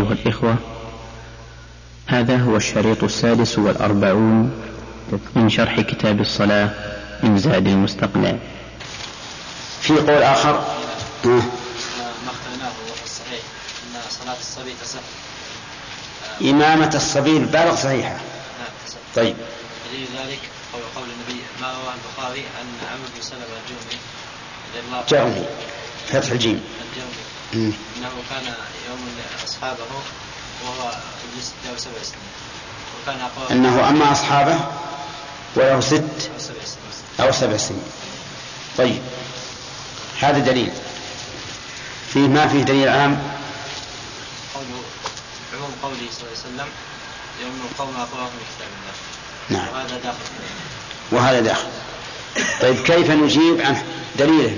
[0.00, 0.56] أيها الإخوة
[2.06, 4.52] هذا هو الشريط السادس والأربعون
[5.34, 6.70] من شرح كتاب الصلاة
[7.22, 8.36] من زاد المستقنع.
[9.80, 10.52] في قول آخر؟
[11.24, 11.42] ما
[12.26, 12.72] اخترناه
[13.04, 13.40] الصحيح
[13.86, 15.00] أن صلاة الصبي تصح
[16.42, 18.16] إمامة الصبي البالغ صحيحة.
[19.16, 19.36] طيب.
[19.92, 20.40] دليل ذلك
[20.72, 24.00] قول قول النبي ما رواه البخاري أن عمرو بن سلمة الجومي
[24.70, 25.44] رضي الله عنه جاءني
[26.08, 26.60] فتح الجيم.
[26.92, 28.54] الجومي أنه كان
[28.88, 29.84] يوم أصحابه
[30.64, 30.92] وهو
[31.76, 32.30] سبع سنين.
[33.02, 34.58] وكان أقوى أنه أما أصحابه
[35.56, 37.20] وله ست له سبع سنين.
[37.20, 37.82] أو سبع سنين.
[38.78, 39.02] طيب.
[40.20, 40.72] هذا دليل.
[42.12, 43.22] فيه ما فيه دليل عام؟
[44.54, 44.82] قوله
[45.54, 46.68] عموم قوله صلى الله عليه وسلم
[47.42, 49.62] يوم القوم أقواه من كتاب الله.
[49.62, 49.74] نعم.
[49.74, 50.18] وهذا داخل.
[51.12, 51.68] وهذا داخل.
[52.60, 53.82] طيب كيف نجيب عن
[54.18, 54.56] دليله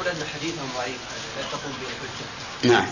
[0.00, 0.98] أقول أن حديثهم ضعيف
[1.36, 2.26] لا تقوم به الحجة.
[2.74, 2.86] نعم.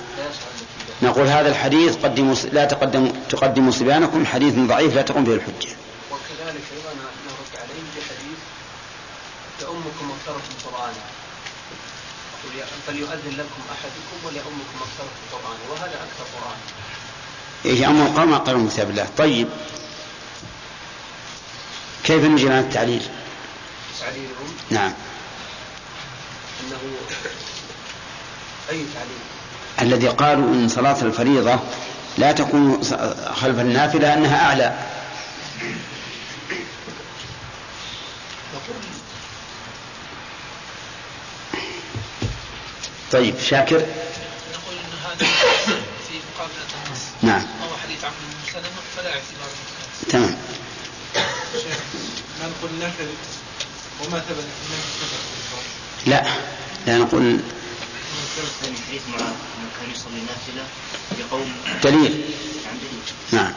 [1.03, 5.77] نقول هذا الحديث قدموا لا تقدموا تقدموا صبيانكم حديث ضعيف لا تقوم به الحجة.
[6.11, 8.39] وكذلك أيضا نرد عليه بحديث
[9.61, 11.03] لأمكم أكثركم قرآنا
[12.87, 16.59] فليؤذن لكم أحدكم وليؤمكم أكثركم قرآنا وهذا أكثر قرآن.
[17.65, 19.49] إيه أمر القوم أقروا من كتاب الله طيب.
[22.05, 23.03] كيف نجيب عن التعليل؟
[24.01, 24.93] تعليلهم؟ نعم.
[26.61, 26.81] أنه
[28.71, 29.19] أي تعليل
[29.81, 31.59] الذي قالوا إن صلاة الفريضة
[32.19, 32.83] لا تكون
[33.35, 34.79] خلف النافلة أنها أعلى.
[43.13, 43.77] طيب شاكر.
[43.77, 45.27] نقول إن هذا
[46.09, 47.43] في مقابله النص نعم.
[47.61, 49.51] وهو حديث عمرو بن سلمه فلا اعتبار
[50.11, 50.37] تمام.
[51.53, 51.79] شيخ
[52.41, 53.09] ما نقول نفل
[54.05, 54.45] وما ثبت.
[56.07, 56.25] لا
[56.87, 57.41] لا نقول
[61.85, 62.25] دليل.
[63.33, 63.53] نعم.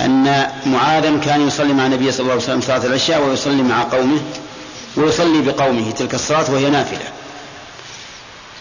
[0.00, 4.22] أن معاذا كان يصلي مع النبي صلى الله عليه وسلم صلاة العشاء ويصلي مع قومه
[4.96, 5.90] ويصلي بقومه.
[5.90, 7.12] تلك الصلاة وهي نافلة.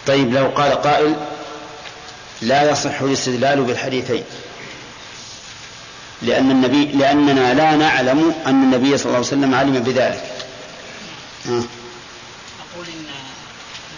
[0.08, 1.16] طيب لو قال قائل
[2.42, 4.24] لا يصح الاستدلال بالحديثين.
[6.24, 10.24] لأن النبي لأننا لا نعلم أن النبي صلى الله عليه وسلم علم بذلك.
[11.46, 11.66] إن ان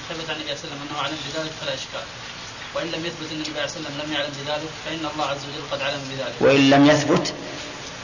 [0.10, 2.06] ثبت عن النبي صلى الله عليه وسلم أنه علم بذلك فلا إشكال.
[2.76, 5.38] وإن لم يثبت أن النبي صلى الله عليه وسلم لم يعلم بذلك فإن الله عز
[5.48, 6.34] وجل قد علم بذلك.
[6.40, 7.34] وإن لم يثبت؟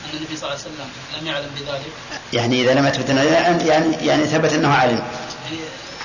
[0.06, 0.90] أن النبي صلى الله عليه وسلم
[1.20, 1.94] لم يعلم بذلك.
[2.34, 5.04] يعني إذا لم يثبت أنه يعني يعني ثبت أنه علم.
[5.46, 5.58] يعني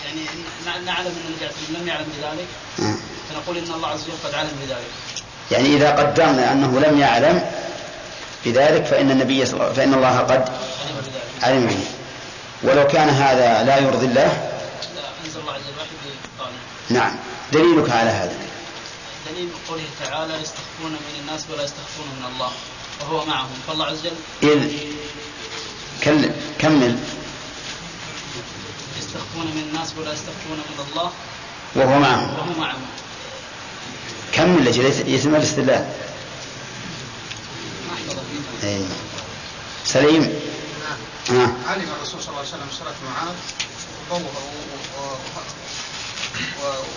[0.05, 0.21] يعني
[0.67, 2.49] نع- نعلم أن النبي صلى الله عليه وسلم لم يعلم بذلك.
[3.31, 4.91] فنقول إن الله عز وجل قد علم بذلك.
[5.51, 7.43] يعني إذا قدرنا أنه لم يعلم
[8.47, 10.49] بذلك فإن النبي فإن الله قد
[11.43, 11.85] علم به.
[12.63, 14.51] ولو كان هذا لا يرضي الله
[16.91, 17.17] نعم.
[17.53, 18.39] دليلك على هذا.
[19.31, 22.51] دليل قوله تعالى يستخفون من الناس ولا يستخفون من الله.
[23.01, 23.49] وهو معهم.
[23.69, 24.73] فالله عز وجل إذ
[26.05, 26.99] كل كمل.
[28.99, 31.11] يستخفون من الناس ولا يستخفون من الله.
[31.75, 32.35] وهو معهم.
[32.35, 32.87] وهو معهم.
[34.33, 35.87] كمل لجل يتم الاستدلال.
[38.65, 38.87] أي.
[39.85, 40.41] سليم.
[41.31, 41.33] آه.
[41.69, 43.35] علم الرسول صلى الله عليه وسلم صلاة معاذ
[44.11, 44.31] وضوه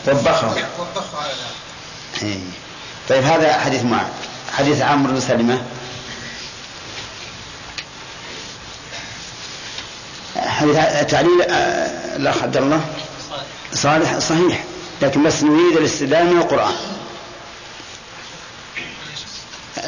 [0.07, 0.47] وبخه
[0.79, 2.23] وبخه على ذلك.
[2.23, 2.39] أي.
[3.09, 4.07] طيب هذا حديث معاذ.
[4.57, 5.61] حديث عمرو بن سلمة.
[10.37, 10.75] حديث
[11.11, 12.85] تعليل آه، الأخ عبد الله.
[13.29, 13.43] صالح.
[13.73, 14.63] صالح صحيح.
[15.01, 16.75] لكن بس نريد الاستدلال من القرآن.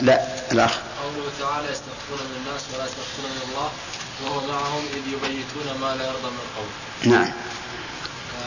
[0.02, 0.22] لا
[0.52, 0.72] الأخ.
[1.16, 3.70] قوله تعالى يستخفون من الناس ولا يستخفون من الله
[4.24, 6.70] وهو معهم إذ يبيتون ما لا يرضى من القول
[7.14, 7.32] نعم.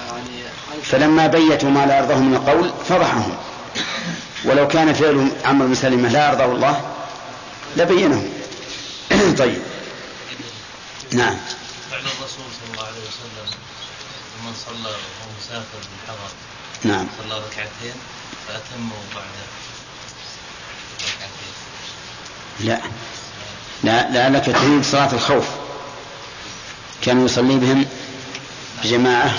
[0.06, 3.36] يعني فلما بيتوا ما لا يرضاه من القول فضحهم.
[4.44, 6.94] ولو كان فعل عمرو بن سلمة لا يرضاه الله
[7.76, 8.28] لبينه
[9.38, 9.62] طيب.
[11.12, 11.36] نعم.
[11.90, 13.58] فعل الرسول صلى الله عليه وسلم
[14.44, 16.32] من صلى وهو مسافر بالحضر
[16.84, 17.06] نعم.
[17.18, 17.94] صلى ركعتين
[18.48, 19.24] فأتموا بعد
[21.00, 21.33] ركعتين.
[22.60, 22.78] لا.
[23.82, 25.44] لا لعلك تريد صلاة الخوف.
[27.02, 27.86] كان يصلي بهم
[28.84, 29.30] جماعة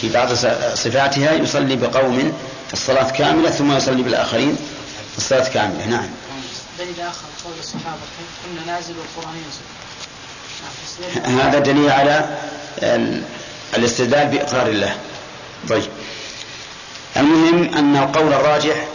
[0.00, 0.32] في بعض
[0.74, 2.32] صفاتها يصلي بقوم
[2.72, 4.56] الصلاة كاملة ثم يصلي بالآخرين
[5.16, 5.86] الصلاة كاملة.
[5.86, 6.08] نعم.
[6.78, 8.00] دليل آخر قول الصحابة
[8.44, 8.94] كنا نازل
[9.36, 9.62] ينزل
[11.26, 12.38] نعم هذا دليل على
[12.82, 13.22] ال-
[13.76, 14.96] الاستدلال بإقرار الله.
[15.68, 15.88] طيب.
[17.16, 18.86] المهم أن القول الراجح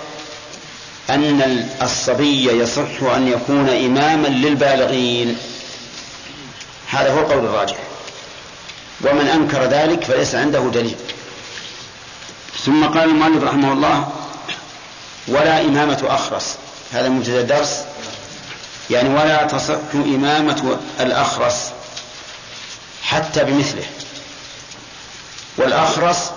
[1.09, 5.38] أن الصبي يصح أن يكون إماما للبالغين.
[6.89, 7.77] هذا هو القول الراجح.
[9.01, 10.95] ومن أنكر ذلك فليس عنده دليل.
[12.65, 14.12] ثم قال المؤلف رحمه الله
[15.27, 16.56] ولا إمامة أخرس.
[16.94, 17.83] هذا مبتدأ الدرس
[18.89, 21.71] يعني ولا تصح إمامة الأخرس
[23.03, 23.86] حتى بمثله.
[25.57, 26.31] والأخرس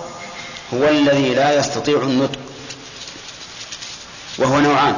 [0.75, 2.50] هو الذي لا يستطيع النطق.
[4.41, 4.97] وهو نوعان.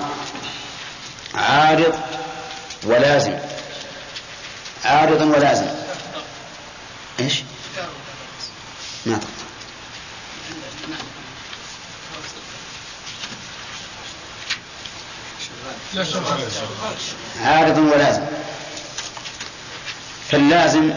[1.35, 1.95] عارض
[2.85, 3.39] ولازم.
[4.85, 5.67] عارض ولازم.
[7.21, 7.43] إيش؟
[9.07, 9.19] ما
[15.95, 16.37] تقطع
[17.45, 18.23] عارض ولازم.
[20.31, 20.91] فاللازم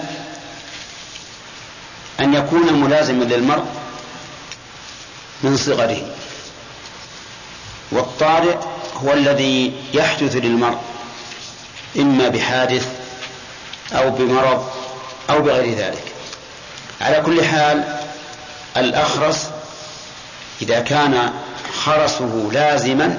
[2.19, 3.65] أن يكون ملازما للمرء
[5.43, 6.15] من صغره.
[7.95, 8.55] والطارئ
[9.03, 10.77] هو الذي يحدث للمرء
[11.97, 12.87] إما بحادث
[13.93, 14.69] أو بمرض
[15.29, 16.03] أو بغير ذلك.
[17.01, 17.97] على كل حال
[18.77, 19.49] الأخرس
[20.61, 21.33] إذا كان
[21.83, 23.17] خرسه لازما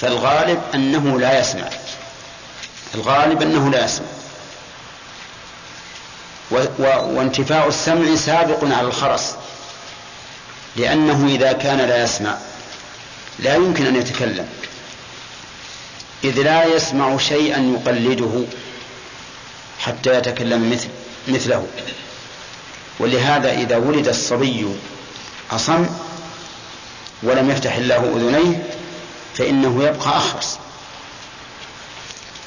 [0.00, 1.68] فالغالب أنه لا يسمع.
[2.94, 4.06] الغالب أنه لا يسمع.
[6.88, 9.34] وانتفاء السمع سابق على الخرس
[10.76, 12.36] لأنه إذا كان لا يسمع.
[13.38, 14.48] لا يمكن أن يتكلم.
[16.24, 18.44] إذ لا يسمع شيئا يقلده
[19.78, 20.88] حتى يتكلم مثل
[21.28, 21.66] مثله.
[22.98, 24.66] ولهذا إذا ولد الصبي
[25.50, 25.86] أصم
[27.22, 28.66] ولم يفتح الله أذنيه
[29.34, 30.58] فإنه يبقى أخرس.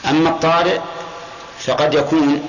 [0.05, 0.79] أما الطارئ
[1.59, 2.47] فقد يكون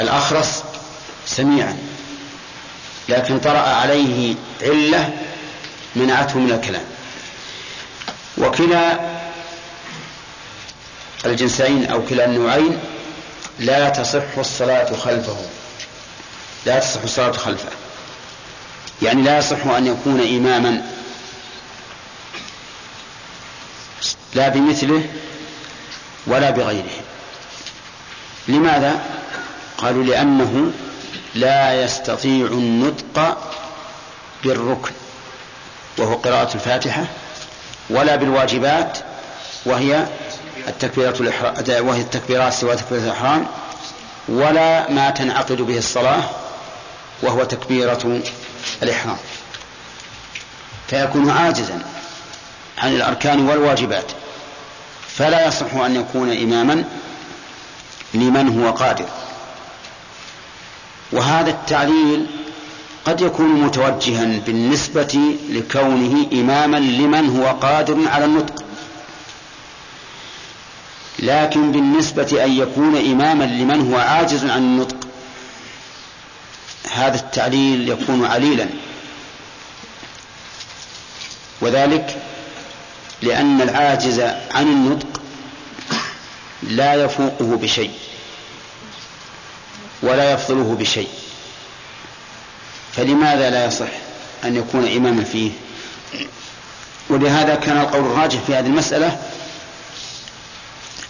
[0.00, 0.62] الأخرس
[1.26, 1.93] سميعا.
[3.08, 5.12] لكن طرأ عليه علة
[5.96, 6.84] منعته من الكلام.
[8.38, 9.00] وكلا
[11.24, 12.78] الجنسين أو كلا النوعين
[13.58, 15.36] لا تصح الصلاة خلفه.
[16.66, 17.68] لا تصح الصلاة خلفه.
[19.02, 20.82] يعني لا يصح أن يكون إماما.
[24.34, 25.06] لا بمثله
[26.26, 27.00] ولا بغيره.
[28.48, 29.00] لماذا؟
[29.78, 30.72] قالوا لأنه
[31.34, 33.38] لا يستطيع النطق
[34.44, 34.92] بالركن
[35.98, 37.04] وهو قراءة الفاتحة
[37.90, 38.98] ولا بالواجبات
[39.66, 40.06] وهي
[40.68, 41.20] التكبيرات
[41.68, 43.46] وهي التكبيرات سوى تكبيرة الإحرام
[44.28, 46.22] ولا ما تنعقد به الصلاة
[47.22, 48.20] وهو تكبيرة
[48.82, 49.16] الإحرام.
[50.88, 51.82] فيكون عاجزا
[52.78, 54.12] عن الأركان والواجبات
[55.08, 56.84] فلا يصح أن يكون إماما
[58.14, 59.08] لمن هو قادر.
[61.12, 62.26] وهذا التعليل
[63.04, 68.64] قد يكون متوجها بالنسبة لكونه إماما لمن هو قادر على النطق.
[71.18, 74.96] لكن بالنسبة أن يكون إماما لمن هو عاجز عن النطق
[76.92, 78.68] هذا التعليل يكون عليلا.
[81.60, 82.22] وذلك
[83.22, 84.20] لأن العاجز
[84.50, 85.20] عن النطق
[86.62, 87.90] لا يفوقه بشيء.
[90.02, 91.08] ولا يفضله بشيء.
[92.92, 93.88] فلماذا لا يصح
[94.44, 95.50] أن يكون إماما فيه؟
[97.08, 99.22] ولهذا كان القول الراجح في هذه المسألة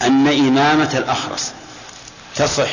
[0.03, 1.53] أن إمامة الأخرس
[2.37, 2.71] تصح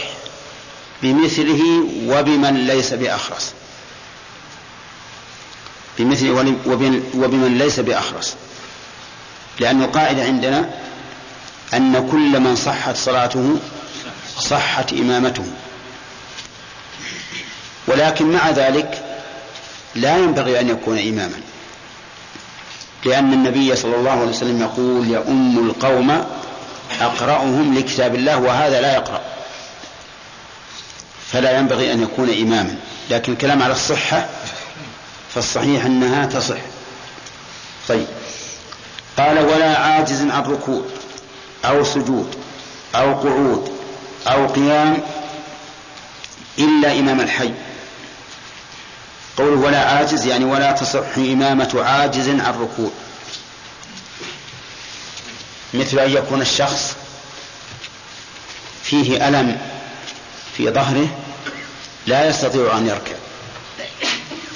[1.03, 1.61] بمثله
[2.05, 3.53] وبمن ليس بأخرس.
[5.97, 6.55] بمثله
[7.15, 8.35] وبمن ليس بأخرس.
[9.59, 10.69] لأن القاعدة عندنا
[11.73, 13.59] أن كل من صحت صلاته
[14.39, 15.45] صحت إمامته.
[17.87, 19.03] ولكن مع ذلك
[19.95, 21.41] لا ينبغي أن يكون إماما.
[23.05, 26.25] لأن النبي صلى الله عليه وسلم يقول يؤم القوم
[27.01, 29.21] أقرأهم لكتاب الله وهذا لا يقرأ.
[31.31, 32.75] فلا ينبغي أن يكون إماما.
[33.09, 34.29] لكن الكلام على الصحة
[35.33, 36.59] فالصحيح أنها تصح.
[37.87, 38.07] طيب.
[39.17, 40.81] قال ولا عاجز عن ركوع
[41.65, 42.35] أو سجود
[42.95, 43.71] أو قعود
[44.27, 44.97] أو قيام
[46.59, 47.51] إلا إمام الحي.
[49.37, 52.91] قوله ولا عاجز يعني ولا تصح إمامة عاجز عن ركوع.
[55.73, 56.95] مثل أن يكون الشخص
[58.83, 59.57] فيه ألم
[60.57, 61.07] في ظهره
[62.07, 63.15] لا يستطيع أن يركع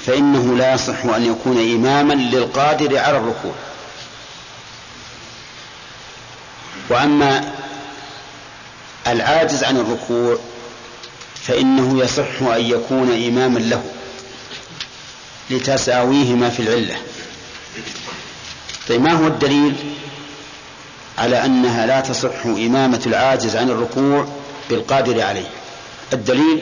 [0.06, 3.54] فإنه لا يصح أن يكون إماما للقادر على الركوع.
[6.88, 7.52] وأما
[9.06, 10.38] العاجز عن الركوع
[11.46, 13.95] فإنه يصح أن يكون إماما له.
[15.50, 16.96] لتساويهما في العلة.
[18.88, 19.74] طيب ما هو الدليل
[21.18, 24.28] على أنها لا تصح إمامة العاجز عن الركوع
[24.70, 25.48] بالقادر عليه؟
[26.12, 26.60] الدليل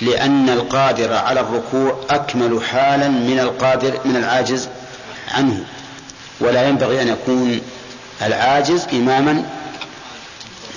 [0.00, 4.68] لأن القادر على الركوع أكمل حالا من القادر من العاجز
[5.28, 5.64] عنه.
[6.40, 7.60] ولا ينبغي أن يكون
[8.22, 9.50] العاجز إماما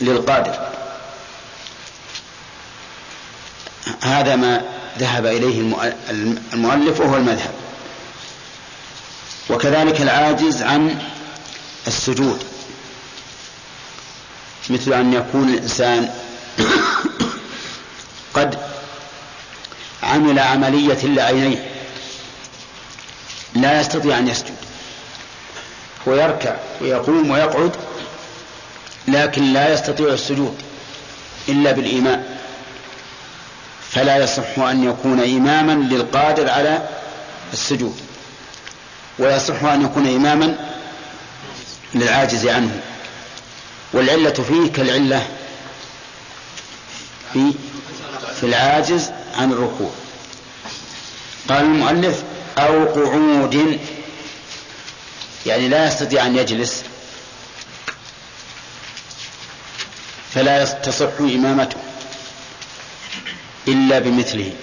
[0.01, 0.69] للقادر.
[4.01, 5.61] هذا ما ذهب إليه
[6.53, 7.51] المؤلف وهو المذهب.
[9.49, 11.01] وكذلك العاجز عن
[11.87, 12.43] السجود.
[14.69, 16.09] مثل أن يكون الإنسان
[18.35, 18.59] قد
[20.03, 21.71] عمل عملية لعينيه.
[23.53, 24.55] لا يستطيع أن يسجد.
[26.05, 27.71] ويركع ويقوم ويقعد
[29.07, 30.57] لكن لا يستطيع السجود
[31.49, 32.38] إلا بالإيمان.
[33.91, 36.89] فلا يصح أن يكون إماما للقادر على
[37.53, 37.99] السجود
[39.19, 40.55] ويصح أن يكون إماما
[41.95, 42.81] للعاجز عنه.
[43.93, 45.27] والعلة فيه كالعلة
[47.33, 47.53] في
[48.39, 49.91] في العاجز عن الركوع.
[51.49, 52.23] قال المؤلف
[52.57, 53.79] أو قعود
[55.45, 56.83] يعني لا يستطيع أن يجلس
[60.33, 61.88] فلا تصح إمامته.
[63.73, 64.53] إلا بمثله.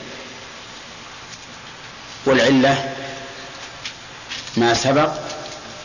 [2.27, 2.95] والعلة
[4.57, 5.11] ما سبق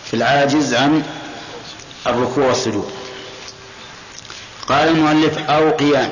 [0.08, 1.04] في العاجز عن
[2.08, 2.92] الركوع والسجود.
[4.68, 6.10] قال المؤلف أو قيام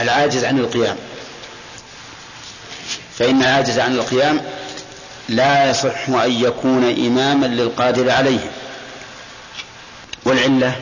[0.00, 0.96] العاجز عن القيام.
[3.18, 4.40] فإن العاجز عن القيام
[5.28, 8.50] لا يصح أن يكون إماما للقادر عليه.
[10.24, 10.80] والعلة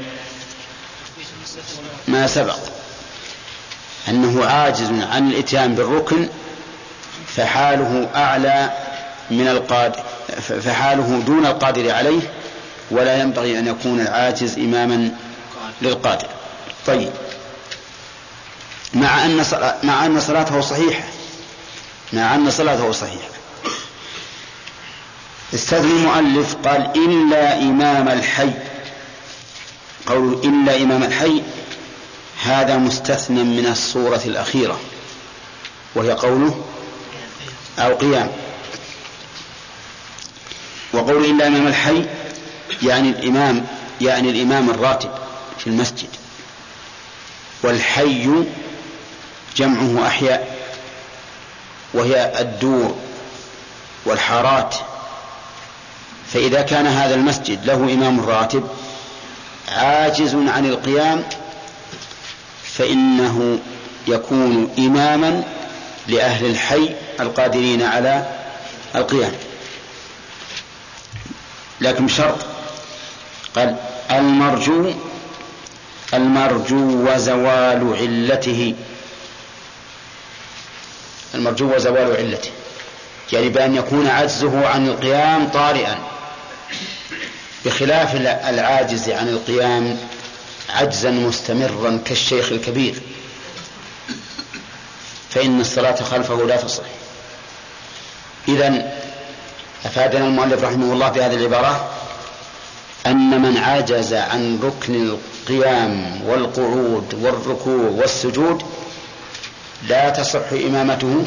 [2.09, 2.72] ما سبق.
[4.09, 6.29] أنه عاجز عن الإتيان بالركن
[7.37, 8.71] فحاله أعلى
[9.31, 10.03] من القادر
[10.41, 12.21] فحاله دون القادر عليه
[12.91, 15.11] ولا ينبغي أن يكون العاجز إماما
[15.83, 16.27] للقادر.
[16.87, 17.11] طيب.
[18.95, 19.45] مع أن
[19.83, 21.05] مع أن صلاته صحيحة.
[22.13, 23.29] مع أن صلاته صحيحة.
[25.55, 28.51] استثنى المؤلف قال إلا إمام الحي.
[30.07, 31.43] قول إلا إمام الحي
[32.45, 34.81] هذا مستثنى من الصورة الأخيرة
[35.95, 36.65] وهي قوله
[37.79, 38.31] أو قيام.
[40.93, 42.07] وقول إلا إمام الحي
[42.83, 43.67] يعني الإمام
[44.01, 45.11] يعني الإمام الراتب
[45.59, 46.09] في المسجد.
[47.63, 48.45] والحي
[49.57, 50.59] جمعه أحياء
[51.95, 52.97] وهي الدور
[54.05, 54.75] والحارات.
[56.33, 58.69] فإذا كان هذا المسجد له إمام راتب
[59.69, 61.25] عاجز عن القيام
[62.79, 63.59] فإنه
[64.09, 65.43] يكون إماما
[66.09, 68.26] لأهل الحي القادرين على
[68.95, 69.33] القيام.
[71.81, 72.38] لكن بشرط
[73.57, 73.76] قال
[74.11, 74.93] المرجو
[76.14, 78.75] المرجو وزوال علته.
[81.35, 82.50] المرجو وزوال علته.
[83.33, 85.99] يعني بأن يكون عجزه عن القيام طارئا.
[87.64, 88.14] بخلاف
[88.49, 89.99] العاجز عن القيام
[90.69, 93.00] عجزا مستمرا كالشيخ الكبير.
[95.31, 96.85] فإن الصلاة خلفه لا تصح.
[98.49, 98.92] إذا
[99.85, 101.90] أفادنا المؤلف رحمه الله بهذه العبارة
[103.07, 108.62] أن من عجز عن ركن القيام والقعود والركوع والسجود
[109.88, 111.25] لا تصح إمامته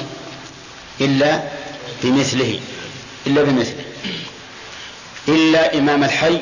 [1.02, 1.44] إلا
[2.04, 2.60] بمثله.
[3.28, 3.84] إلا بمثله.
[5.28, 6.42] إلا إمام الحي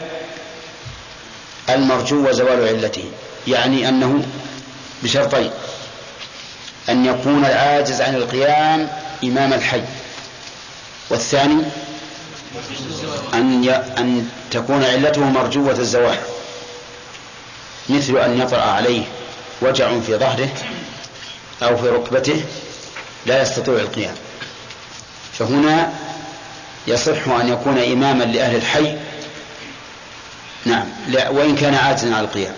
[1.69, 3.03] المرجو وزوال علته
[3.47, 4.25] يعني أنه
[5.03, 5.51] بشرطين
[6.89, 8.89] أن يكون العاجز عن القيام
[9.23, 9.81] إمام الحي
[11.09, 11.63] والثاني
[13.33, 16.17] أن أن تكون علته مرجوة الزوال
[17.89, 19.03] مثل أن يطرأ عليه
[19.61, 20.49] وجع في ظهره
[21.63, 22.43] أو في ركبته
[23.25, 24.15] لا يستطيع القيام.
[25.33, 25.93] فهنا
[26.87, 28.97] يصح أن يكون إماما لأهل الحي
[30.65, 30.85] نعم.
[31.07, 32.53] لا وإن كان عاجزا على القيام.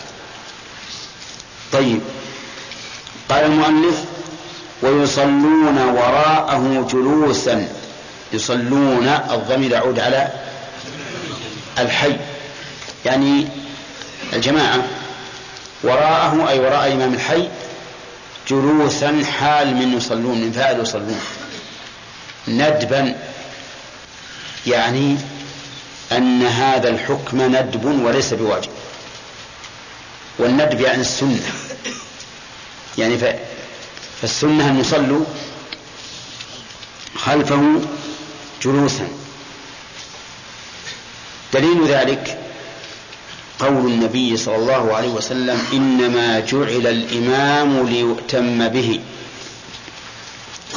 [1.73, 2.01] طيب.
[3.29, 4.03] قال المؤلف
[4.81, 7.67] ويصلون وراءه جلوسا.
[8.33, 10.29] يصلون الضمير يعود على
[11.79, 12.17] الحي.
[13.05, 13.47] يعني
[14.33, 14.83] الجماعة.
[15.83, 17.49] وراءه أي وراء الإمام الحي
[18.49, 21.19] جلوسا حال من يصلون من فاعل يصلون.
[22.47, 23.15] ندبا.
[24.67, 25.17] يعني
[26.11, 28.69] أن هذا الحكم ندب وليس بواجب.
[30.39, 31.53] والندب يعني السنة.
[32.97, 33.17] يعني
[34.21, 35.25] فالسنة أن يصلوا
[37.15, 37.81] خلفه
[38.63, 39.07] جلوسا.
[41.53, 42.39] دليل ذلك
[43.59, 48.99] قول النبي صلى الله عليه وسلم إنما جعل الإمام ليؤتم به.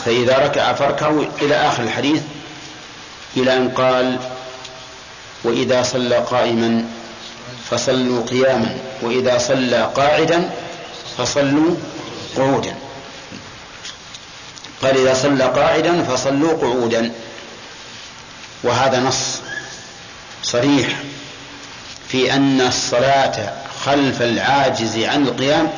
[0.04, 2.22] فإذا ركع فاركعوا إلى آخر الحديث
[3.36, 4.18] إلى أن قال
[5.44, 6.84] وإذا صلى قائما
[7.70, 10.50] فصلوا قياما وإذا صلى قاعدا
[11.18, 11.74] فصلوا
[12.36, 12.74] قعودا.
[14.82, 17.12] قال إذا صلى قاعدا فصلوا قعودا.
[18.62, 19.38] وهذا نص
[20.42, 20.88] صريح
[22.08, 23.52] في أن الصلاة
[23.84, 25.70] خلف العاجز عن القيام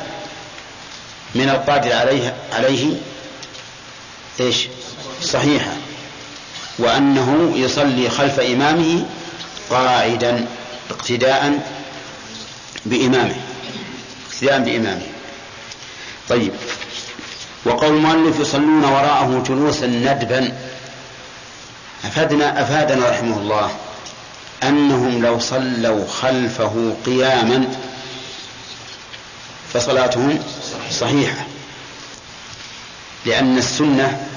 [1.35, 2.95] من القادر عليه عليه
[4.39, 4.67] إيش؟
[5.23, 5.71] صحيحة.
[6.79, 9.05] وأنه يصلي خلف إمامه
[9.71, 10.47] قاعدا
[10.89, 11.59] اقتداء
[12.85, 13.35] بإمامه
[14.31, 15.07] اقتداء بإمامه.
[16.29, 16.51] طيب
[17.65, 20.57] وقول المؤلف يصلون وراءه جلوسا ندبا
[22.05, 23.71] أفادنا أفادنا رحمه الله
[24.63, 27.67] أنهم لو صلوا خلفه قياما
[29.73, 30.39] فصلاتهم
[30.91, 31.45] صحيحة
[33.25, 34.27] لأن السنة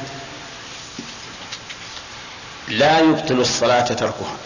[2.69, 4.37] لا يبطل الصلاة تركها.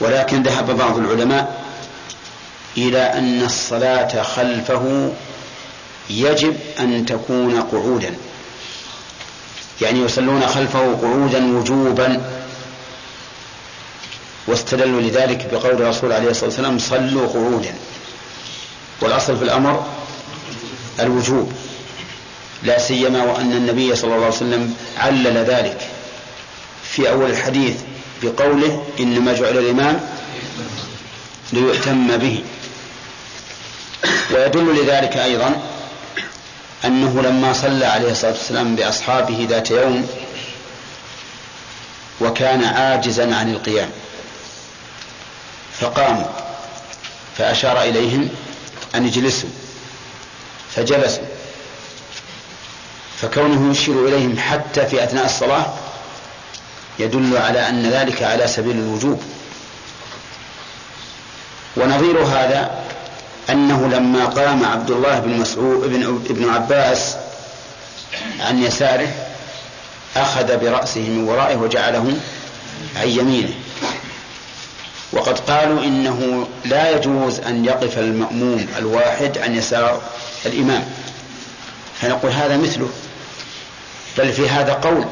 [0.00, 1.62] ولكن ذهب بعض العلماء
[2.76, 5.12] إلى أن الصلاة خلفه
[6.10, 8.14] يجب أن تكون قعودا.
[9.80, 12.22] يعني يصلون خلفه قعودا وجوبا.
[14.46, 17.74] واستدلوا لذلك بقول الرسول عليه الصلاة والسلام صلوا قعودا.
[19.00, 19.86] والأصل في الأمر
[21.00, 21.52] الوجوب.
[22.62, 25.88] لا سيما وأن النبي صلى الله عليه وسلم علل ذلك
[26.82, 27.76] في أول الحديث
[28.22, 30.00] بقوله إنما جعل الإمام
[31.52, 32.44] ليؤتم به.
[34.30, 35.62] ويدل لذلك أيضا
[36.84, 40.08] أنه لما صلى عليه الصلاة والسلام بأصحابه ذات يوم
[42.20, 43.90] وكان عاجزا عن القيام
[45.80, 46.26] فقاموا
[47.38, 48.28] فأشار إليهم
[48.94, 49.48] أن يجلسوا
[50.76, 51.24] فجلسوا
[53.16, 55.74] فكونه يشير إليهم حتى في أثناء الصلاة
[56.98, 59.22] يدل على أن ذلك على سبيل الوجوب.
[61.76, 62.70] ونظير هذا
[63.50, 67.16] أنه لما قام عبد الله بن مسعود بن, ابن عباس
[68.40, 69.08] عن يساره
[70.16, 72.16] أخذ برأسه من ورائه وجعله
[72.96, 73.54] عن يمينه.
[75.12, 80.02] وقد قالوا إنه لا يجوز أن يقف المأموم الواحد عن يسار
[80.46, 80.84] الإمام.
[82.00, 82.88] فنقول هذا مثله
[84.18, 85.04] بل في هذا قول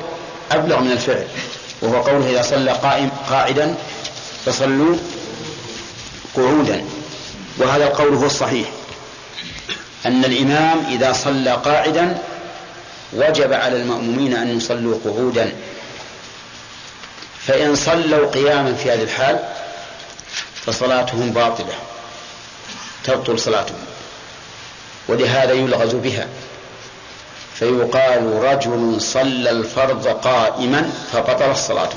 [0.53, 1.27] أبلغ من الفعل.
[1.85, 3.75] وهو قوله إذا صلى قائم قاعدا
[4.45, 4.97] فصلوا
[6.37, 6.85] قعودا.
[7.59, 8.69] وهذا القول هو الصحيح.
[10.07, 12.19] أن الإمام إذا صلى قاعدا
[13.13, 15.53] وجب على المأمومين أن يصلوا قعودا.
[17.47, 19.39] فإن صلوا قياما في هذه الحال
[20.67, 21.75] فصلاتهم باطلة
[23.05, 23.79] تبطل صلاتهم.
[25.09, 26.27] ولهذا يلغز بها.
[27.55, 31.91] فيقال رجل صلى الفرض قائما فبطل الصلاة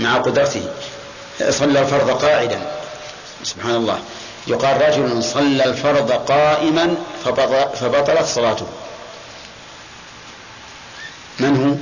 [0.00, 0.62] مع قدرته.
[1.50, 2.60] صلى الفرض قاعدا.
[3.44, 3.98] سبحان الله.
[4.46, 6.94] يقال رجل صلى الفرض قائما
[7.80, 8.66] فبطلت صلاته.
[11.40, 11.74] من هو؟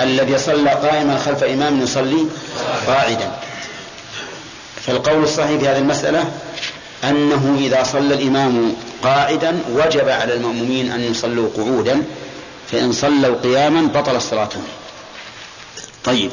[0.00, 2.26] الذي صلى قائما خلف إمام يصلي
[2.86, 3.30] قاعدا.
[4.86, 6.24] فالقول الصحيح في هذه المسألة
[7.04, 12.02] أنه إذا صلى الإمام قاعدا وجب على المأمومين أن يصلوا قعودا
[12.72, 14.64] فإن صلوا قياما بطل صلاتهم.
[16.04, 16.30] طيب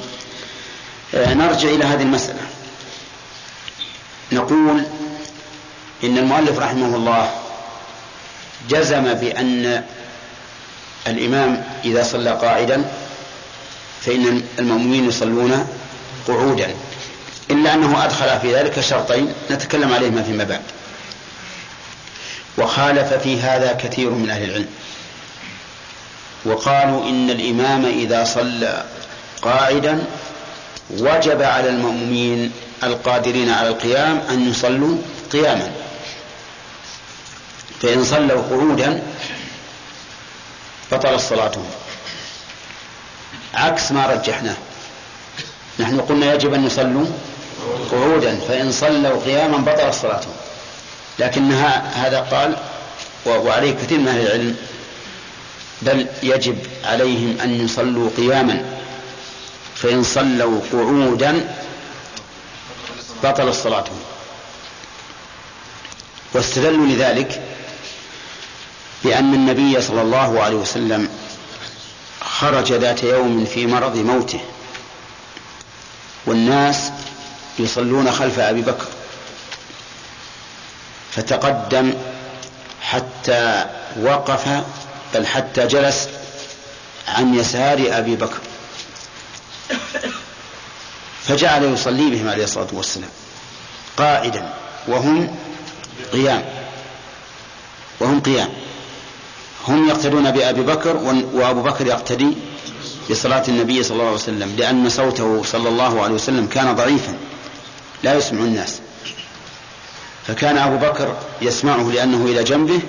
[1.15, 2.41] آه، نرجع إلى هذه المسألة.
[4.31, 4.83] نقول
[6.03, 7.31] إن المؤلف رحمه الله
[8.69, 9.83] جزم بأن
[11.07, 12.85] الإمام إذا صلى قاعدا
[14.01, 15.67] فإن المأمومين يصلون
[16.27, 16.75] قعودا
[17.51, 20.61] إلا أنه أدخل في ذلك شرطين نتكلم عليهما فيما بعد.
[22.57, 24.69] وخالف في هذا كثير من أهل العلم.
[26.45, 28.85] وقالوا إن الإمام إذا صلى
[29.41, 30.05] قاعدا
[30.89, 32.51] وجب على المأمومين
[32.83, 34.97] القادرين على القيام أن يصلوا
[35.31, 35.71] قياما.
[37.81, 39.03] فإن صلوا قعودا
[40.91, 41.69] بطل صلاتهم.
[43.53, 44.55] عكس ما رجحناه.
[45.79, 47.05] نحن قلنا يجب أن يصلوا
[47.91, 48.39] قعودا.
[48.47, 50.33] فإن صلوا قياما بطل صلاتهم.
[51.19, 51.51] لكن
[51.93, 52.57] هذا قال
[53.25, 54.55] وعليه كثير من أهل العلم
[55.81, 58.65] بل يجب عليهم أن يصلوا قياما
[59.75, 61.55] فإن صلوا قعودا
[63.23, 63.99] بطل صلاتهم.
[66.33, 67.41] واستدلوا لذلك
[69.03, 71.09] بأن النبي صلى الله عليه وسلم
[72.21, 74.39] خرج ذات يوم في مرض موته
[76.25, 76.91] والناس
[77.59, 78.85] يصلون خلف أبي بكر.
[81.15, 81.93] فتقدم
[82.81, 83.65] حتى
[84.01, 84.63] وقف
[85.13, 86.07] بل حتى جلس
[87.07, 88.39] عن يسار أبي بكر.
[91.23, 93.09] فجعل يصلي بهم عليه الصلاة والسلام
[93.97, 94.53] قاعدا
[94.87, 95.35] وهم
[96.13, 96.43] قيام
[97.99, 98.49] وهم قيام.
[99.67, 100.97] هم يقتدون بأبي بكر
[101.33, 102.27] وأبو بكر يقتدي
[103.11, 107.15] بصلاة النبي صلى الله عليه وسلم لأن صوته صلى الله عليه وسلم كان ضعيفا
[108.03, 108.79] لا يسمع الناس.
[110.27, 112.81] فكان أبو بكر يسمعه لأنه إلى جنبه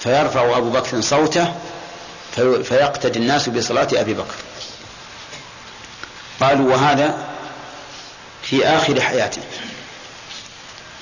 [0.00, 1.54] فيرفع أبو بكر صوته
[2.62, 4.34] فيقتدي الناس بصلاة أبي بكر.
[6.40, 7.18] قالوا وهذا
[8.42, 9.42] في آخر حياته.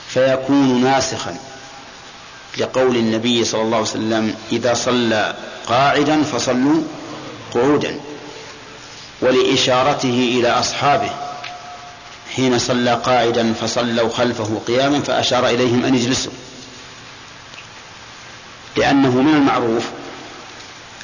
[0.08, 1.36] فيكون ناسخا
[2.58, 6.82] لقول النبي صلى الله عليه وسلم إذا صلى قاعدا فصلوا
[7.54, 8.00] قعودا.
[9.20, 11.10] ولإشارته إلى أصحابه.
[12.36, 16.32] حين صلى قاعدا فصلوا خلفه قياما فأشار إليهم أن يجلسوا
[18.76, 19.84] لأنه من المعروف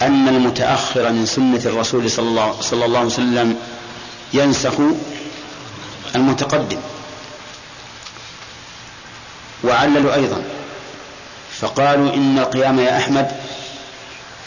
[0.02, 3.56] أن المتأخر من سنة الرسول صلى الله, صلى الله عليه وسلم
[4.32, 4.74] ينسخ
[6.14, 6.78] المتقدم.
[9.64, 10.44] وعللوا أيضا.
[11.60, 13.36] فقالوا إن القيام يا أحمد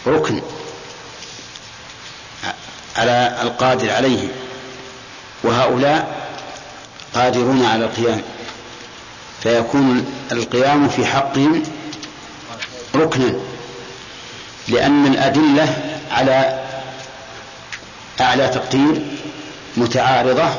[0.08, 0.42] ركن
[2.96, 4.28] على القادر عليه.
[5.44, 6.27] وهؤلاء
[7.18, 8.22] قادرون على القيام.
[9.44, 11.64] فيكون القيام في حقهم
[12.96, 13.34] ركنا
[14.68, 16.64] لأن الأدلة على
[18.22, 19.02] أعلى تقدير
[19.78, 20.50] متعارضة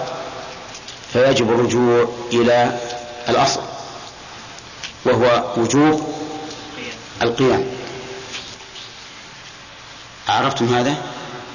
[1.12, 2.78] فيجب الرجوع إلى
[3.28, 3.60] الأصل
[5.04, 6.14] وهو وجوب
[7.22, 7.66] القيام.
[10.28, 10.94] عرفتم هذا؟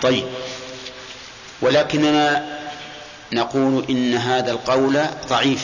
[0.01, 0.25] طيب.
[1.61, 2.52] ولكننا
[3.33, 5.63] نقول إن هذا القول ضعيف.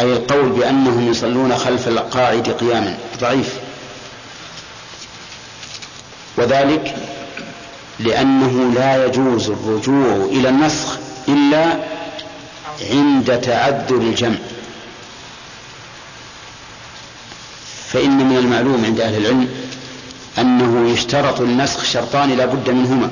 [0.00, 3.54] أي القول بأنهم يصلون خلف القاعد قياما ضعيف.
[6.36, 6.94] وذلك
[8.00, 11.78] لأنه لا يجوز الرجوع إلى النسخ إلا
[12.90, 14.38] عند تعذر الجمع.
[17.92, 19.48] فإن من المعلوم عند أهل العلم
[20.38, 23.10] أنه يشترط النسخ شرطان لا بد منهما.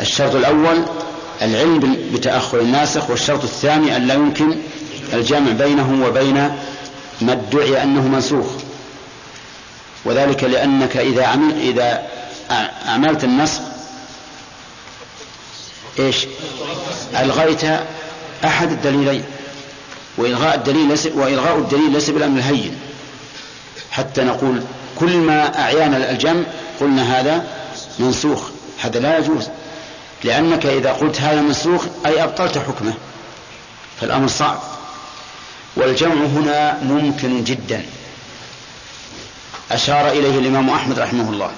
[0.00, 0.84] الشرط الأول
[1.42, 4.56] العلم بتأخر الناسخ والشرط الثاني أن لا يمكن
[5.12, 6.34] الجمع بينه وبين
[7.20, 8.46] ما ادعي أنه منسوخ.
[10.04, 12.02] وذلك لأنك إذا عمل إذا
[12.88, 13.60] أعملت النسخ
[15.98, 16.26] إيش؟
[17.20, 17.60] ألغيت
[18.44, 19.24] أحد الدليلين.
[20.18, 22.78] وإلغاء الدليل ليس وإلغاء الدليل ليس بالأمر الهين.
[23.90, 24.62] حتى نقول
[24.98, 26.42] كل ما أعيان الجمع
[26.80, 27.44] قلنا هذا
[27.98, 28.40] منسوخ
[28.80, 29.48] هذا لا يجوز.
[30.24, 32.94] لأنك إذا قلت هذا منسوخ أي أبطلت حكمه.
[34.00, 34.58] فالأمر صعب.
[35.76, 37.86] والجمع هنا ممكن جدا.
[39.70, 41.50] أشار إليه الإمام أحمد رحمه الله.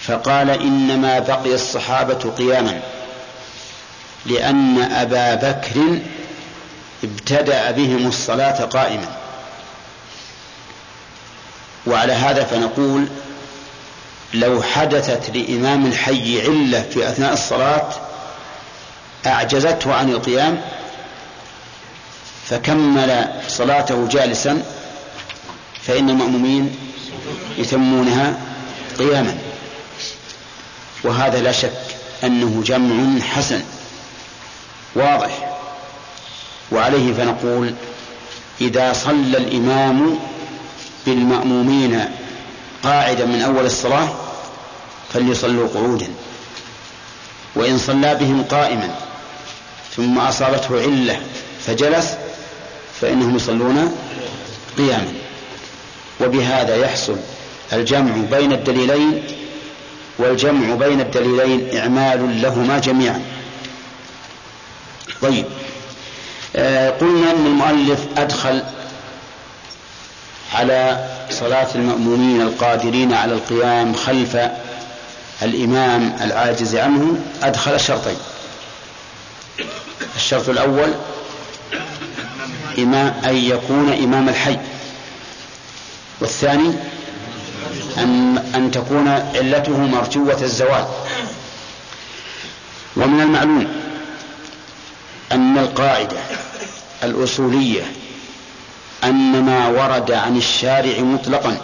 [0.00, 2.80] فقال إنما بقي الصحابة قياما.
[4.26, 5.98] لأن أبا بكر
[7.04, 9.16] ابتدأ بهم الصلاة قائما.
[11.86, 13.08] وعلى هذا فنقول
[14.34, 17.88] لو حدثت لإمام الحي علة في أثناء الصلاة
[19.26, 20.60] أعجزته عن القيام
[22.44, 24.62] فكمل صلاته جالسا
[25.82, 26.76] فإن المأمومين
[27.58, 28.38] يتمونها
[28.98, 29.38] قياما.
[31.04, 31.72] وهذا لا شك
[32.24, 33.62] أنه جمع حسن
[34.94, 35.58] واضح.
[36.72, 37.74] وعليه فنقول
[38.60, 40.18] إذا صلى الإمام
[41.06, 42.17] بالمأمومين
[42.82, 44.08] قاعدا من أول الصلاة
[45.12, 46.06] فليصلوا قعودا
[47.54, 48.94] وإن صلى بهم قائما
[49.96, 51.20] ثم أصابته علة
[51.66, 52.14] فجلس
[53.00, 53.96] فإنهم يصلون
[54.78, 55.12] قياما.
[56.20, 57.16] وبهذا يحصل
[57.72, 59.22] الجمع بين الدليلين
[60.18, 63.22] والجمع بين الدليلين إعمال لهما جميعا.
[65.22, 65.44] طيب
[66.56, 68.62] آه قلنا أن المؤلف أدخل
[70.54, 74.36] على صلاة المأمومين القادرين على القيام خلف
[75.42, 78.16] الإمام العاجز عنه أدخل شرطين
[80.16, 80.94] الشرط الأول
[82.78, 84.58] إمام أن يكون إمام الحي
[86.20, 86.72] والثاني
[87.98, 90.86] أن, أن تكون علته مرجوة الزوال.
[92.96, 93.66] ومن المعلوم
[95.32, 96.16] أن القاعدة
[97.02, 97.82] الأصولية
[99.04, 101.60] أن ما ورد عن الشارع مطلقا.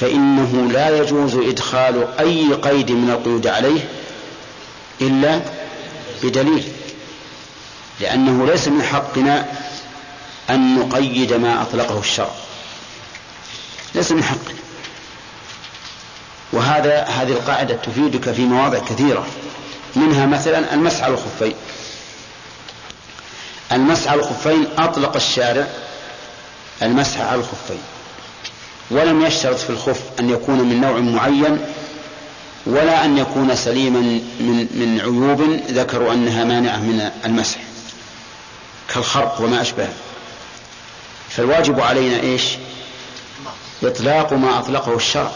[0.00, 3.88] فإنه لا يجوز إدخال أي قيد من القيود عليه
[5.00, 5.40] إلا
[6.22, 6.64] بدليل
[8.00, 9.46] لأنه ليس من حقنا
[10.50, 12.30] أن نقيد ما أطلقه الشرع.
[13.94, 14.58] ليس من حقنا.
[16.52, 19.26] وهذا هذه القاعدة تفيدك في مواضع كثيرة
[19.96, 21.54] منها مثلا المسح على الخفين.
[23.72, 25.66] المسح على الخفين أطلق الشارع
[26.82, 27.80] المسح على الخفين.
[28.90, 31.58] ولم يشترط في الخف أن يكون من نوع معين
[32.66, 34.00] ولا أن يكون سليما
[34.40, 37.58] من من عيوب ذكروا أنها مانعة من المسح
[38.94, 39.92] كالخرق وما أشبهه.
[41.28, 42.42] فالواجب علينا إيش؟
[43.82, 45.30] إطلاق ما أطلقه الشرع.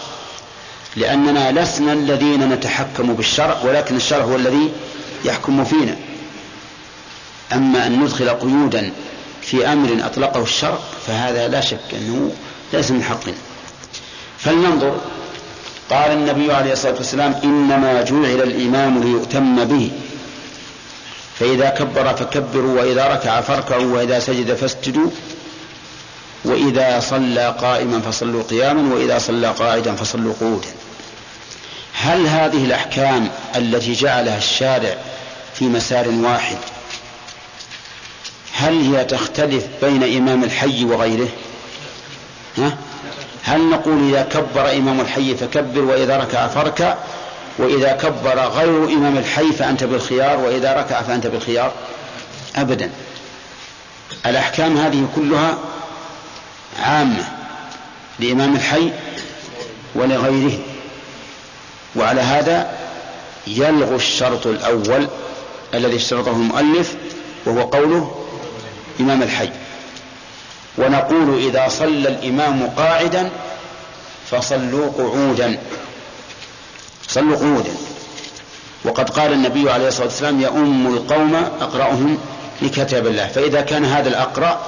[0.97, 4.73] لأننا لسنا الذين نتحكم بالشرع ولكن الشرع هو الذي
[5.25, 5.97] يحكم فينا.
[7.55, 8.93] أما أن ندخل قيودا
[9.43, 12.33] في أمر أطلقه الشرع فهذا لا شك أنه
[12.73, 13.35] ليس من حقنا.
[14.39, 15.01] فلننظر.
[15.91, 19.91] قال النبي عليه الصلاة والسلام إنما جعل الإمام ليؤتم به.
[21.39, 25.11] فإذا كبر فكبروا وإذا ركع فاركعوا وإذا سجد فاسجدوا.
[26.45, 30.69] وإذا صلى قائما فصلوا قياما وإذا صلى قاعدا فصلوا قعودا.
[31.95, 34.97] هل هذه الأحكام التي جعلها الشارع
[35.55, 36.57] في مسار واحد
[38.53, 41.29] هل هي تختلف بين إمام الحي وغيره؟
[42.59, 42.77] ها؟
[43.43, 46.95] هل نقول إذا كبر إمام الحي فكبر وإذا ركع فاركع؟
[47.59, 51.73] وإذا كبر غير إمام الحي فأنت بالخيار وإذا ركع فأنت بالخيار؟
[52.57, 52.91] أبدا.
[54.27, 55.59] الأحكام هذه كلها
[56.83, 57.25] عامة
[58.19, 58.91] لإمام الحي
[59.95, 60.59] ولغيره.
[61.97, 62.71] وعلى هذا
[63.47, 65.09] يلغو الشرط الأول
[65.75, 66.95] الذي اشترطه المؤلف
[67.47, 68.22] وهو قوله
[69.01, 69.51] إمام الحي.
[70.79, 73.31] ونقول إذا صلى الإمام قاعدا
[74.31, 75.59] فصلوا قعودا.
[77.09, 77.71] صلوا قعودا.
[78.85, 82.19] وقد قال النبي عليه الصلاة والسلام يؤم القوم أقرأهم
[82.63, 83.27] لكتاب الله.
[83.27, 84.61] فإذا كان هذا الأقرأ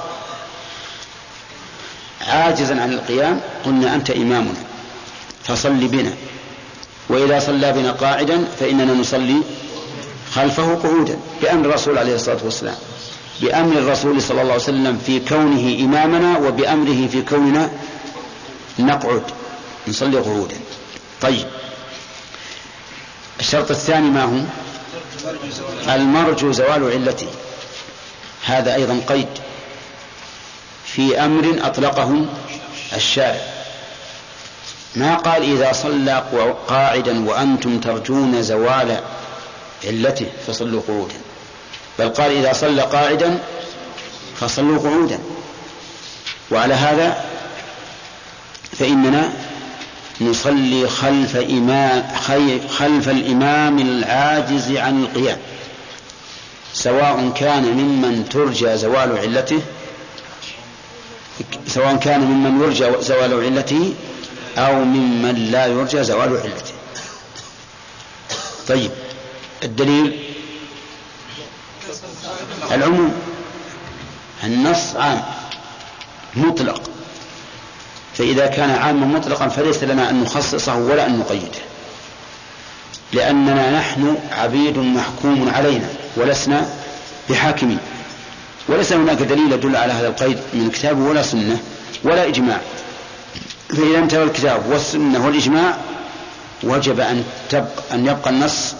[2.27, 4.63] عاجزا عن القيام قلنا أنت إمامنا
[5.43, 6.13] فصل بنا.
[7.09, 9.41] وإذا صلى بنا قاعدا فإننا نصلي
[10.33, 12.75] خلفه قعودا بأمر الرسول عليه الصلاة والسلام.
[13.41, 17.71] بأمر الرسول صلى الله عليه وسلم في كونه إمامنا وبأمره في كوننا
[18.79, 19.23] نقعد
[19.87, 20.55] نصلي قعودا.
[21.21, 21.47] طيب.
[23.39, 24.41] الشرط الثاني ما هو؟
[25.95, 27.27] المرجو زوال علته.
[28.45, 29.27] هذا أيضا قيد
[30.85, 32.25] في أمر أطلقه
[32.95, 33.41] الشارع.
[34.95, 36.23] ما قال إذا صلى
[36.67, 38.99] قاعدا وأنتم ترجون زوال
[39.85, 41.24] علته فصلوا قعودا؟
[41.99, 43.39] بل قال إذا صلى قاعدا
[44.39, 45.19] فصلوا قعودا.
[46.51, 47.25] وعلى هذا
[48.79, 49.33] فإننا
[50.21, 52.07] نصلي خلف إمام
[52.69, 55.37] خلف الإمام العاجز عن القيام.
[56.73, 59.61] سواء كان ممن ترجى زوال علته
[61.67, 63.93] سواء كان ممن يرجى زوال علته
[64.57, 66.73] أو ممن لا يرجى زوال علته.
[68.67, 68.91] طيب
[69.63, 70.34] الدليل
[72.75, 73.13] العموم
[74.43, 75.21] النص عام
[76.35, 76.81] مطلق.
[78.17, 81.59] فإذا كان عاما مطلقا فليس لنا أن نخصصه ولا أن نقيده.
[83.13, 86.69] لأننا نحن عبيد محكوم علينا ولسنا
[87.29, 87.79] بحاكمين.
[88.67, 91.59] وليس هناك دليل يدل على هذا القيد من كتاب ولا سنة
[92.03, 92.61] ولا إجماع.
[93.69, 95.77] فإذا انتهى الكتاب والسنة والإجماع
[96.63, 98.73] وجب أن تبقى أن يبقى النص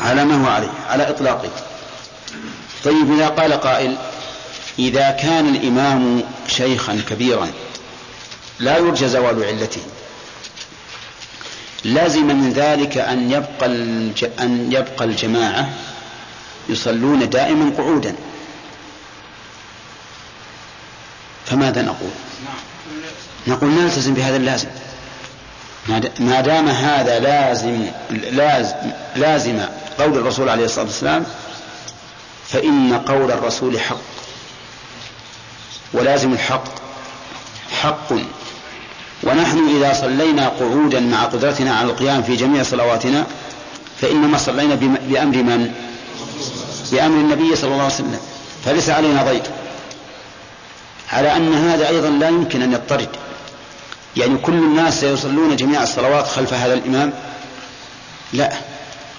[0.00, 1.50] على ما هو عليه على إطلاقه.
[2.84, 3.96] طيب إذا قال قائل
[4.78, 7.50] إذا كان الإمام شيخا كبيرا
[8.60, 9.80] لا يرجى زوال علته.
[11.84, 13.66] لازم من ذلك أن يبقى
[14.40, 15.70] أن يبقى الجماعة
[16.68, 18.14] يصلون دائما قعودا.
[21.46, 22.10] فماذا نقول؟
[23.46, 24.68] نقول نلتزم بهذا اللازم.
[26.20, 28.76] ما دام هذا لازم لازم
[29.16, 29.60] لازم
[29.98, 31.24] قول الرسول عليه الصلاة والسلام
[32.48, 34.00] فإن قول الرسول حق.
[35.92, 36.64] ولازم الحق.
[37.82, 38.12] حق.
[39.22, 43.26] ونحن إذا صلينا قعودا مع قدرتنا على القيام في جميع صلواتنا
[44.00, 45.72] فإنما صلينا بأمر من؟
[46.92, 48.20] بأمر النبي صلى الله عليه وسلم.
[48.64, 49.42] فليس علينا ضيق.
[51.12, 53.08] على أن هذا أيضا لا يمكن أن يضطرد.
[54.16, 57.12] يعني كل الناس سيصلون جميع الصلوات خلف هذا الإمام؟
[58.32, 58.52] لا.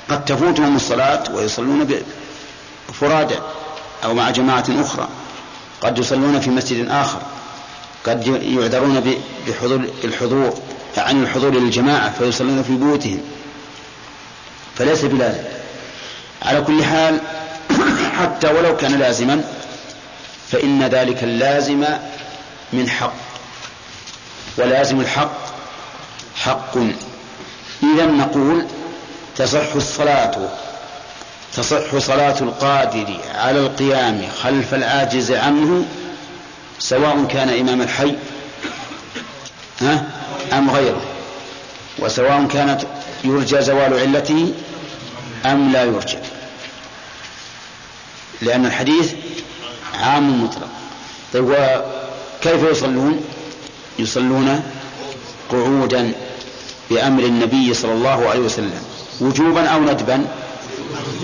[0.09, 1.83] قد تفوتهم الصلاة ويصلون
[2.93, 3.35] فرادى
[4.03, 5.07] أو مع جماعة أخرى.
[5.81, 7.21] قد يصلون في مسجد آخر.
[8.05, 10.53] قد يعذرون بحضور الحضور
[10.97, 13.21] عن الحضور للجماعة فيصلون في بيوتهم.
[14.75, 15.43] فليس بلازم.
[16.41, 17.19] على كل حال
[18.19, 19.43] حتى ولو كان لازما
[20.51, 21.85] فإن ذلك اللازم
[22.73, 23.13] من حق.
[24.57, 25.37] ولازم الحق
[26.35, 26.77] حق.
[27.83, 28.65] إذا نقول
[29.35, 30.49] تصح الصلاة
[31.59, 35.85] تصح صلاة القادر على القيام خلف العاجز عنه
[36.79, 38.15] سواء كان إمام الحي
[39.81, 40.05] ها
[40.53, 41.01] أم غيره.
[41.99, 42.81] وسواء كانت
[43.23, 44.53] يرجى زوال علته
[45.45, 46.17] أم لا يرجى.
[48.41, 49.13] لأن الحديث
[49.93, 50.69] عام مطلق.
[51.33, 53.23] طيب وكيف يصلون؟
[53.99, 54.63] يصلون
[55.51, 56.11] قعودا
[56.89, 58.81] بأمر النبي صلى الله عليه وسلم
[59.21, 60.38] وجوبا أو ندبا؟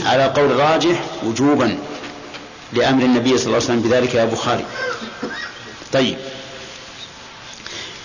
[0.05, 1.77] على قول الراجح وجوبا
[2.73, 4.65] لأمر النبي صلى الله عليه وسلم بذلك يا بخاري.
[5.93, 6.17] طيب.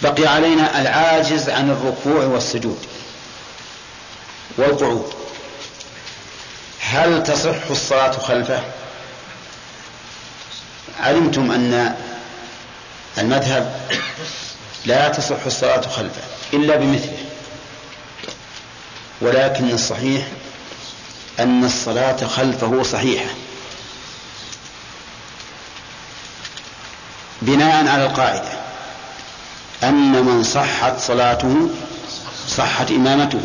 [0.02, 2.78] بقي علينا العاجز عن الركوع والسجود.
[4.58, 5.12] والقعود.
[6.80, 8.62] هل تصح الصلاة خلفه؟
[11.00, 11.96] علمتم أن
[13.18, 13.80] المذهب
[14.86, 16.22] لا تصح الصلاة خلفه
[16.52, 17.18] إلا بمثله
[19.20, 20.26] ولكن الصحيح
[21.42, 23.30] أن الصلاة خلفه صحيحة.
[27.42, 28.52] بناء على القاعدة
[29.82, 31.70] أن من صحت صلاته
[32.48, 33.40] صحت إمامته.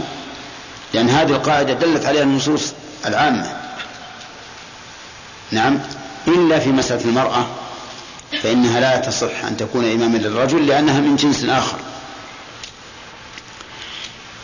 [0.93, 2.73] لأن هذه القاعدة دلت عليها النصوص
[3.05, 3.57] العامة.
[5.51, 5.79] نعم
[6.27, 7.45] إلا في مسألة المرأة
[8.43, 11.77] فإنها لا تصح أن تكون إماما للرجل لأنها من جنس آخر.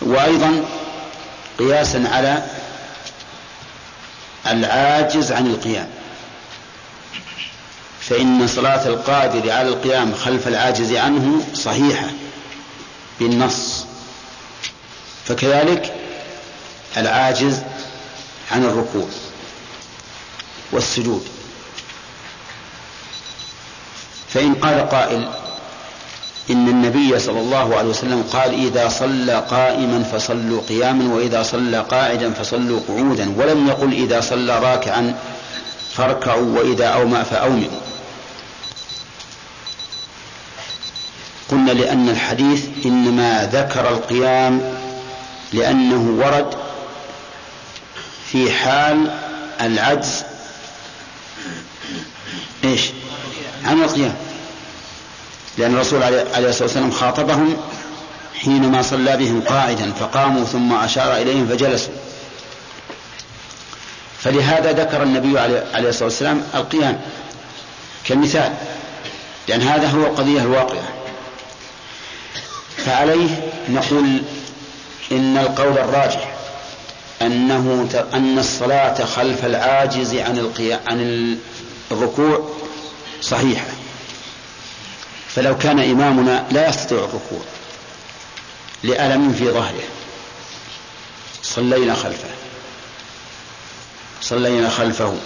[0.01, 0.65] وأيضا
[1.59, 2.43] قياسا على
[4.47, 5.89] العاجز عن القيام.
[7.99, 12.07] فإن صلاة القادر على القيام خلف العاجز عنه صحيحة
[13.19, 13.85] بالنص.
[15.25, 15.93] فكذلك
[16.97, 17.61] العاجز
[18.51, 19.07] عن الركوع
[20.71, 21.27] والسجود.
[24.29, 25.33] فإن قال قائل
[26.49, 32.33] إن النبي صلى الله عليه وسلم قال إذا صلى قائما فصلوا قياما وإذا صلى قاعدا
[32.33, 35.15] فصلوا قعودا ولم يقل إذا صلى راكعا
[35.93, 37.81] فاركعوا وإذا أومأ فأومئوا.
[41.51, 44.61] قلنا لأن الحديث إنما ذكر القيام
[45.53, 46.55] لأنه ورد
[48.31, 49.11] في حال
[49.61, 50.23] العجز.
[52.63, 52.89] إيش؟
[53.65, 54.30] عن القيام.
[55.57, 57.57] لأن الرسول عليه الصلاة والسلام خاطبهم
[58.41, 61.93] حينما صلى بهم قاعدا فقاموا ثم أشار إليهم فجلسوا.
[64.19, 67.01] فلهذا ذكر النبي عليه الصلاة والسلام القيام
[68.05, 68.53] كمثال
[69.47, 70.89] لأن هذا هو القضية الواقعة.
[72.77, 74.21] فعليه نقول
[75.11, 76.31] إن القول الراجح
[77.21, 81.37] أنه أن الصلاة خلف العاجز عن القيام عن
[81.91, 82.49] الركوع
[83.21, 83.65] صحيحة.
[85.35, 87.41] فلو كان إمامنا لا يستطيع الركوع
[88.83, 89.83] لألم في ظهره.
[91.43, 92.29] صلينا خلفه.
[94.21, 95.17] صلينا خلفه.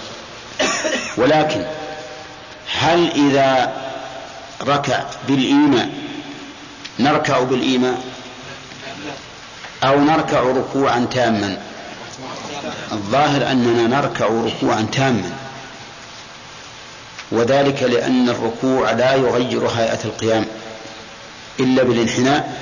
[1.17, 1.65] ولكن
[2.79, 3.73] هل إذا
[4.61, 5.89] ركع بالإيماء
[6.99, 8.03] نركع بالإيماء
[9.83, 11.57] أو نركع ركوعا تاما؟
[12.91, 15.34] الظاهر أننا نركع ركوعا تاما.
[17.31, 20.45] وذلك لأن الركوع لا يغير هيئة القيام
[21.59, 22.57] إلا بالانحناء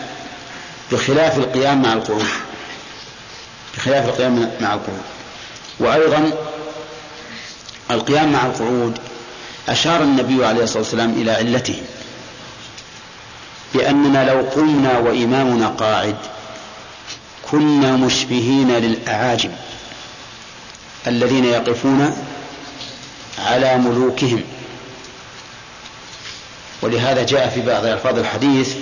[0.91, 2.25] بخلاف القيام مع القعود
[3.75, 5.01] بخلاف القيام مع القعود
[5.79, 6.31] وأيضا
[7.91, 8.97] القيام مع القعود
[9.69, 11.81] أشار النبي عليه الصلاة والسلام إلى علته
[13.73, 16.15] بأننا لو قمنا وإمامنا قاعد
[17.51, 19.51] كنا مشبهين للأعاجم
[21.07, 22.17] الذين يقفون
[23.39, 24.43] على ملوكهم.
[26.83, 28.75] ولهذا جاء في بعض ألفاظ الحديث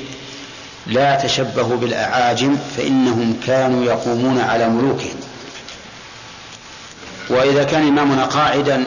[0.88, 5.20] لا تشبهوا بالأعاجم فإنهم كانوا يقومون على ملوكهم.
[7.30, 8.86] وإذا كان إمامنا قاعدا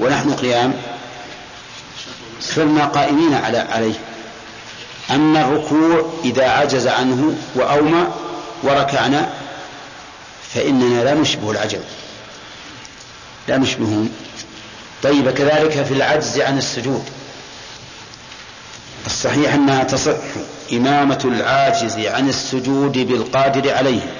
[0.00, 0.74] ونحن قيام
[2.40, 3.94] صرنا قائمين على عليه.
[5.10, 8.06] أما الركوع إذا عجز عنه وأومى
[8.62, 9.28] وركعنا
[10.54, 11.80] فإننا لا نشبه العجم.
[13.48, 14.08] لا نشبههم.
[15.02, 17.04] طيب كذلك في العجز عن السجود.
[19.06, 20.16] الصحيح أنها تصح
[20.72, 24.14] إمامة العاجز عن السجود بالقادر عليه.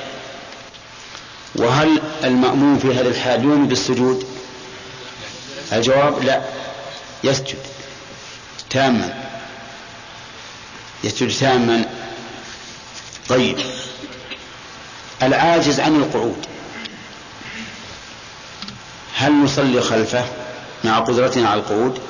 [1.54, 4.26] وهل المأموم في هذا الحال يوم بالسجود؟
[5.72, 6.42] الجواب لا.
[7.24, 7.58] يسجد
[8.70, 9.14] تاما.
[11.04, 11.84] يسجد تاما.
[13.28, 13.58] طيب.
[15.22, 16.46] العاجز عن القعود.
[19.16, 20.24] هل نصلي خلفه
[20.84, 22.00] مع قدرتنا على القعود؟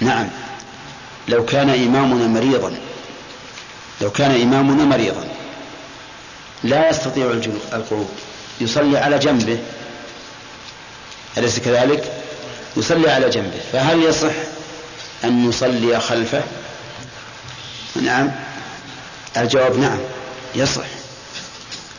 [0.00, 0.28] نعم.
[1.30, 2.72] لو كان إمامنا مريضا
[4.00, 5.28] لو كان إمامنا مريضا
[6.64, 7.30] لا يستطيع
[7.72, 8.08] القعود.
[8.60, 9.58] يصلي على جنبه.
[11.38, 12.12] أليس كذلك؟
[12.76, 13.60] يصلي على جنبه.
[13.72, 14.32] فهل يصح
[15.24, 16.42] أن نصلي خلفه؟
[18.02, 18.30] نعم.
[19.36, 19.98] الجواب نعم
[20.54, 20.86] يصح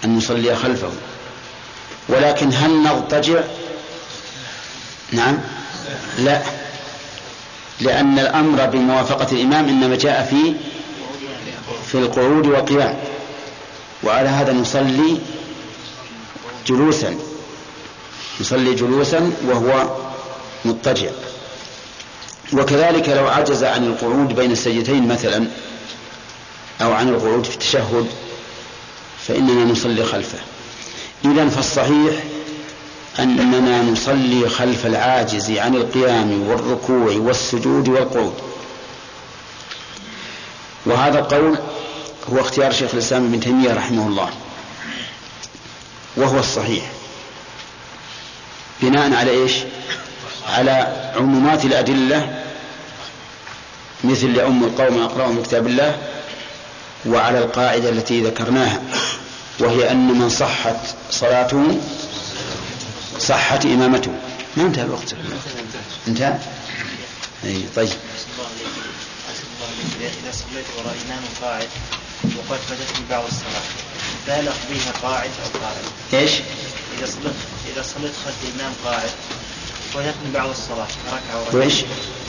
[0.03, 0.91] أن نصلي خلفه.
[2.07, 3.41] ولكن هل نضطجع؟
[5.11, 5.37] نعم.
[6.19, 6.60] لا.
[7.81, 10.53] لأن الأمر بموافقة الإمام إنما جاء في
[11.87, 12.97] في القعود والقيام.
[14.03, 15.17] وعلى هذا نصلي
[16.67, 17.15] جلوسا.
[18.39, 19.95] يصلي جلوسا وهو
[20.65, 21.09] مضطجع.
[22.53, 25.47] وكذلك لو عجز عن القعود بين السجدتين مثلا
[26.81, 28.07] أو عن القعود في التشهد
[29.27, 30.39] فإننا نصلي خلفه.
[31.25, 32.23] إذا فالصحيح
[33.19, 38.33] أننا نصلي خلف العاجز عن القيام والركوع والسجود والقعود
[40.85, 41.57] وهذا القول
[42.29, 44.29] هو اختيار شيخ الإسلام ابن تيمية رحمه الله
[46.17, 46.91] وهو الصحيح
[48.81, 49.53] بناء على إيش؟
[50.47, 50.71] على
[51.15, 52.43] عمومات الأدلة
[54.03, 55.97] مثل لأم القوم أقرأهم بكتاب الله
[57.05, 58.81] وعلى القاعدة التي ذكرناها
[59.59, 60.75] وهي أن من صحت
[61.11, 61.77] صلاته
[63.27, 64.11] صحت إمامته.
[64.57, 65.15] ما انتهى الوقت.
[66.07, 66.37] انتهى؟
[67.43, 67.89] أي طيب.
[70.01, 71.67] إذا صليت وراء إمام قاعد
[72.37, 73.65] وقد فاتتني بعض الصلاة
[74.27, 75.75] فهل أقضيها قاعد أو قاعد؟
[76.13, 76.31] إيش؟
[76.97, 77.33] إذا صليت
[77.73, 79.09] إذا صليت خلف الإمام قاعد
[79.93, 81.55] فاتتني بعض الصلاة ركعة وركعة.
[81.55, 81.75] وإيش؟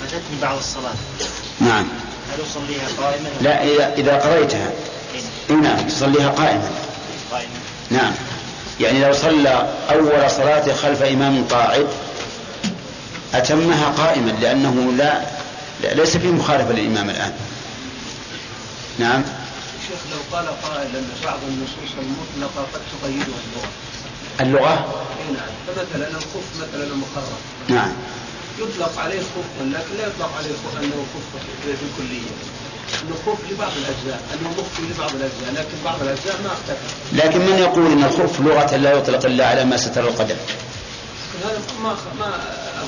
[0.00, 0.94] فاتتني بعض الصلاة.
[1.60, 1.88] نعم.
[2.32, 4.72] هل أصليها قائما؟ لا إذا, إذا قضيتها
[5.50, 6.70] إي نعم تصليها قائما.
[7.30, 7.58] قائما؟
[7.90, 8.12] نعم.
[8.82, 11.86] يعني لو صلى أول صلاة خلف إمام قاعد
[13.34, 15.20] أتمها قائما لأنه لا
[15.82, 17.32] لا- ليس فيه مخالفة للإمام الآن.
[18.98, 19.22] نعم.
[19.88, 23.68] شيخ لو قال قائل ان بعض النصوص المطلقة قد تقيدها اللغة.
[24.40, 25.50] اللغة؟ إي نعم.
[25.66, 27.92] فمثلا الخف مثلا المخرج نعم.
[28.58, 32.28] يطلق عليه خف لكن لا يطلق عليه خف أنه خف بالكليه.
[33.02, 37.16] انه خف لبعض الأجزاء، أنه مخفي لبعض الأجزاء، لكن بعض الأجزاء ما اختفى.
[37.26, 40.36] لكن من يقول أن الخف لغة لا يطلق إلا على ما ستر القدم؟
[41.44, 42.26] هذا ما ما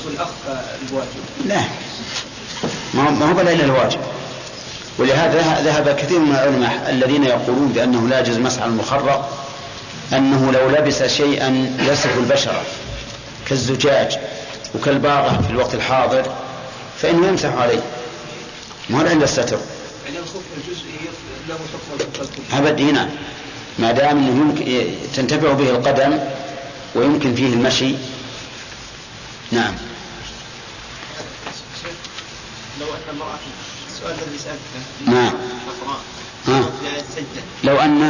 [0.01, 1.09] أقول اخفى الواجب.
[1.45, 1.61] لا.
[2.93, 3.99] ما ما هو إلا الواجب.
[4.97, 9.45] ولهذا ذه- ذهب كثير من العلماء الذين يقولون بأنه لا يجوز مسح المخرق
[10.13, 12.61] أنه لو لبس شيئا يصف البشرة
[13.49, 14.17] كالزجاج
[14.75, 16.23] وكالباغة في الوقت الحاضر
[17.01, 17.81] فإنه يمسح عليه.
[18.89, 19.57] ما هو إلا الستر
[21.49, 22.57] له حكم.
[22.57, 23.09] أبد هنا
[23.79, 26.19] ما دام أنه يمكن تنتفع به القدم
[26.95, 27.95] ويمكن فيه المشي
[29.51, 29.73] نعم
[32.81, 33.39] لو أن امرأة
[33.91, 35.33] السؤال الذي سألته نعم.
[36.47, 36.69] ها.
[37.63, 38.01] لو أن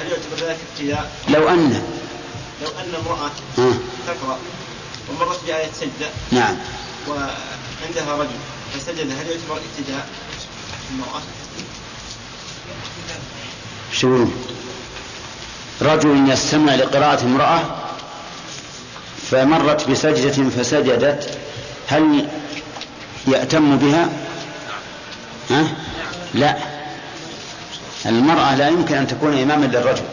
[0.00, 1.82] هل يعتبر ذلك ابتداء؟ لو أن
[2.62, 3.74] لو أن امرأة ها.
[4.06, 4.38] تقرأ
[5.10, 6.56] ومرت بآية سجدة نعم
[7.08, 8.30] وعندها رجل
[8.74, 10.08] فسجد هل يعتبر ابتداء
[10.92, 11.22] المرأة؟
[13.92, 14.32] شو يقولون؟
[15.82, 17.60] رجل يستمع لقراءة امرأة
[19.30, 21.38] فمرت بسجدة فسجدت
[21.88, 22.28] هل
[23.26, 24.08] يأتم بها؟
[25.50, 25.66] ها؟
[26.34, 26.56] لا
[28.06, 30.04] المرأة لا يمكن أن تكون إماما للرجل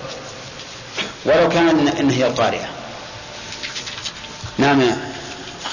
[1.26, 2.70] ولو كان إن هي القارئة
[4.58, 5.12] نعم يا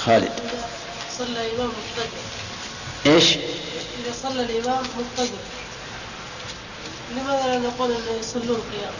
[0.04, 0.32] خالد
[1.18, 2.16] صلى إمام مقتدر
[3.06, 5.38] إيش؟ إذا صلى الإمام مقتدر
[7.10, 7.94] لماذا لا نقول
[8.46, 8.92] قيام؟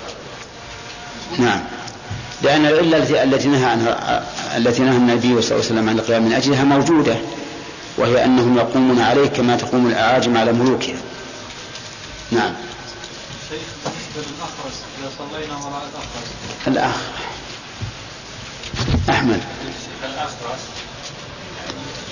[1.39, 1.61] نعم.
[2.43, 4.25] لأن العلة التي نهى عنها
[4.57, 7.17] التي نهى النبي صلى الله عليه وسلم عن القيام من أجلها موجودة
[7.99, 10.97] وهي أنهم يقومون عليه كما تقوم الأعاجم على ملوكها
[12.31, 12.53] نعم.
[13.49, 16.29] شيخ بالنسبة للأخرس إذا صلينا وراء الأخرس.
[16.67, 16.97] الأخ.
[19.11, 19.41] أحمد.
[20.05, 20.61] الأخرس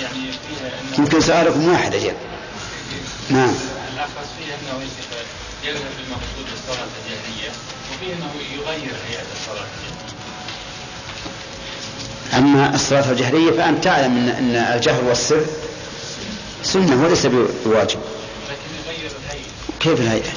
[0.02, 2.12] يعني فيها يمكن سؤالكم واحد أجل.
[3.30, 3.54] نعم.
[3.94, 4.84] الأخرس فيه أنه
[5.64, 7.50] يذهب بالمقصود بالصلاة الجهرية
[7.92, 10.14] وفيه أنه يغير هيئة الصلاة الجهرية
[12.38, 15.46] أما الصلاة الجهرية فأنت تعلم أن أن الجهر والسر
[16.62, 17.98] سنة وليس بواجب.
[18.48, 19.50] لكن يغير الهيئة.
[19.80, 20.32] كيف الهيئة؟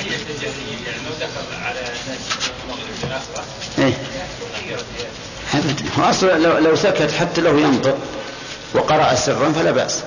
[0.00, 1.80] الهيئة الجهرية يعني لو دخل على
[2.64, 3.46] المغرب بالأخرس
[3.78, 3.94] إيه؟
[4.68, 7.98] غيرت أصلا لو, لو سكت حتى لو ينطق
[8.74, 10.02] وقرأ سرا فلا بأس.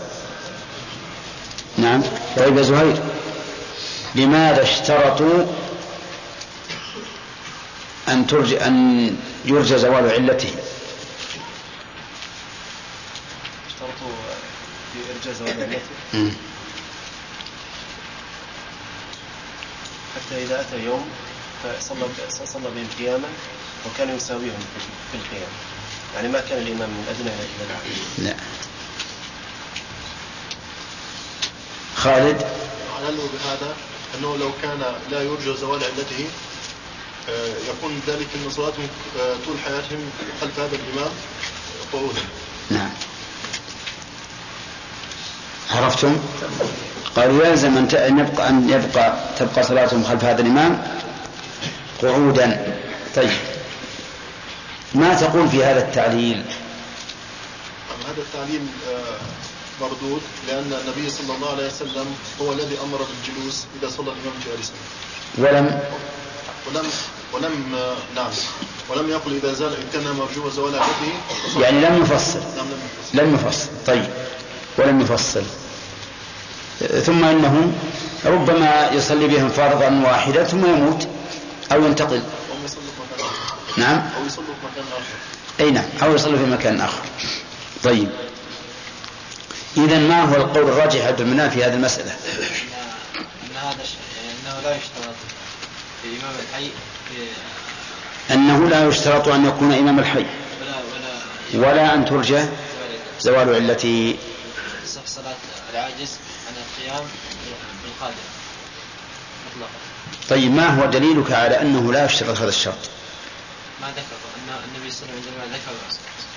[1.78, 2.02] نعم.
[2.38, 2.96] طيب يا زهير.
[4.16, 5.46] لماذا اشترطوا
[8.08, 10.54] أن ترجى أن يرجى زوال علته؟
[13.68, 14.14] اشترطوا
[14.96, 16.34] يرجى زوال علته.
[20.16, 21.10] حتى إذا أتى يوم
[21.64, 22.06] فصلى
[22.46, 23.28] صلى بهم قياما
[23.86, 24.60] وكان يساويهم
[25.12, 25.50] في القيام.
[26.16, 28.36] يعني ما كان الإمام من أدنى إلى الأعلى لا.
[31.96, 32.44] خالد؟
[32.98, 33.76] علله بهذا
[34.18, 34.80] أنه لو كان
[35.12, 36.28] لا يرجى زوال علته
[37.30, 38.88] آه، يكون ذلك أن صلاتهم
[39.20, 40.10] آه، طول حياتهم
[40.42, 41.12] خلف هذا الإمام
[41.94, 42.22] قعودا
[42.70, 42.90] نعم.
[45.72, 46.18] عرفتم؟
[47.16, 50.84] قالوا يلزم أن يبقى أن يبقى تبقى صلاتهم خلف هذا الإمام
[52.02, 52.78] قعودا.
[53.16, 53.32] طيب.
[54.96, 56.44] ما تقول في هذا التعليل؟
[58.08, 59.18] هذا التعليل آه،
[59.82, 62.06] مردود لأن النبي صلى الله عليه وسلم
[62.42, 64.74] هو الذي أمر بالجلوس إذا صلى الإمام جالسا
[65.38, 65.80] ولم
[66.68, 66.86] ولم
[67.34, 67.76] ولم
[68.16, 68.32] نعم.
[68.90, 71.64] ولم يقل إذا زال إن كان مرجو زوال فصلى.
[71.64, 72.40] يعني لم يفصل.
[72.40, 73.18] نعم لم يفصل.
[73.18, 73.70] لم يفصل.
[73.88, 74.10] طيب.
[74.78, 75.44] ولم يفصل.
[77.06, 77.72] ثم أنه
[78.26, 81.08] ربما يصلي بهم فرضا واحدا ثم يموت
[81.72, 82.24] أو ينتقل.
[82.66, 83.56] يصلوا في مكان آخر.
[83.78, 84.10] نعم.
[84.18, 85.18] أو يصلوا في مكان آخر.
[85.60, 85.86] أي نعم.
[86.04, 87.02] أو يصلي في مكان آخر.
[87.84, 88.10] طيب.
[89.78, 93.84] اذا ما هو القول الراجح عند المنان في هذه المسألة؟ إن هذا
[94.44, 95.16] إنه لا يشترط
[96.02, 96.72] في إمام الحي
[98.32, 100.26] أنه لا يشترط أن يكون إمام الحي.
[100.62, 100.76] ولا
[101.54, 102.46] ولا ولا أن ترجى
[103.20, 104.16] زوال علته
[104.88, 105.36] صف صلاة
[105.74, 106.12] العاجز
[106.48, 107.06] عن القيام
[107.84, 108.16] بالقادر
[109.48, 109.70] مطلقا.
[110.30, 112.90] طيب ما هو دليلك على أنه لا يشترط هذا الشرط؟
[113.82, 115.72] ما ذكر ان النبي صلى الله عليه وسلم عندما ذكر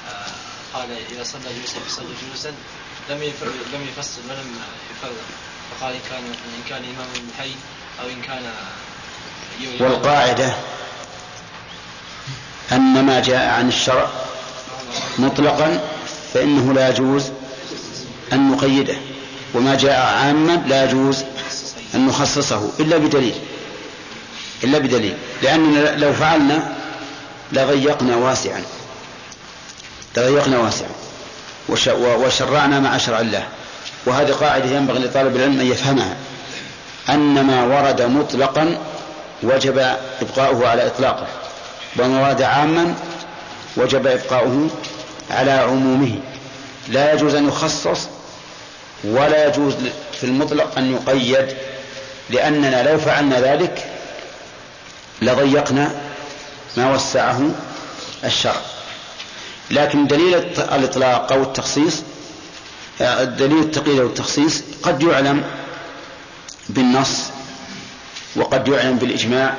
[0.09, 2.53] آه، قال إذا صلى جلوسا فصلى جلوسا.
[3.11, 3.23] لم
[3.73, 4.55] لم يفصل ولم
[4.91, 5.13] يفرق
[5.71, 7.53] فقال إن كان إن كان إمام الحي
[8.03, 8.53] أو إن كان
[9.81, 10.55] والقاعدة
[12.73, 14.11] أن ما جاء عن الشرع
[15.19, 15.81] مطلقا
[16.35, 17.31] فإنه لا يجوز
[18.33, 18.97] أن نقيده
[19.55, 21.25] وما جاء عاما لا يجوز
[21.95, 23.35] أن نخصصه إلا بدليل
[24.65, 26.77] إلا بدليل لأننا لو فعلنا
[27.53, 28.63] لضيقنا واسعا
[30.17, 31.06] لضيقنا واسعا.
[31.69, 33.43] وشرعنا مع شرع الله.
[34.07, 36.17] وهذه قاعدة ينبغي لطالب العلم أن يفهمها.
[37.09, 38.79] أن ما ورد مطلقا
[39.43, 41.27] وجب إبقاؤه على إطلاقه.
[41.99, 42.95] وما ورد عاما
[43.77, 44.69] وجب إبقاؤه
[45.31, 46.19] على عمومه.
[46.89, 48.09] لا يجوز أن يخصص
[49.05, 49.75] ولا يجوز
[50.13, 51.57] في المطلق أن يقيد
[52.31, 53.87] لأننا لو فعلنا ذلك
[55.23, 55.91] لضيقنا
[56.77, 57.41] ما وسعه
[58.25, 58.61] الشرع.
[59.71, 62.03] لكن دليل الإطلاق أو التخصيص
[63.01, 65.45] آه، دليل التقييد أو التخصيص قد يعلم
[66.69, 67.23] بالنص
[68.37, 69.55] وقد يعلم بالإجماع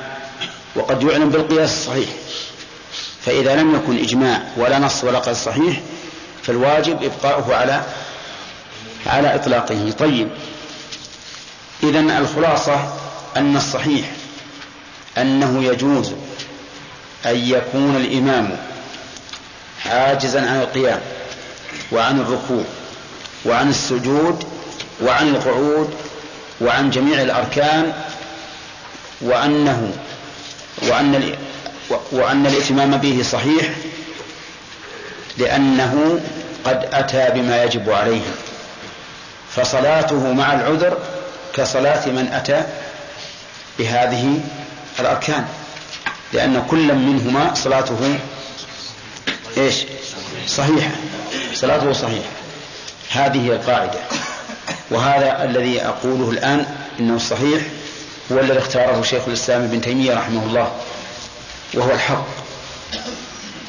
[0.75, 2.09] وقد يعلم بالقياس الصحيح.
[3.25, 5.81] فإذا لم يكن إجماع ولا نص ولا قياس صحيح
[6.43, 7.83] فالواجب إبقاؤه على
[9.05, 9.91] على إطلاقه.
[9.99, 10.29] طيب.
[11.83, 12.93] إذا الخلاصة
[13.37, 14.11] أن الصحيح
[15.17, 16.13] أنه يجوز
[17.25, 18.57] أن يكون الإمام
[19.85, 20.99] عاجزا عن القيام
[21.91, 22.63] وعن الركوع
[23.45, 24.43] وعن السجود
[25.01, 25.93] وعن القعود
[26.61, 27.93] وعن جميع الأركان
[29.21, 29.91] وأنه
[30.81, 31.33] وأن
[32.11, 33.69] وأن الائتمام به صحيح
[35.37, 36.19] لأنه
[36.65, 38.21] قد أتى بما يجب عليه
[39.55, 40.97] فصلاته مع العذر
[41.53, 42.63] كصلاة من أتى
[43.79, 44.39] بهذه
[44.99, 45.45] الأركان
[46.33, 48.17] لأن كل منهما صلاته
[49.57, 49.75] إيش؟
[50.47, 50.91] صحيحة.
[51.53, 52.29] صلاته صحيحة.
[53.11, 53.99] هذه هي القاعدة.
[54.91, 56.65] وهذا الذي أقوله الآن
[56.99, 57.61] إنه الصحيح
[58.31, 60.71] هو الذي اختاره شيخ الإسلام ابن تيمية رحمه الله
[61.73, 62.25] وهو الحق.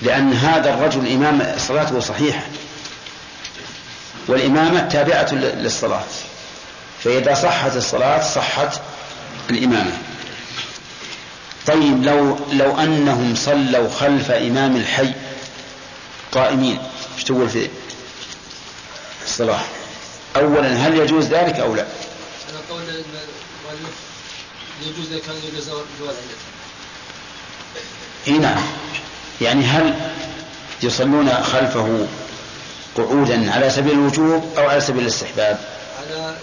[0.03, 2.43] لأن هذا الرجل إمام صلاته صحيحة.
[4.28, 6.05] والإمامة تابعة للصلاة.
[7.05, 8.80] فإذا صحت الصلاة صحت
[9.51, 9.93] الإمامة.
[11.66, 15.12] طيب لو لو أنهم صلوا خلف إمام الحي
[16.33, 16.79] قائمين.
[17.16, 17.68] إيش تقول في
[19.24, 19.61] الصلاة؟
[20.37, 21.83] أولا هل يجوز ذلك أو لا؟
[22.51, 22.83] أنا قول
[24.83, 26.39] يجوز إذا كان يجوز علته
[28.26, 28.62] إي نعم.
[29.41, 29.95] يعني هل
[30.83, 32.07] يصلون خلفه
[32.97, 35.59] قعودا على سبيل الوجوب أو على سبيل الاستحباب؟
[36.03, 36.37] على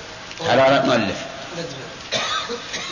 [0.50, 1.18] على رأي المؤلف.
[1.58, 2.20] ندبا.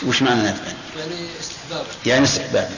[0.06, 2.70] وش معنى ندبا؟ يعني استحبابا يعني استحباب.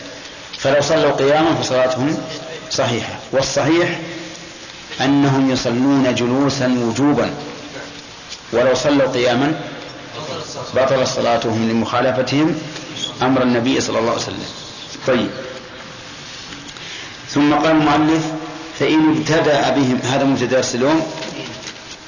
[0.59, 2.25] فلو صلوا قياما فصلاتهم
[2.71, 3.99] صحيحة والصحيح
[5.01, 7.31] أنهم يصلون جلوسا وجوبا.
[8.53, 9.61] ولو صلوا قياما
[10.75, 12.59] بطل صلاتهم لمخالفتهم
[13.23, 14.45] أمر النبي صلى الله عليه وسلم.
[15.07, 15.31] طيب.
[17.31, 18.25] ثم قال المؤلف
[18.79, 21.07] فإن ابتدأ بهم هذا مبتدأ درس اليوم.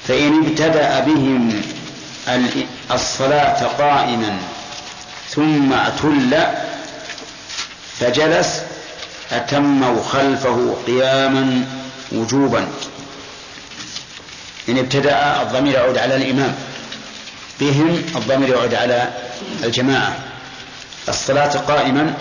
[0.09, 1.63] فإن ابتدأ بهم
[2.93, 4.39] الصلاة قائما
[5.31, 6.47] ثم اعتل
[8.01, 8.63] فجلس
[9.33, 11.67] أتموا خلفه قياما
[12.13, 12.69] وجوبا.
[14.69, 16.55] إن ابتدأ الضمير يعود على الإمام.
[17.61, 19.13] بهم الضمير يعود على
[19.65, 20.19] الجماعة.
[21.09, 22.15] الصلاة قائما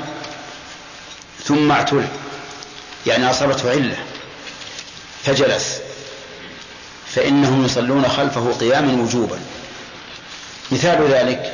[1.43, 2.07] ثم اعتل.
[3.07, 3.97] يعني أصابته علة.
[5.23, 5.79] فجلس.
[7.15, 9.39] فإنهم يصلون خلفه قياما وجوبا.
[10.71, 11.53] مثال ذلك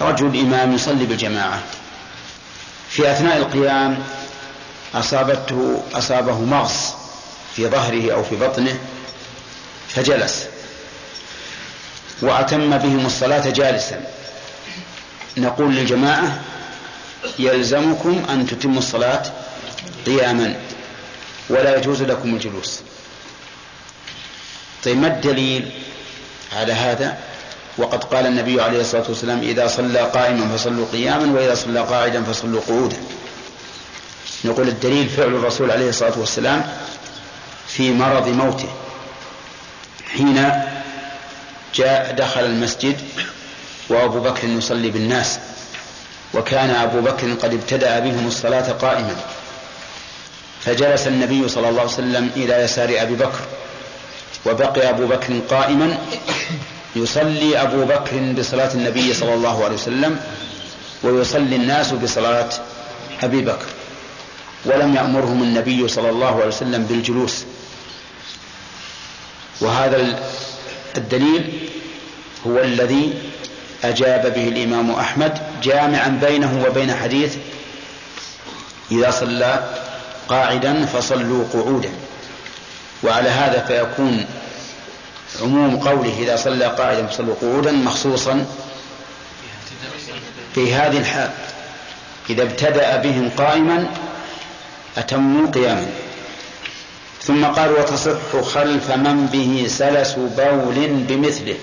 [0.00, 1.62] رجل إمام يصلي بالجماعة.
[2.90, 4.04] في أثناء القيام
[4.94, 6.92] أصابته أصابه مغص
[7.56, 8.78] في ظهره أو في بطنه
[9.88, 10.46] فجلس.
[12.22, 14.00] وأتم بهم الصلاة جالسا.
[15.36, 16.40] نقول للجماعة
[17.38, 19.22] يلزمكم أن تتموا الصلاة
[20.06, 20.56] قياما
[21.50, 22.80] ولا يجوز لكم الجلوس.
[24.84, 25.70] طيب ما الدليل
[26.56, 27.18] على هذا؟
[27.78, 32.60] وقد قال النبي عليه الصلاة والسلام إذا صلى قائما فصلوا قياما وإذا صلى قاعدا فصلوا
[32.68, 32.96] قعودا.
[34.44, 36.64] نقول الدليل فعل الرسول عليه الصلاة والسلام
[37.68, 38.68] في مرض موته
[40.16, 40.50] حين
[41.74, 42.96] جاء دخل المسجد
[43.88, 45.38] وأبو بكر يصلي بالناس
[46.34, 49.16] وكان أبو بكر قد ابتدأ بهم الصلاة قائما
[50.60, 53.40] فجلس النبي صلى الله عليه وسلم إلى يسار أبي بكر
[54.46, 55.98] وبقي أبو بكر قائما
[56.96, 60.20] يصلي أبو بكر بصلاة النبي صلى الله عليه وسلم
[61.02, 62.48] ويصلي الناس بصلاة
[63.22, 63.66] أبي بكر
[64.64, 67.44] ولم يأمرهم النبي صلى الله عليه وسلم بالجلوس.
[69.60, 70.18] وهذا
[70.96, 71.68] الدليل
[72.46, 73.14] هو الذي
[73.84, 77.36] أجاب به الإمام أحمد جامعا بينه وبين حديث
[78.90, 79.74] إذا صلى
[80.28, 81.90] قاعدا فصلوا قعودا.
[83.02, 84.26] وعلى هذا فيكون
[85.42, 88.46] عموم قوله إذا صلى قاعدا فصلوا قعودا مخصوصا
[90.54, 91.30] في هذه الحال.
[92.30, 93.86] إذا ابتدأ بهم قائما
[94.96, 95.86] أتموا قياما
[97.22, 101.58] ثم قال وتصح خلف من به سلس بول بمثله.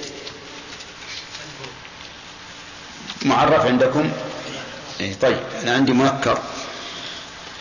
[3.21, 4.11] معرف عندكم؟
[4.99, 6.39] إيه طيب أنا عندي منكر.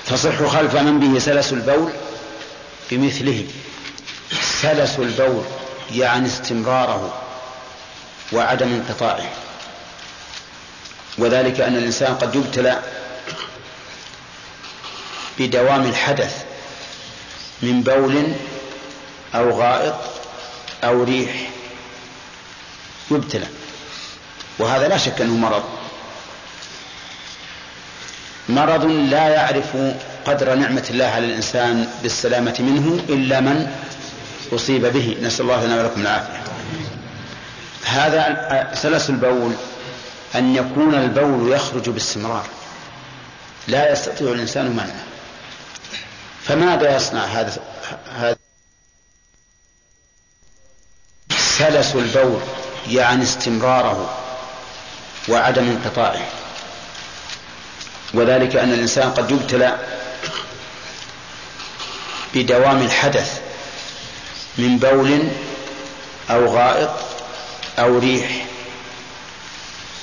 [0.07, 1.93] تصح خلف من به سلس البول
[2.91, 3.47] بمثله.
[4.63, 5.45] سلس البول
[5.93, 7.23] يعني استمراره
[8.33, 9.31] وعدم انقطاعه.
[11.19, 12.83] وذلك أن الإنسان قد يبتلى
[15.39, 16.45] بدوام الحدث
[17.63, 18.33] من بول
[19.35, 19.95] أو غائط
[20.85, 21.51] أو ريح.
[23.11, 23.47] يبتلى
[24.59, 25.65] وهذا لا شك أنه مرض.
[28.49, 29.77] مرض لا يعرف
[30.25, 33.73] قدر نعمة الله على الإنسان بالسلامة منه إلا من
[34.53, 35.17] أصيب به.
[35.23, 36.43] نسأل الله لنا ولكم العافية.
[37.85, 39.53] هذا سلس البول
[40.35, 42.47] أن يكون البول يخرج باستمرار.
[43.69, 45.14] لا يستطيع الإنسان منعه.
[46.49, 47.57] فماذا يصنع هذا
[48.17, 48.37] هذا
[51.59, 52.41] سلس البول
[52.89, 54.19] يعني استمراره
[55.29, 56.27] وعدم انقطاعه؟
[58.15, 59.79] وذلك أن الإنسان قد يبتلى
[62.35, 63.41] بدوام الحدث
[64.59, 65.29] من بول
[66.31, 66.91] أو غائط
[67.79, 68.47] أو ريح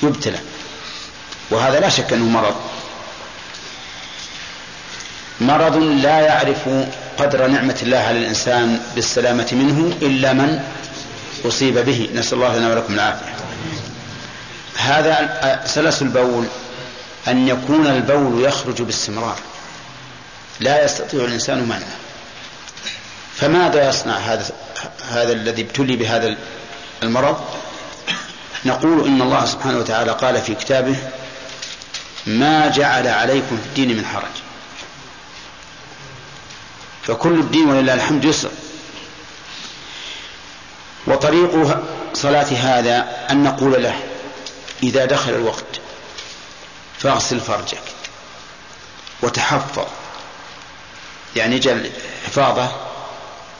[0.04, 0.40] يبتلى.
[1.52, 2.71] وهذا لا شك أنه مرض.
[5.42, 6.70] مرض لا يعرف
[7.18, 10.60] قدر نعمة الله على الإنسان بالسلامة منه إلا من
[11.46, 12.10] أصيب به.
[12.16, 13.34] نسأل الله لنا ولكم العافية.
[14.76, 16.46] هذا سلس البول
[17.28, 19.38] أن يكون البول يخرج باستمرار.
[20.60, 21.98] لا يستطيع الإنسان منعه.
[23.36, 24.46] فماذا يصنع هذا
[25.12, 26.36] هذا الذي ابتلي بهذا
[27.04, 27.38] المرض؟
[28.66, 30.96] نقول إن الله سبحانه وتعالى قال في كتابه
[32.28, 34.51] ما جعل عليكم في الدين من حرج.
[37.04, 38.52] فكل الدين ولله الحمد يسر.
[41.08, 41.80] وطريق
[42.14, 44.00] صلاة هذا أن نقول له
[44.84, 45.80] إذا دخل الوقت
[47.00, 47.82] فاغسل فرجك
[49.22, 49.86] وتحفظ.
[51.36, 51.90] يعني جل
[52.26, 52.72] حفاظة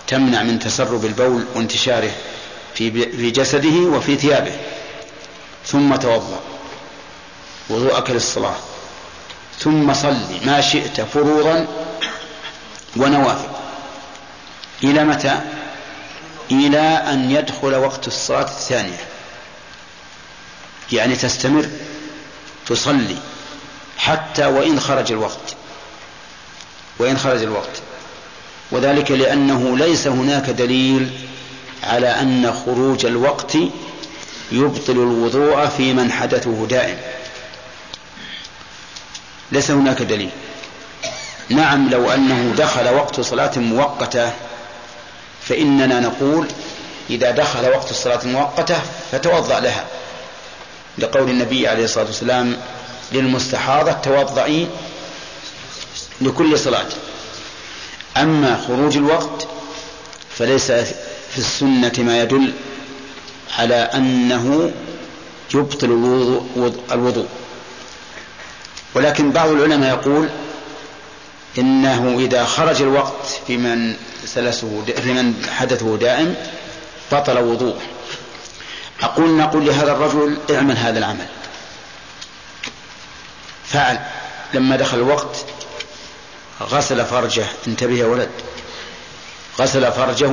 [0.08, 2.12] تمنع من تسرب البول وانتشاره
[2.76, 4.54] في في جسده وفي ثيابه.
[5.66, 6.40] ثم توضأ.
[7.70, 8.56] وضوءك للصلاة.
[9.60, 11.68] ثم صل ما شئت فروضا
[12.96, 13.50] ونوافل.
[14.84, 15.40] إلى متى؟
[16.52, 19.00] إلى أن يدخل وقت الصلاة الثانية.
[20.92, 21.70] يعني تستمر
[22.68, 23.18] تصلي
[23.98, 25.56] حتى وإن خرج الوقت.
[27.00, 27.82] وإن خرج الوقت.
[28.72, 31.10] وذلك لأنه ليس هناك دليل
[31.84, 33.56] على أن خروج الوقت
[34.52, 36.98] يبطل الوضوء في من حدثه دائم.
[39.52, 40.30] ليس هناك دليل.
[41.52, 44.32] نعم لو أنه دخل وقت صلاة مؤقتة
[45.42, 46.48] فإننا نقول
[47.10, 48.82] إذا دخل وقت الصلاة المؤقتة
[49.12, 49.86] فتوضأ لها.
[50.98, 52.58] لقول النبي عليه الصلاة والسلام
[53.12, 54.68] للمستحاضة توضئي
[56.22, 56.88] لكل صلاة.
[58.18, 59.48] أما خروج الوقت
[60.38, 60.72] فليس
[61.32, 62.54] في السنة ما يدل
[63.60, 64.72] على أنه
[65.54, 65.88] يبطل
[66.92, 67.28] الوضوء.
[68.96, 70.30] ولكن بعض العلماء يقول
[71.58, 73.96] إنه إذا خرج الوقت في من
[74.26, 76.36] سلسه في من حدثه دائم
[77.12, 77.82] بطل وضوءه
[79.02, 81.28] أقول نقول لهذا الرجل اعمل هذا العمل.
[83.66, 84.00] فعل.
[84.54, 85.46] لما دخل الوقت
[86.62, 87.46] غسل فرجه.
[87.68, 88.30] انتبه يا ولد.
[89.60, 90.32] غسل فرجه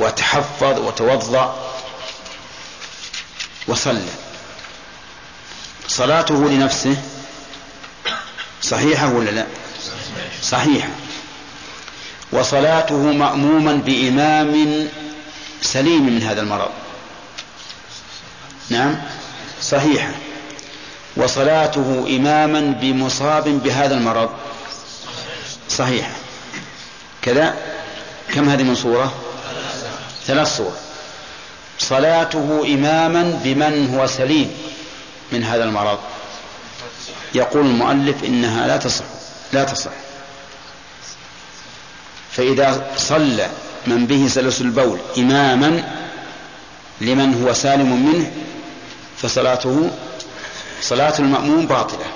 [0.00, 1.72] وتحفظ وتوضأ
[3.66, 4.08] وصلى.
[5.88, 6.96] صلاته لنفسه
[8.62, 9.46] صحيحة ولا لا؟
[10.42, 10.88] صحيحة
[12.32, 14.88] وصلاته مأموما بإمام
[15.62, 16.70] سليم من هذا المرض.
[18.70, 18.96] نعم
[19.62, 20.10] صحيحة
[21.16, 24.30] وصلاته إماما بمصاب بهذا المرض.
[25.68, 26.12] صحيحة
[27.22, 27.56] كذا؟
[28.34, 29.14] كم هذه من صورة؟
[30.26, 30.72] ثلاث صور.
[31.78, 34.50] صلاته إماما بمن هو سليم
[35.32, 35.98] من هذا المرض.
[37.34, 39.04] يقول المؤلف إنها لا تصح
[39.52, 39.90] لا تصح.
[42.38, 43.48] فإذا صلى
[43.86, 45.84] من به سلس البول إماما
[47.00, 48.32] لمن هو سالم منه
[49.16, 49.90] فصلاته
[50.82, 52.06] صلاة المأموم باطلة.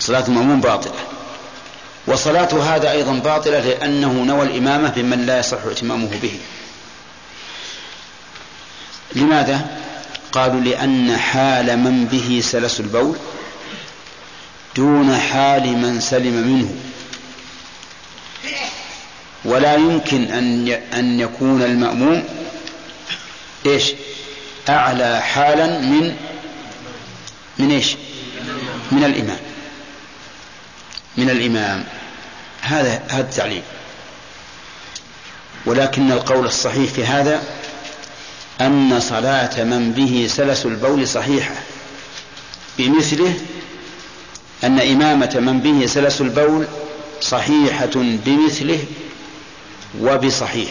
[0.00, 1.00] صلاة المأموم باطلة.
[2.06, 6.38] وصلاة هذا أيضا باطلة لأنه نوى الإمامة بمن لا يصح ائتمامه به.
[9.14, 9.66] لماذا؟
[10.32, 13.16] قالوا لأن حال من به سلس البول
[14.76, 16.74] دون حال من سلم منه.
[19.44, 22.24] ولا يمكن أن أن يكون المأموم
[23.66, 23.92] إيش؟
[24.68, 26.16] أعلى حالا من
[27.58, 27.96] من إيش؟
[28.92, 29.38] من الإمام.
[31.16, 31.84] من الإمام.
[32.60, 33.62] هذا هذا التعليل.
[35.66, 37.42] ولكن القول الصحيح في هذا
[38.60, 41.54] أن صلاة من به سلس البول صحيحة.
[42.78, 43.34] بمثله
[44.64, 46.66] أن إمامة من به سلس البول
[47.20, 48.84] صحيحة بمثله
[50.00, 50.70] وبصحيح.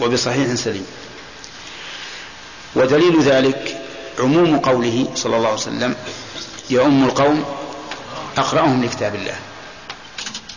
[0.00, 0.86] وبصحيح سليم.
[2.74, 3.80] ودليل ذلك
[4.18, 5.96] عموم قوله صلى الله عليه وسلم
[6.70, 7.44] يؤم القوم
[8.36, 9.36] أقرأهم لكتاب الله.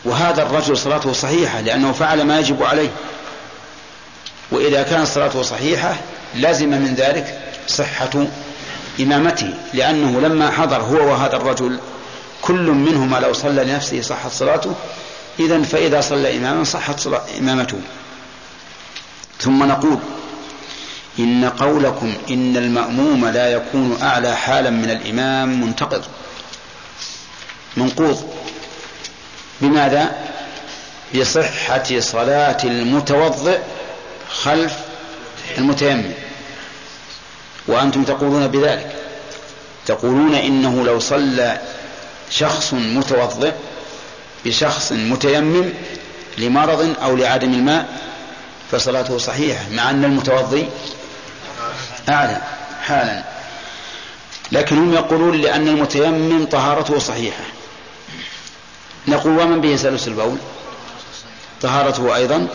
[0.06, 2.90] وهذا الرجل صلاته صحيحة لأنه فعل ما يجب عليه.
[4.52, 5.96] وإذا كانت صلاته صحيحة
[6.36, 8.28] لزم من ذلك صحة
[9.00, 11.80] إمامته لأنه لما حضر هو وهذا الرجل
[12.50, 14.76] كل منهما لو صلى لنفسه صحت صلاته
[15.40, 17.08] إذا فإذا صلى إماما صحت
[17.40, 17.82] إمامته.
[19.40, 20.00] ثم نقول
[21.20, 26.04] إن قولكم إن المأموم لا يكون أعلى حالا من الإمام منتقض.
[27.78, 28.24] منقوض.
[29.62, 30.16] بماذا؟
[31.16, 33.60] بصحة صلاة المتوضئ
[34.30, 34.74] خلف
[35.58, 36.12] المتيمم.
[37.68, 38.96] وأنتم تقولون بذلك.
[39.86, 41.62] تقولون إنه لو صلى
[42.30, 43.52] شخص متوضئ
[44.46, 45.74] بشخص متيمم
[46.38, 48.00] لمرض أو لعدم الماء
[48.72, 50.70] فصلاته صحيحة مع أن المتوضي
[52.10, 52.42] أعلى
[52.82, 53.24] حالا.
[54.52, 57.44] لكن هم يقولون لأن المتيمم طهارته صحيحة.
[59.08, 60.38] نقول ومن به سلس البول؟
[61.62, 62.48] طهارته أيضا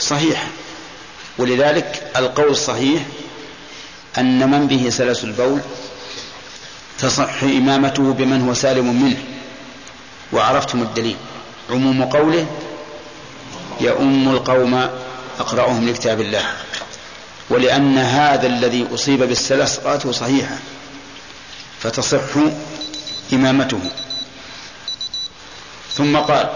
[0.00, 0.46] صحيحة.
[1.38, 3.02] ولذلك القول الصحيح
[4.18, 5.60] أن من به سلس البول؟
[6.98, 9.22] تصح إمامته بمن هو سالم منه.
[10.32, 11.16] وعرفتم الدليل.
[11.70, 12.46] عموم قوله
[13.80, 14.88] يؤم القوم
[15.40, 16.42] أقرأهم لكتاب الله.
[17.50, 20.56] ولأن هذا الذي أصيب بالسلس صلاته صحيحة.
[21.80, 22.36] فتصح
[23.32, 23.80] إمامته.
[25.94, 26.50] ثم قال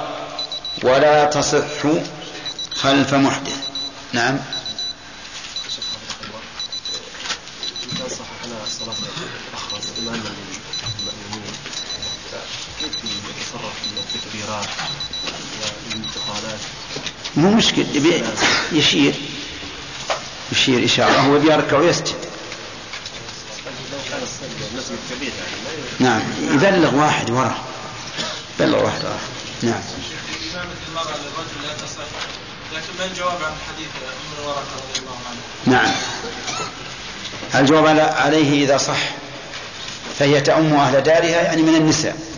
[0.82, 1.86] ولا تصح
[2.74, 3.56] خلف محدث.
[4.12, 4.38] نعم.
[17.36, 17.84] مو مشكل
[18.72, 19.14] يشير.
[20.52, 22.32] يشير إشارة هو بيركع ويسجد.
[26.00, 26.22] نعم
[26.54, 27.56] يبلغ واحد وراه
[28.58, 29.18] بلغ واحد وراه
[29.62, 29.82] نعم.
[32.72, 35.94] لكن ما الجواب عن حديث ابن ورقه رضي الله عنه؟ نعم
[37.54, 38.98] الجواب عليه إذا صح؟
[40.18, 42.31] فهي تؤم أهل دارها يعني من النساء.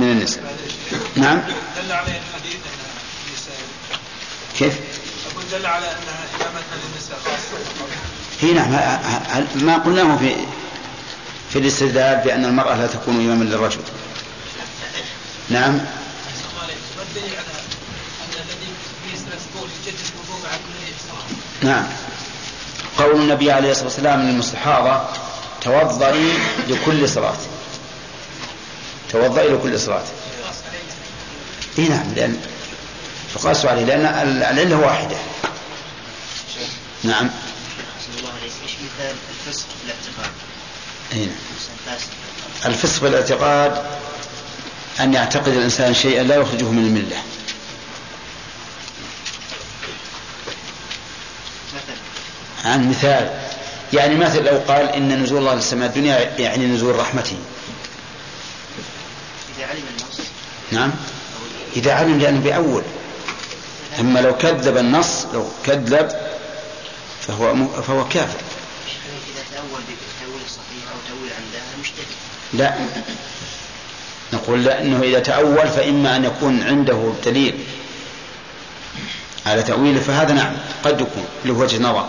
[0.00, 0.56] من النساء
[1.16, 1.38] نعم.
[1.76, 2.56] دل عليه الحديث
[4.58, 4.74] كيف؟
[5.32, 7.86] أقول دل على انها امامتها للنساء خاصة.
[8.40, 8.70] هي نعم.
[9.54, 10.36] ما قلناه في
[11.50, 13.80] في الاستدلال بأن المرأة لا تكون إماما للرجل.
[15.48, 15.72] نعم.
[15.72, 15.82] ما
[17.08, 17.46] الدليل على
[18.20, 18.72] ان الذي
[19.04, 21.26] فيه سلس بول يجدد الوضوء مع كل احترام؟
[21.62, 21.86] نعم.
[22.98, 25.02] قول النبي عليه الصلاة والسلام للمستحاضة
[25.60, 26.32] توضئي
[26.68, 27.36] لكل صلاة.
[29.12, 30.02] توضئي لكل صلاة
[31.78, 32.40] إي نعم لأن
[33.34, 35.16] فقاسوا عليه لأن ال- العلة واحدة.
[37.04, 37.30] نعم.
[38.18, 39.14] الله إيش مثال
[39.46, 40.32] الفسق في الاعتقاد؟
[41.12, 41.96] إي نعم.
[42.66, 43.82] الفسق بالاعتقاد
[45.00, 47.16] أن يعتقد الإنسان شيئا لا يخرجه من الملة.
[52.64, 53.30] عن مثال
[53.92, 57.36] يعني مثل لو قال إن نزول الله للسماء الدنيا يعني نزول رحمته.
[59.70, 60.20] علم النص.
[60.72, 60.90] نعم.
[61.76, 62.82] إذا علم لأنه بأول.
[64.00, 66.08] أما لو كذب النص لو كذب
[67.20, 68.38] فهو م- فهو كافر.
[69.34, 72.06] إذا تأول بتاويل صحيح أو تاويل عمدها مجتهد
[72.52, 72.74] لا.
[74.32, 77.54] نقول لا إنه إذا تأول فإما أن يكون عنده دليل
[79.46, 80.52] على تأويله فهذا نعم
[80.84, 82.06] قد يكون له وجه نظر.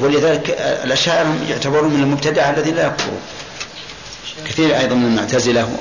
[0.00, 0.50] ولذلك
[0.84, 3.20] الأشاعرة هم يعتبرون من المبتدعة الذين لا يكفرون.
[4.44, 5.78] كثير أيضا من المعتزلة.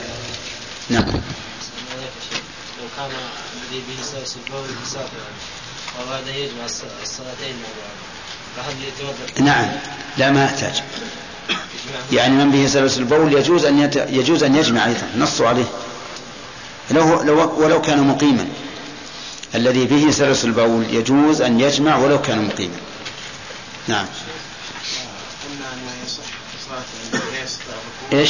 [0.90, 1.06] نعم.
[9.40, 9.72] نعم.
[10.18, 10.84] لا ما يحتاج؟
[12.12, 13.96] يعني من به سلس البول يجوز أن يت...
[13.96, 15.08] يجوز أن يجمع أيضا.
[15.18, 15.66] نصوا عليه.
[16.92, 18.48] لو لو ولو كان مقيما.
[19.56, 22.78] الذي به سلس البول يجوز أن يجمع ولو كان مقيما.
[23.88, 24.06] نعم.
[25.44, 26.24] قلنا أنه يصح
[26.68, 26.84] صلاه
[27.14, 28.30] الذي لا يستطيع الركوع إيش؟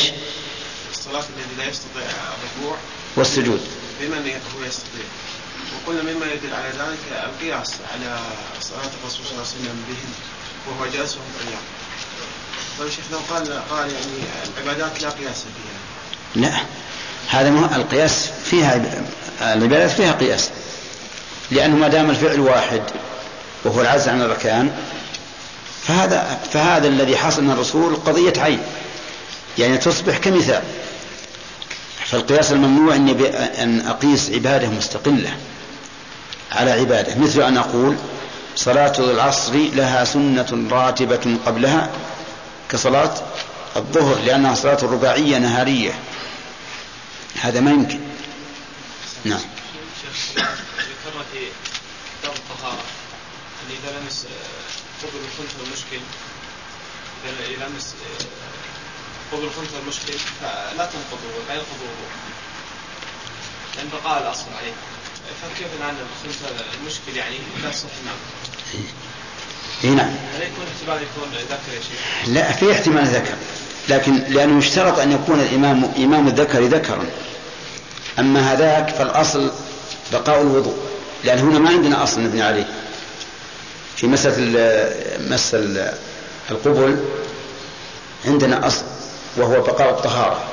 [0.91, 2.77] الصلاة الذي لا يستطيع الركوع
[3.15, 3.61] والسجود.
[4.01, 5.05] بمن هو يستطيع
[5.85, 8.19] وقلنا مما يدل على ذلك القياس على
[8.61, 10.13] صلاة الرسول صلى الله عليه وسلم بهم
[10.67, 11.61] وهو جالس وهم قيام
[12.79, 14.05] طيب شيخ لو قال قال يعني
[14.57, 16.41] العبادات لا قياس فيها.
[16.49, 16.57] لا.
[17.29, 17.75] هذا مه...
[17.75, 19.05] القياس فيها عب-
[19.41, 20.49] العبادات فيها قياس.
[21.51, 22.81] لأنه ما دام الفعل واحد
[23.65, 24.75] وهو العجز عن الأركان
[25.83, 28.59] فهذا فهذا الذي حصل من الرسول قضية عين.
[29.57, 30.63] يعني تصبح كمثال
[32.05, 33.09] فالقياس الممنوع أن.
[33.59, 35.37] أن أقيس عبادة مستقلة
[36.51, 37.95] على عبادة مثل أن أقول
[38.55, 41.91] صلاة العصر لها سنة راتبة قبلها
[42.69, 43.13] كصلاة
[43.75, 45.91] الظهر لأنها صلاة رباعية نهارية
[47.41, 47.99] هذا ما يمكن
[49.25, 49.39] نعم
[50.37, 51.47] ذكرنا في
[52.21, 52.83] كتاب الطهارة
[53.63, 55.99] أن إذا لمس آه، قبل الخنثى المشكل
[57.25, 58.42] إذا لمس آه،
[59.33, 62.11] قبل الخنثى المشكل فلا تنقض الوضوء لا ينقض الوضوء.
[63.77, 64.73] لأن بقاء الأصل عليه.
[65.41, 68.17] فكيف الآن الخنثى المشكل يعني لا يصح النعم
[69.83, 70.15] إي نعم.
[70.35, 73.33] هل يكون احتمال يكون ذكر يا شيخ؟ لا في احتمال ذكر.
[73.89, 77.05] لكن لأنه يشترط أن يكون الإمام إمام الذكر ذكرا.
[78.19, 79.51] أما هذاك فالأصل
[80.13, 80.77] بقاء الوضوء.
[81.23, 82.67] لأن هنا ما عندنا أصل نبني عليه.
[83.95, 84.35] في مسألة
[85.19, 85.97] مس ال-
[86.51, 87.05] القبل
[88.25, 88.83] عندنا أصل.
[89.37, 90.43] وهو بقاء الطهارة.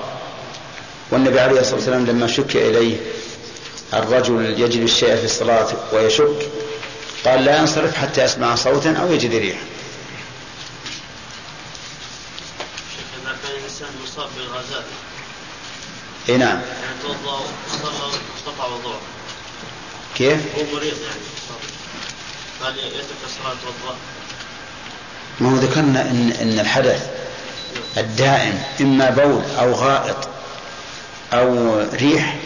[1.10, 2.96] والنبي عليه الصلاة والسلام لما شك إليه
[3.94, 6.48] الرجل يجد الشيء في الصلاة ويشك
[7.24, 9.62] قال لا ينصرف حتى يسمع صوتا أو يجد ريحا.
[13.22, 14.84] إذا كان الإنسان مصاب بالغازات
[16.28, 16.60] إي نعم.
[16.60, 19.00] يعني توضأ وصلى قطع وضوءه.
[20.16, 21.20] كيف؟ هو مريض يعني
[22.64, 23.96] هل يترك الصلاة توضا؟
[25.40, 27.10] ما هو ذكرنا ان إن الحدث
[27.96, 30.28] الدائم إما بول أو غائط
[31.32, 32.36] أو ريح.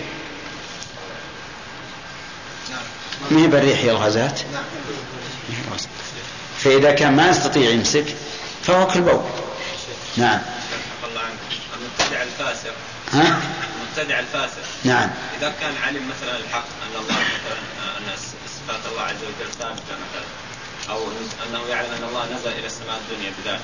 [3.30, 4.40] ما هي بالريح هي الغازات؟
[6.58, 8.04] فإذا كان ما يستطيع يمسك
[8.62, 9.20] فهو كالبول
[10.16, 10.40] نعم.
[11.04, 11.22] الله
[11.76, 12.74] المبتدع الفاسق
[13.12, 13.40] ها؟
[13.76, 15.10] المبتدع الفاسق نعم.
[15.38, 17.58] إذا كان علم مثلا الحق أن الله مثلا
[17.98, 18.16] أن
[18.46, 20.24] صفات الله عز وجل ثابتة مثلا
[20.90, 21.02] أو
[21.48, 23.60] أنه يعلم أن الله نزل إلى السماء الدنيا بذلك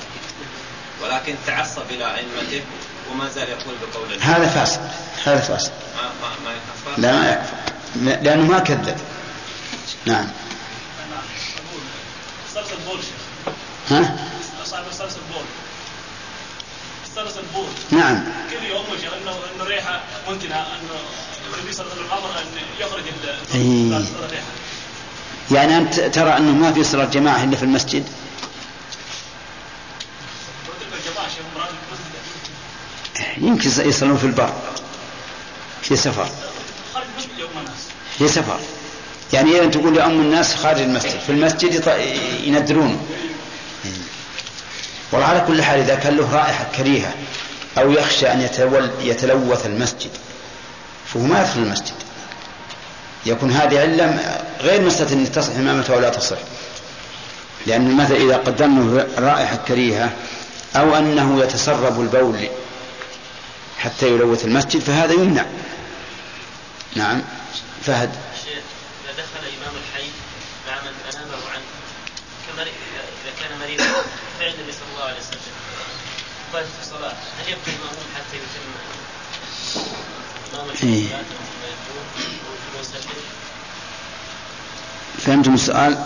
[1.02, 2.62] ولكن تعصب إلى أئمته
[3.10, 4.80] وما زال يقول بقول الله هذا فاسق
[5.24, 8.96] هذا فاسق ما ما ما يكفر لا ما يكفر لأنه ما كذب.
[10.06, 10.28] نعم.
[12.54, 13.54] صلصة بول شيخ.
[13.90, 14.16] ها؟
[14.64, 15.44] صلصة بول
[17.10, 17.68] استأنس البول.
[17.90, 18.24] نعم.
[18.50, 21.00] كل يوم وجه انه انه ريحه منتنه انه
[21.58, 22.46] النبي صلى الله عليه وسلم أن
[22.80, 23.02] يخرج
[23.54, 23.96] إيه.
[24.24, 24.44] الريحه
[25.50, 28.26] يعني أنت ترى أنه ما في صلاة جماعة إلا في المسجد وتلك
[29.86, 30.99] الجماعه شيخ مراد المسجد
[33.38, 34.52] يمكن يصلون في البر.
[35.82, 36.28] في سفر.
[38.18, 38.58] في سفر.
[39.32, 41.18] يعني إذا تقول لأم الناس خارج المسجد.
[41.26, 41.88] في المسجد يط-
[42.46, 43.06] يندرون
[45.12, 47.14] وعلى كل حال إذا كان له رائحة كريهة
[47.78, 50.10] أو يخشى أن يتول يتلوث المسجد
[51.06, 51.94] فهو ما يدخل المسجد.
[53.26, 56.36] يكون هذه علة غير مسألة أن تصح إمامته أو لا تصح.
[57.66, 60.12] لأن مثلا إذا قدمنا رائحة كريهة
[60.76, 62.48] أو أنه يتسرب البول
[63.78, 65.46] حتى يلوث المسجد فهذا يمنع.
[66.96, 67.22] نعم.
[67.82, 68.10] فهد.
[68.34, 68.62] الشيخ
[69.04, 70.08] إذا دخل إمام الحي
[70.68, 71.62] مع من أمامه عنه
[72.48, 72.72] كمريض
[73.24, 73.84] إذا كان مريضا
[74.38, 75.40] فعل النبي صلى الله عليه وسلم.
[76.54, 78.70] قال في الصلاة هل يبقى المأموم حتى يتم
[80.82, 81.04] إيه.
[85.18, 85.98] فهمتم السؤال؟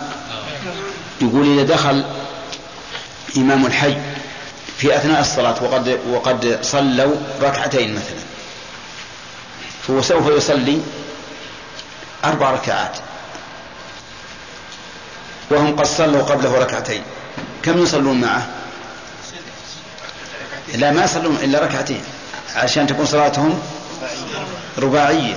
[1.20, 2.04] يقول إذا دخل
[3.36, 3.96] إمام الحي
[4.84, 8.20] في أثناء الصلاة وقد وقد صلوا ركعتين مثلا.
[9.86, 10.80] فهو سوف يصلي
[12.24, 12.96] أربع ركعات.
[15.50, 17.02] وهم قد صلوا قبله ركعتين.
[17.62, 18.46] كم يصلون معه؟
[20.74, 22.02] لا ما يصلون إلا ركعتين.
[22.56, 23.62] عشان تكون صلاتهم
[24.78, 25.36] رباعية.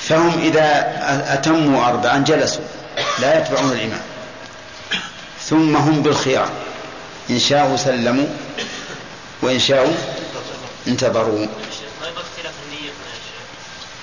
[0.00, 0.94] فهم إذا
[1.34, 2.64] أتموا أربعا جلسوا.
[3.18, 4.02] لا يتبعون الإمام.
[5.42, 6.50] ثم هم بالخيار.
[7.30, 8.26] إن شاءوا سلموا
[9.42, 9.92] وإن شاءوا
[10.88, 11.46] انتظروا.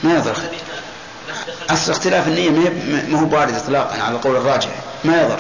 [0.04, 0.36] ما يضر.
[1.70, 2.50] أصل اختلاف النية
[3.10, 4.70] ما هو بارد إطلاقا على القول الراجح.
[5.04, 5.40] ما يضر.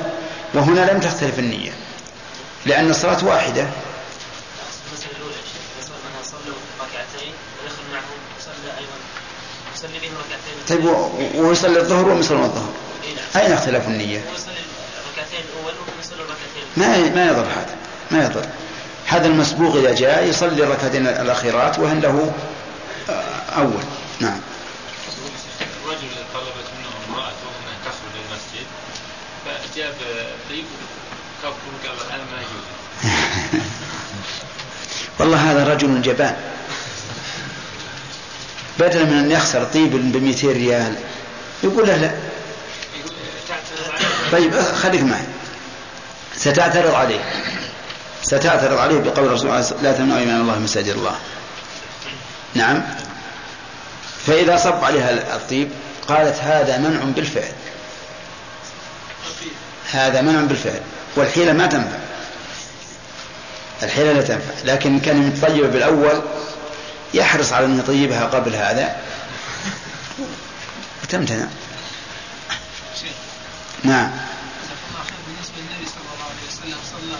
[0.54, 1.72] وهنا لم تختلف النية.
[2.66, 3.68] لأن الصلاة واحدة.
[10.70, 10.86] طيب
[11.36, 12.70] ويصلي الظهر يصلون الظهر.
[13.36, 14.54] أين اختلاف النية؟ يصلي
[15.06, 17.76] الركعتين الأول وهم يصلوا الركعتين ما ما يضر هذا
[18.11, 18.45] ما يضر.
[19.07, 22.34] هذا المسبوق إذا جاء يصلي الركعتين الأخيرات وهن له
[23.09, 23.13] آه،
[23.57, 23.84] أول.
[24.20, 24.39] نعم.
[25.86, 28.68] رجل طلبت منه امرأته أنها تخرج المسجد
[29.45, 29.93] فجاب
[30.49, 30.65] طيب
[31.43, 32.38] وكفر قال أنا ما
[35.20, 36.36] والله هذا رجل جبان.
[38.80, 40.95] بدلا من أن يخسر طيب ب 200 ريال
[41.63, 42.11] يقول له لا.
[44.32, 45.37] طيب خليك معي.
[46.38, 47.20] ستعترض عليه.
[48.24, 51.16] ستعترض عليه بقول الرسول عليه لا تمنعوا إمام الله مساجد الله.
[52.54, 52.84] نعم.
[54.28, 55.70] فإذا صب عليها الطيب
[56.08, 57.54] قالت هذا منع بالفعل.
[59.92, 60.82] هذا منع بالفعل.
[61.16, 61.98] والحيلة ما تنفع.
[63.84, 64.54] الحيلة لا تنفع.
[64.64, 66.22] لكن إن كان متطيب بالأول
[67.14, 68.96] يحرص على أن يطيبها قبل هذا.
[71.04, 71.48] وتمتنع
[73.84, 74.12] نعم
[75.28, 77.16] بالنسبة للنبي صلى الله عليه وسلم صلى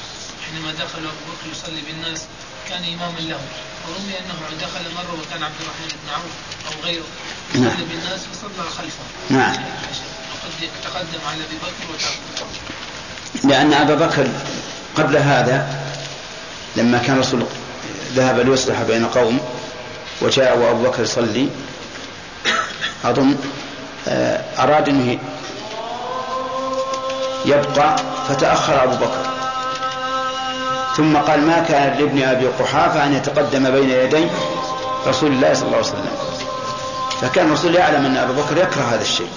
[0.58, 2.24] حينما دخل أبو بكر يصلي بالناس
[2.70, 3.40] كان إماما له
[3.88, 6.34] ورمي أنه دخل مرة وكان عبد الرحمن بن عوف
[6.68, 7.04] أو غيره
[7.54, 7.64] نعم.
[7.64, 9.52] يصلي بالناس فصلى خلفه نعم.
[9.52, 12.48] وقد تقدم على أبي بكر وتأخر
[13.44, 14.28] لأن أبا بكر
[14.96, 15.84] قبل هذا
[16.76, 17.44] لما كان الرسول
[18.14, 19.40] ذهب ليصلح بين قوم
[20.22, 21.50] وجاء وأبو بكر يصلي
[23.04, 23.38] أظن
[24.08, 25.20] آه، أراد أنه
[27.46, 27.96] يبقى
[28.30, 29.37] فتأخر أبو بكر
[30.98, 34.28] ثم قال ما كان لابن أبي قحافة أن يتقدم بين يدي
[35.08, 36.18] رسول الله صلى الله عليه وسلم.
[37.22, 39.30] فكان الرسول يعلم أن أبا بكر يكره هذا الشيء.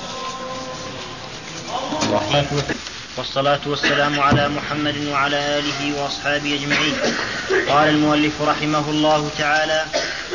[3.16, 6.94] والصلاة والسلام على محمد وعلى آله وأصحابه أجمعين.
[7.68, 9.84] قال المؤلف رحمه الله تعالى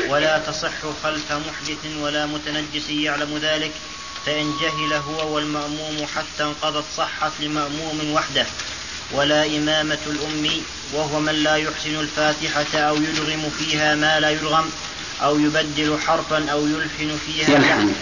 [0.09, 3.71] ولا تصح خلف محدث ولا متنجس يعلم ذلك
[4.25, 8.45] فإن جهل هو والمأموم حتى انقضت صحت لمأموم وحده.
[9.13, 10.61] ولا إمامة الأمي
[10.93, 14.65] وهو من لا يحسن الفاتحة أو يدغم فيها ما لا يدغم
[15.21, 17.61] أو يبدل حرفا أو يلحن فيها يلحن.
[17.61, 17.93] لحن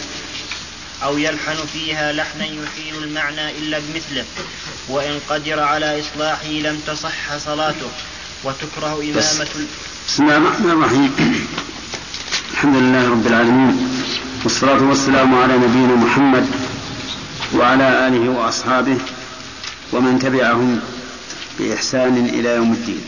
[1.04, 4.26] أو يلحن فيها لحنا يحيل المعنى إلا بمثله
[4.90, 7.90] وإن قدر على إصلاحه لم تصح صلاته
[8.44, 8.94] وتكره.
[9.02, 9.48] إمامة
[10.08, 11.14] بسم الله الرحمن الرحيم
[12.52, 14.04] الحمد لله رب العالمين
[14.44, 16.48] والصلاة والسلام على نبينا محمد
[17.56, 18.98] وعلى آله وأصحابه
[19.94, 20.80] ومن تبعهم
[21.60, 23.06] بإحسان إلى يوم الدين.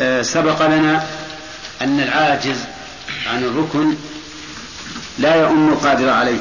[0.00, 1.06] آه، سبق لنا
[1.82, 2.58] أن العاجز
[3.26, 3.94] عن الركن
[5.18, 6.40] لا يؤم القادر عليه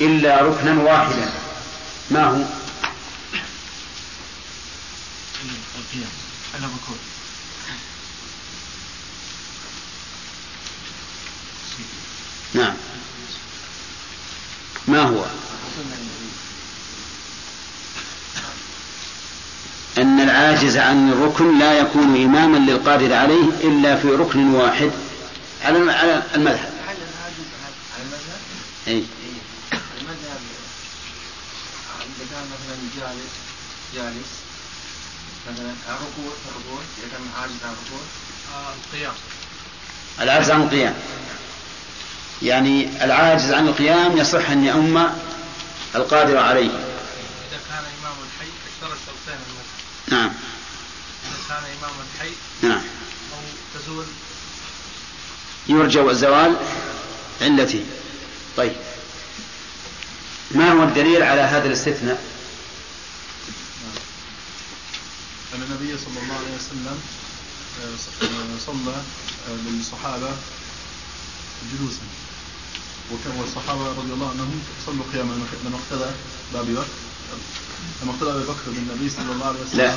[0.00, 1.32] إلا ركنا واحدا.
[2.10, 2.44] ما هو؟
[12.54, 12.74] نعم.
[14.88, 15.24] ما هو؟
[19.98, 24.90] أن العاجز عن الركن لا يكون إماما للقادر عليه إلا في ركن واحد.
[25.62, 26.70] على على المذهب.
[28.88, 29.04] أي
[30.00, 30.40] المذهب
[32.00, 33.32] إذا كان مثلا جالس
[33.94, 34.30] جالس
[35.50, 38.00] مثلا الركوع الركوع إذا كان عاجز عن الركوع
[38.86, 39.14] القيام
[40.20, 40.94] العاجز عن القيام.
[42.42, 45.10] يعني العاجز عن القيام يصح أن يؤم
[45.94, 49.74] القادر عليه إذا كان إمام الحي اشترى شرطين المذهب
[50.08, 50.32] نعم.
[51.24, 52.30] إذا كان إمام الحي
[52.62, 52.82] نعم.
[53.32, 53.38] أو
[53.74, 54.04] تزول.
[55.68, 56.56] يرجى الزوال
[57.40, 57.84] علته
[58.56, 58.76] طيب.
[60.50, 62.24] ما هو الدليل على هذا الاستثناء؟
[65.54, 67.00] أن النبي صلى الله عليه وسلم
[67.82, 68.94] آه، صلى
[69.48, 70.30] آه، للصحابة
[71.72, 72.02] جلوسا.
[73.12, 75.32] وكان والصحابة رضي الله عنهم صلوا قياما
[75.64, 76.10] لما اقتدى
[76.52, 76.86] بأبي بكر.
[78.02, 79.78] لما اقتدى أبي بكر بالنبي صلى الله عليه وسلم.
[79.78, 79.94] لا.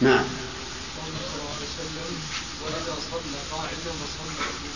[0.00, 0.24] نعم.
[2.64, 4.30] وإذا صلى قاعدا فصلى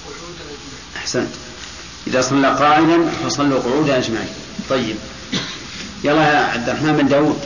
[0.04, 1.30] قعودا أجمعين أحسنت.
[2.06, 4.34] إذا صلى قاعدا فصلوا قعودا أجمعين.
[4.70, 4.96] طيب.
[6.04, 7.40] يلا يا عبد الرحمن بن داود.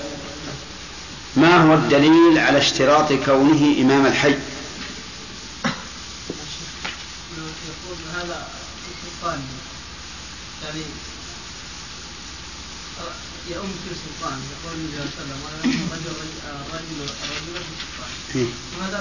[1.37, 4.39] ما هو الدليل على اشتراط كونه إمام الحي؟
[7.39, 8.49] يقول هذا
[10.65, 10.83] يعني
[13.51, 16.11] يؤم في سلطان يقول النبي صلى الله عليه وسلم رجل
[16.75, 16.99] رجل
[17.33, 18.49] رجل في سلطان.
[18.81, 18.99] وهذا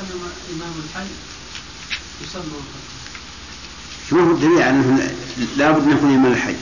[0.54, 1.10] امام الحي
[2.24, 2.60] يسمى
[4.12, 5.16] ما هو الدليل على أنه
[5.58, 6.56] لابد أن يكون إمام الحي.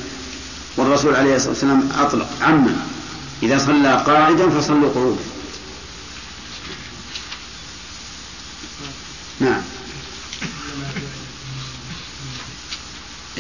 [0.77, 2.87] والرسول عليه الصلاة والسلام أطلق عما.
[3.43, 5.23] إذا صلى قاعدا فصلوا قعودا
[9.39, 9.61] نعم.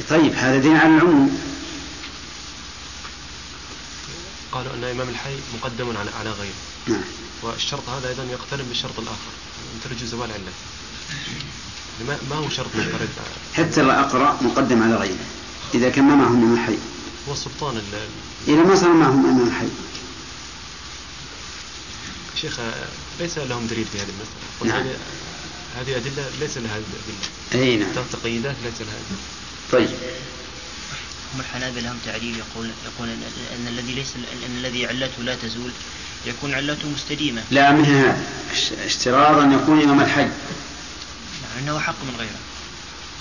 [0.09, 1.52] طيب هذا دين على العموم.
[4.53, 6.53] قالوا أن إمام الحي مقدم على على غيره.
[6.87, 7.03] نعم
[7.41, 9.31] والشرط هذا أيضا يقترن بالشرط الآخر
[9.83, 10.51] ترجو زوال علته
[12.07, 13.09] ما ما هو شرط منفرد
[13.53, 15.25] حتى الأقرأ مقدم على غيره.
[15.73, 16.77] إذا كان ما معهم إمام الحي.
[17.29, 19.67] هو سلطان ال- إذا ما صار معهم إمام الحي.
[22.41, 22.59] شيخ
[23.19, 24.77] ليس لهم دليل في هذه المسألة.
[24.79, 24.87] نعم.
[24.87, 24.97] هذه-
[25.79, 27.89] هذه أدلة ليس لها أدلة أي نعم.
[28.13, 29.19] تقييدات ليس لها أدلة
[29.71, 29.89] طيب.
[31.35, 35.71] هم الحنابلة هم تعليل يقول يقول أن, الذي ليس أن الذي علته لا تزول
[36.25, 37.41] يكون علته مستديمة.
[37.51, 38.17] لا من هذا
[38.51, 42.39] اش- اشتراط أن يكون إمام الحي مع أنه حق من غيره.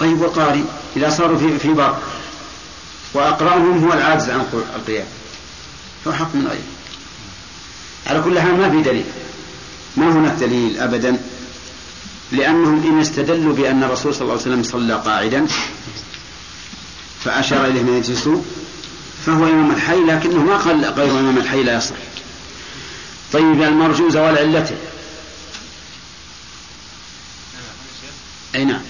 [0.01, 0.63] طيب والقارئ
[0.97, 1.99] إذا صاروا في في بر
[3.15, 4.41] وأقرأهم هو العاجز عن
[4.77, 5.07] القيام
[6.05, 6.63] فهو حق من غيره.
[8.07, 9.05] على كل حال ما في دليل.
[9.97, 11.21] ما هناك دليل أبدا؟
[12.33, 15.47] لأنهم إن استدلوا بأن الرسول صلى الله عليه وسلم صلى قاعدا
[17.25, 18.43] فأشار إليه من يجلسوا
[19.27, 21.95] فهو إمام الحي لكنه ما قال غير إمام الحي لا يصح.
[23.33, 24.77] طيب المرجو زوال علته.
[28.55, 28.81] أي نعم.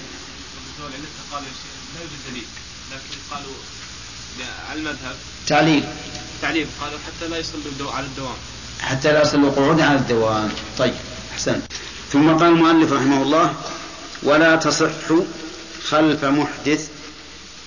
[1.31, 2.43] قالوا يا شيخ لا يوجد دليل
[2.91, 3.53] لكن قالوا
[4.39, 5.15] لا- على المذهب
[5.47, 5.83] تعليل.
[6.41, 8.35] تعليل قالوا حتى لا يصلوا على الدوام.
[8.81, 10.51] حتى لا يصلوا قعودا على الدوام.
[10.77, 10.93] طيب
[11.33, 11.61] أحسنت.
[12.13, 13.53] ثم قال المؤلف رحمه الله
[14.23, 14.91] ولا تصح
[15.89, 16.87] خلف محدث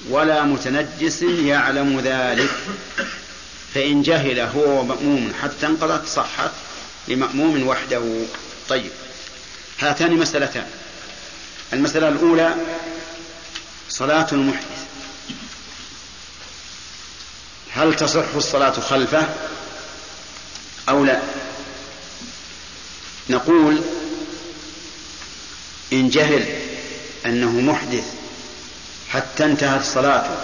[0.09, 2.51] ولا متنجس يعلم ذلك.
[3.75, 6.51] فإن جهل هو ومأموم حتى انقضت صحت
[7.09, 8.03] لمأموم وحده.
[8.69, 8.91] طيب
[9.79, 10.67] هاتان مسألتان.
[11.73, 12.55] المسألة الأولى
[13.89, 14.87] صلاة المحدث.
[17.73, 19.29] هل تصح الصلاة خلفه
[20.89, 21.23] أو لا؟
[23.31, 23.81] نقول
[25.93, 26.45] إن جهل
[27.27, 28.16] أنه محدث
[29.09, 30.37] حتى انتهت صلاته.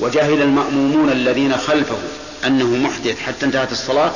[0.00, 1.98] وجهل المأمومون الذين خلفه
[2.46, 4.12] أنه محدث حتى انتهت الصلاة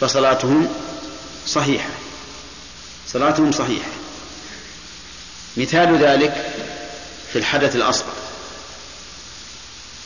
[0.00, 0.68] فصلاتهم
[1.46, 1.90] صحيحة.
[3.08, 3.90] صلاتهم صحيحة.
[5.56, 6.46] مثال ذلك
[7.32, 8.12] في الحدث الأصغر.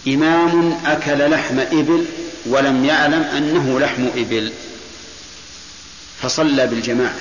[0.09, 2.05] إمام أكل لحم إبل
[2.47, 4.53] ولم يعلم أنه لحم إبل
[6.23, 7.21] فصلى بالجماعة.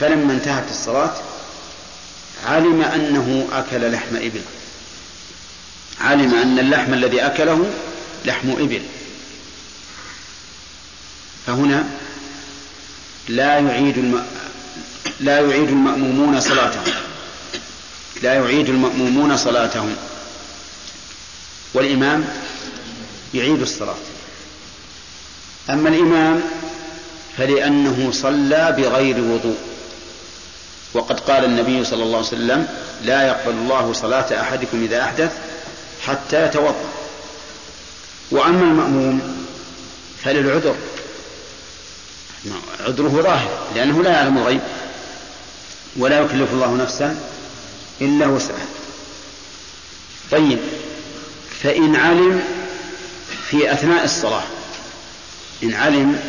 [0.00, 1.14] فلما انتهت الصلاة
[2.46, 4.40] علم أنه أكل لحم إبل.
[6.00, 7.70] علم أن اللحم الذي أكله
[8.24, 8.82] لحم إبل.
[11.46, 11.84] فهنا
[13.28, 14.26] لا يعيد الم...
[15.20, 16.84] لا يعيد المأمومون صلاتهم.
[18.22, 19.96] لا يعيد المأمومون صلاتهم.
[21.74, 22.28] والإمام
[23.34, 23.96] يعيد الصلاة.
[25.70, 26.42] أما الإمام
[27.36, 29.67] فلأنه صلى بغير وضوء.
[30.94, 32.68] وقد قال النبي صلى الله عليه وسلم
[33.04, 35.32] لا يقبل الله صلاة أحدكم إذا أحدث
[36.06, 36.84] حتى يتوضأ.
[38.30, 39.46] وأما المأموم
[40.24, 40.76] فللعذر.
[42.80, 44.60] عذره ظاهر لأنه لا يعلم الغيب
[45.96, 47.16] ولا يكلف الله نفسا
[48.00, 48.66] إلا وسعها.
[50.30, 50.58] طيب
[51.62, 52.42] فإن علم
[53.50, 54.44] في أثناء الصلاة
[55.62, 56.20] إن علم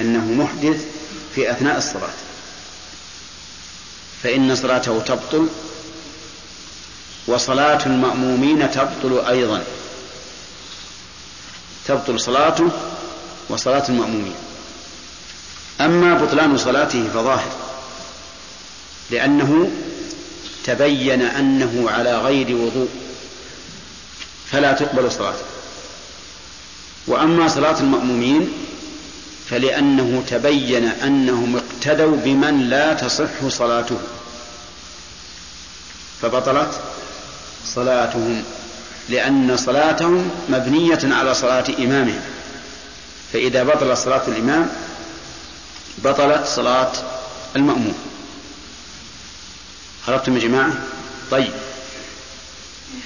[0.00, 0.84] أنه محدث
[1.34, 2.23] في أثناء الصلاة.
[4.24, 5.48] فإن صلاته تبطل
[7.26, 9.64] وصلاة المأمومين تبطل أيضا.
[11.86, 12.70] تبطل صلاته
[13.48, 14.34] وصلاة المأمومين.
[15.80, 17.52] أما بطلان صلاته فظاهر
[19.10, 19.70] لأنه
[20.64, 22.88] تبين أنه على غير وضوء
[24.50, 25.44] فلا تقبل صلاته.
[27.06, 28.52] وأما صلاة المأمومين
[29.50, 33.98] فلأنه تبين أنهم اقتدوا بمن لا تصح صلاته.
[36.22, 36.80] فبطلت
[37.66, 38.42] صلاتهم
[39.08, 42.20] لأن صلاتهم مبنية على صلاة إمامهم.
[43.32, 44.68] فإذا بطلت صلاة الإمام
[45.98, 46.92] بطلت صلاة
[47.56, 47.94] المأموم.
[50.08, 50.72] عرفتم يا جماعة؟
[51.30, 51.52] طيب.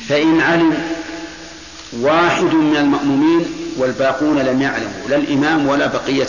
[0.09, 0.83] فإن علم
[1.93, 3.47] واحد من المأمومين
[3.77, 6.29] والباقون لم يعلموا لا الإمام ولا بقية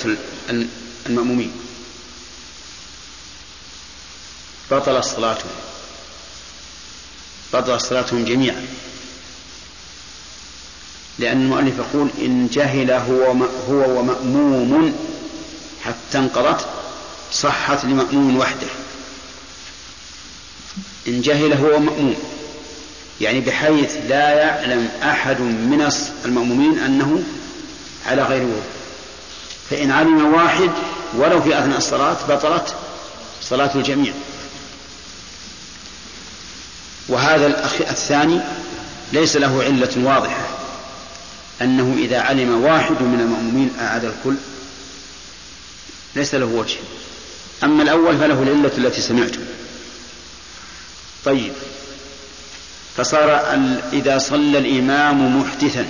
[1.05, 1.68] المأمومين.
[4.71, 5.51] بطلت صلاتهم.
[7.53, 8.65] بطلت صلاتهم جميعا.
[11.19, 13.35] لأن المؤلف يقول إن جهل هو
[13.69, 14.95] هو ومأموم
[15.83, 16.65] حتى انقضت
[17.31, 18.67] صحت لمأموم وحده.
[21.07, 22.15] إن جهل هو مأموم
[23.21, 25.91] يعني بحيث لا يعلم أحد من
[26.25, 27.23] المأمومين أنه
[28.05, 28.61] على غير وضوء
[29.69, 30.69] فإن علم واحد
[31.17, 32.75] ولو في أثناء الصلاة بطلت
[33.41, 34.13] صلاة الجميع.
[37.10, 38.40] وهذا الأخ الثاني
[39.14, 40.48] ليس له علة واضحة
[41.61, 44.36] أنه إذا علم واحد من المأمومين أعاد الكل
[46.15, 46.77] ليس له وجه.
[47.64, 49.41] أما الأول فله العلة التي سمعتم
[51.26, 51.53] طيب.
[52.98, 53.57] فصار
[53.94, 55.86] إذا صلى الإمام محدثا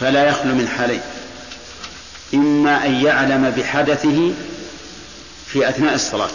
[0.00, 1.00] فلا يخلو من حالين.
[2.34, 4.32] إما أن يعلم بحدثه
[5.46, 6.30] في أثناء الصلاة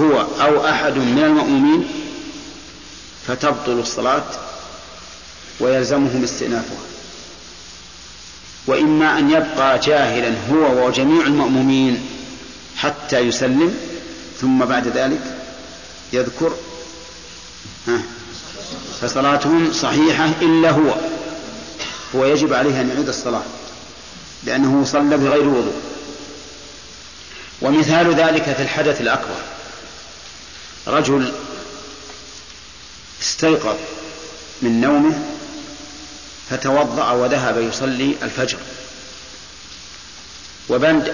[0.00, 1.88] هو أو أحد من المأمومين
[3.26, 4.24] فتبطل الصلاة
[5.60, 6.78] ويلزمهم استئنافها.
[8.66, 12.06] وإما أن يبقى جاهلا هو وجميع المأمومين
[12.76, 13.78] حتى يسلم
[14.40, 15.20] ثم بعد ذلك
[16.12, 16.54] يذكر
[17.88, 18.02] ها
[19.00, 20.94] فصلاتهم صحيحة إلا هو
[22.14, 23.42] هو يجب عليه أن يعيد الصلاة
[24.44, 25.80] لأنه صلى بغير وضوء.
[27.62, 29.36] ومثال ذلك في الحدث الأكبر
[30.86, 31.32] رجل
[33.24, 33.76] استيقظ
[34.62, 35.22] من نومه
[36.50, 38.58] فتوضأ وذهب يصلي الفجر.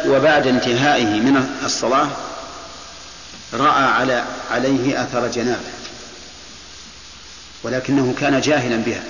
[0.06, 2.08] وبعد انتهائه من الصلاة
[3.52, 5.70] رأى على عليه أثر جنابه
[7.62, 9.02] ولكنه كان جاهلا بها.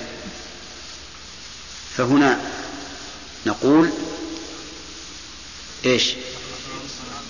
[1.97, 2.41] فهنا
[3.47, 3.91] نقول
[5.85, 6.15] إيش؟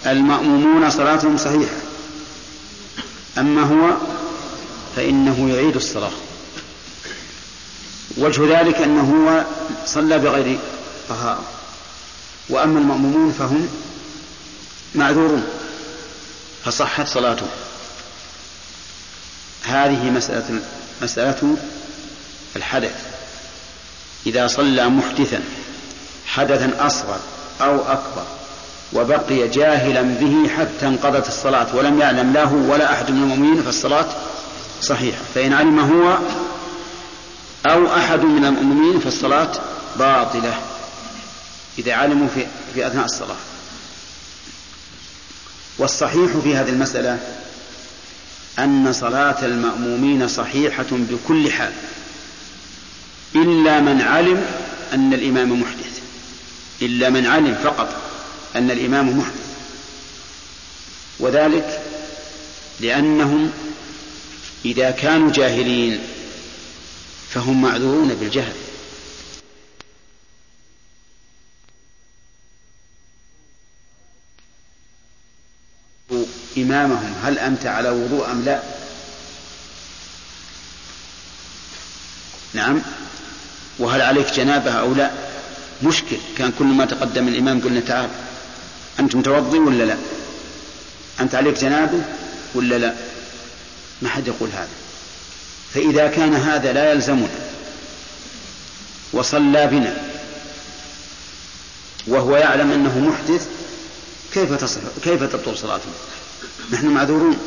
[0.06, 1.76] المأمومون صلاتهم صحيحة
[3.38, 3.96] أما هو
[4.96, 6.10] فإنه يعيد الصلاة
[8.16, 9.44] وجه ذلك أنه هو
[9.86, 10.58] صلى بغير
[11.08, 11.44] طهارة.
[12.48, 13.68] وأما المأمومون فهم
[14.94, 15.44] معذورون
[16.64, 17.46] فصحت صلاته.
[19.64, 20.60] هذه مسألة
[21.02, 21.56] مسألة
[22.56, 23.10] الحدث.
[24.26, 25.42] إذا صلى محدثا
[26.26, 27.20] حدثا أصغر
[27.60, 28.24] أو أكبر
[28.92, 34.06] وبقي جاهلا به حتى انقضت الصلاة ولم يعلم له ولا أحد من المؤمنين فالصلاة
[34.80, 36.18] صحيحة فإن علم هو
[37.66, 39.52] أو أحد من المؤمنين فالصلاة
[39.98, 40.60] باطلة.
[41.78, 43.36] إذا علموا في, في أثناء الصلاة.
[45.78, 47.18] والصحيح في هذه المسألة
[48.58, 51.72] أن صلاة المأمومين صحيحة بكل حال
[53.34, 54.46] إلا من علم
[54.92, 56.00] أن الإمام محدث.
[56.82, 57.88] إلا من علم فقط
[58.56, 59.50] أن الإمام محدث.
[61.18, 61.82] وذلك
[62.80, 63.50] لأنهم
[64.64, 66.00] إذا كانوا جاهلين
[67.30, 68.52] فهم معذورون بالجهل.
[76.56, 78.62] إمامهم هل أنت على وضوء أم لا؟
[82.54, 82.82] نعم.
[83.78, 85.10] وهل عليك جنابة أو لا؟
[85.82, 86.16] مشكل.
[86.38, 88.10] كان كل ما تقدم الإمام قلنا تعال
[89.00, 89.96] أنت متوضي ولا لا؟
[91.20, 92.02] أنت عليك جنابة
[92.54, 92.94] ولا لا؟
[94.02, 94.68] ما حد يقول هذا.
[95.74, 97.28] فإذا كان هذا لا يلزمنا
[99.12, 99.96] وصلى بنا
[102.06, 103.48] وهو يعلم أنه محدث
[104.34, 105.90] كيف تصح كيف تبطل صلاته؟
[106.72, 107.38] نحن معذورون.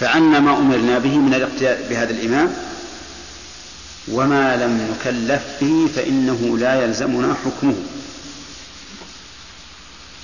[0.00, 2.54] فعنا ما أمرنا به من الاقتداء بهذا الإمام.
[4.08, 7.74] وما لم نكلف به فإنه لا يلزمنا حكمه.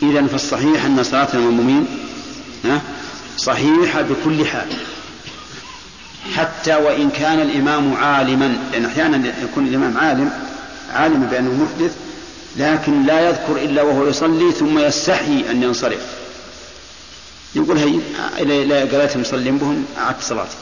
[0.02, 1.86] إذا فالصحيح أن صلاة المأمومين
[3.38, 4.68] صحيحة بكل حال.
[6.36, 10.30] حتى وإن كان الإمام عالما لأن أحيانا يكون الإمام عالم
[10.92, 11.96] عالما بأنه محدث
[12.56, 16.00] لكن لا يذكر إلا وهو يصلي ثم يستحي أن ينصرف.
[17.54, 18.00] يقول هي
[18.38, 20.56] إذا قرأتهم مصلين بهم أعدت صلاتي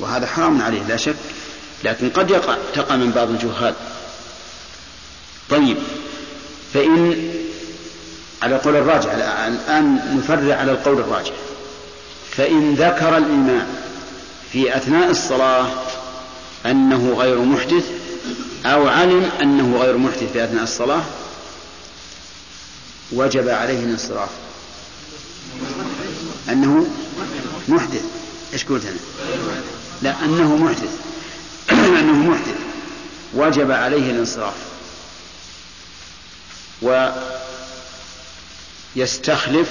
[0.00, 1.16] وهذا حرام عليه لا شك.
[1.84, 3.74] لكن قد يقع تقع من بعض الجهال.
[5.50, 5.76] طيب
[6.74, 7.14] فإن
[8.42, 11.32] على القول الراجح الآن نفرع على القول الراجح.
[12.36, 13.66] فإن ذكر الإمام
[14.52, 15.66] في أثناء الصلاة
[16.66, 17.84] أنه غير محدث
[18.66, 21.02] أو علم أنه غير محدث في أثناء الصلاة
[23.12, 24.28] وجب عليه الانصراف.
[26.48, 26.86] أنه
[27.68, 28.04] محدث.
[28.52, 28.96] إيش قلت أنا؟
[30.02, 30.90] لا أنه محدث.
[32.00, 32.56] أنه محدث.
[33.34, 34.54] وجب عليه الانصراف.
[38.96, 39.70] ويستخلف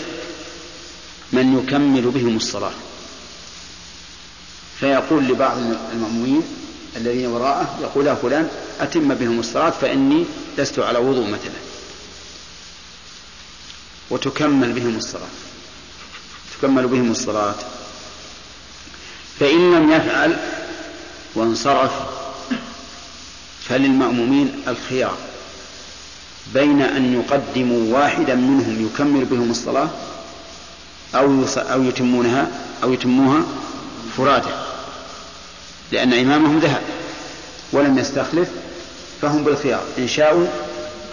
[1.34, 2.74] من يكمل بهم الصلاة.
[4.80, 5.58] فيقول لبعض
[5.94, 6.44] المأمومين
[6.96, 8.50] الذين وراءه يقول يا فلان
[8.80, 10.26] أتم بهم الصلاة فإني
[10.58, 11.60] لست على وضوء مثلا.
[14.10, 15.30] وتكمل بهم الصلاة.
[16.58, 17.56] تكمل بهم الصلاة.
[19.40, 20.38] فإن لم يفعل
[21.36, 21.92] وانصرف
[23.70, 25.18] فللمأمومين الخيار.
[26.54, 29.90] بين أن يقدموا واحدا منهم يكمل بهم الصلاة
[31.16, 32.48] أو أو يتمونها
[32.84, 33.44] أو يتموها
[34.18, 34.50] فرادى
[35.92, 36.82] لأن إمامهم ذهب
[37.74, 38.50] ولم يستخلف
[39.22, 39.84] فهم بالخيار.
[39.98, 40.48] إن شاءوا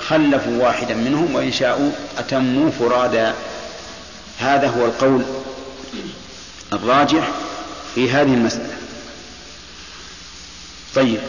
[0.08, 3.34] خلفوا واحدا منهم وإن شاءوا أتموا فرادا.
[4.38, 5.22] هذا هو القول
[6.72, 7.30] الراجح
[7.94, 8.76] في هذه المسألة.
[10.94, 11.20] طيب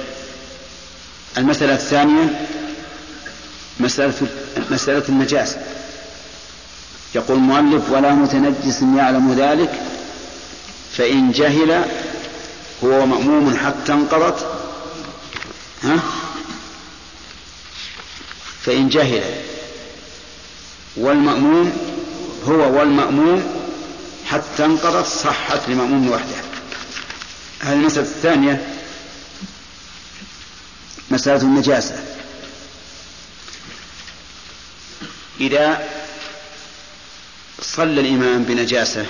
[1.37, 2.45] المسألة الثانية
[3.79, 4.13] مسألة
[4.71, 5.57] مسألة النجاسة.
[7.15, 9.81] يقول المؤلف ولا متنجس يعلم ذلك
[10.97, 11.85] فإن جهل
[12.83, 14.47] هو مأموم حتى انقضت.
[15.83, 15.99] ها؟
[18.61, 19.23] فإن جهل
[20.97, 21.73] والمأموم
[22.47, 23.43] هو والمأموم
[24.25, 26.35] حتى انقضت صحت لمأموم وحده.
[27.59, 28.67] هذه المسألة الثانية
[31.11, 32.18] مسألة النجاسة.
[35.39, 35.87] إذا
[37.61, 39.05] صلى الإمام بنجاسة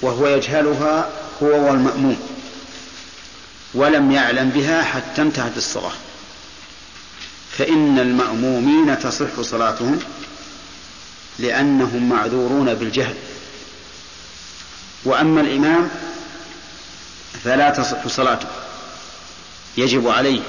[0.00, 1.10] وهو يجهلها
[1.42, 2.28] هو والمأموم
[3.74, 5.92] ولم يعلم بها حتى انتهت الصلاة.
[7.58, 9.98] فإن المأمومين تصح صلاتهم
[11.38, 13.14] لأنهم معذورون بالجهل.
[15.04, 15.90] وأما الإمام
[17.44, 18.46] فلا تصح صلاته
[19.76, 20.40] يجب عليه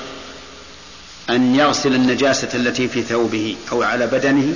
[1.29, 4.53] أن يغسل النجاسة التي في ثوبه أو على بدنه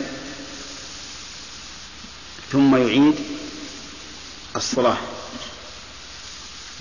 [2.51, 3.15] ثم يعيد
[4.55, 4.97] الصلاة.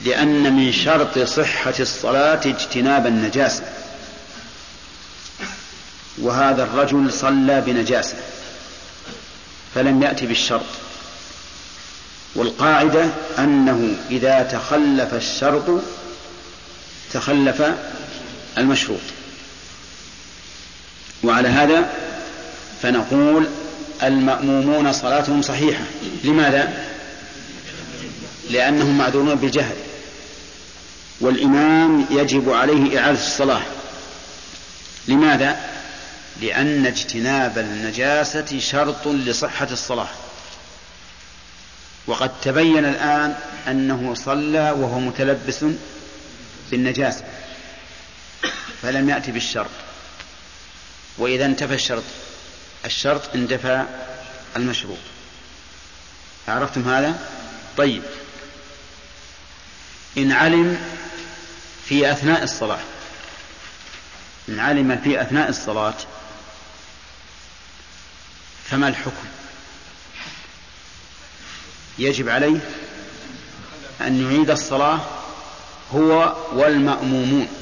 [0.04, 3.62] لأن من شرط صحة الصلاة اجتناب النجاسة.
[6.18, 8.16] وهذا الرجل صلى بنجاسة
[9.74, 10.66] فلم يأتي بالشرط.
[12.34, 15.82] والقاعدة أنه إذا تخلف الشرط
[17.12, 17.62] تخلف
[18.58, 19.17] المشروط.
[21.24, 21.90] وعلى هذا
[22.82, 23.48] فنقول
[24.02, 25.84] المأمومون صلاتهم صحيحة.
[26.24, 26.84] لماذا؟
[28.50, 29.76] لأنهم معذورون بالجهل.
[31.20, 33.62] والإمام يجب عليه إعادة الصلاة.
[35.08, 35.56] لماذا؟
[36.42, 40.08] لأن اجتناب النجاسة شرط لصحة الصلاة.
[42.06, 43.34] وقد تبين الآن
[43.68, 45.64] أنه صلى وهو متلبس
[46.70, 47.24] بالنجاسة
[48.82, 49.70] فلم يأتي بالشرط.
[51.18, 52.02] وإذا انتفى الشرط.
[52.84, 53.84] الشرط اندفى
[54.56, 54.98] المشروط
[56.48, 57.18] عرفتم هذا؟
[57.76, 58.02] طيب.
[60.18, 60.80] إن علم
[61.88, 62.80] في أثناء الصلاة.
[64.48, 65.94] إن علم في أثناء الصلاة
[68.70, 69.26] فما الحكم؟
[71.98, 72.60] يجب عليه
[74.00, 75.00] أن يعيد الصلاة
[75.94, 77.57] هو والمأمومون.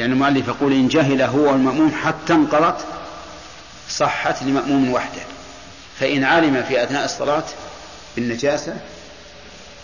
[0.00, 2.84] لأن المؤلف يقول إن جهل هو المأموم حتى انقضت
[3.90, 5.22] صحت لمأموم وحده.
[6.00, 7.44] فإن علم في أثناء الصلاة
[8.16, 8.76] بالنجاسة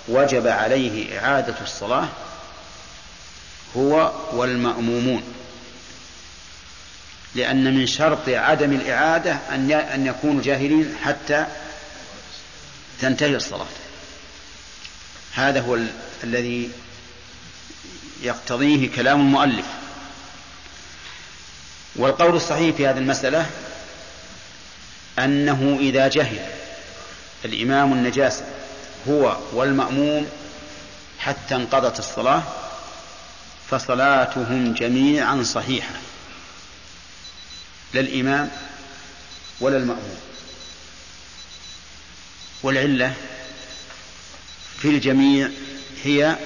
[0.09, 2.09] وجب عليه إعادة الصلاة
[3.77, 5.23] هو والمأمومون.
[7.35, 11.47] لأن من شرط عدم الإعادة أن أن يكونوا جاهلين حتى
[13.01, 13.67] تنتهي الصلاة.
[15.35, 15.87] هذا هو ال...
[16.25, 16.71] الذي
[18.23, 19.67] يقتضيه كلام المؤلف.
[21.97, 23.47] والقول الصحيح في هذه المسألة
[25.19, 26.47] أنه إذا جهل
[27.45, 28.45] الإمام النجاسة
[29.09, 30.29] هو والمأموم
[31.19, 32.43] حتى انقضت الصلاة
[33.71, 35.95] فصلاتهم جميعا صحيحة
[37.95, 38.51] لا الإمام
[39.61, 40.17] ولا المأموم.
[42.63, 43.15] والعلة
[44.79, 45.51] في الجميع
[46.05, 46.37] هي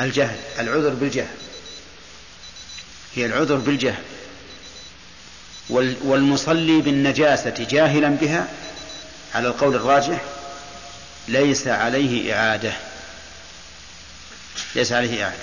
[0.00, 1.36] الجهل العذر بالجهل
[3.16, 4.02] هي العذر بالجهل.
[5.70, 8.48] والمصلي بالنجاسة جاهلا بها
[9.34, 10.20] على القول الراجح
[11.28, 12.72] ليس عليه إعادة.
[14.74, 15.36] ليس عليه إعادة.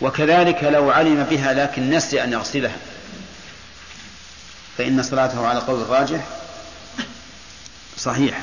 [0.00, 2.76] وكذلك لو علم بها لكن نسي أن يغسلها.
[4.78, 6.20] فإن صلاته على قول الراجح
[7.98, 8.40] صحيحة.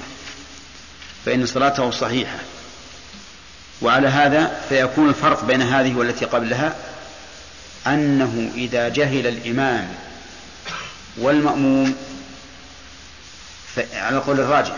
[1.26, 2.38] فإن صلاته صحيحة.
[3.82, 6.76] وعلى هذا فيكون الفرق بين هذه والتي قبلها
[7.88, 9.88] أنه إذا جهل الإمام
[11.18, 11.96] والمأموم
[13.94, 14.76] على القول الراجح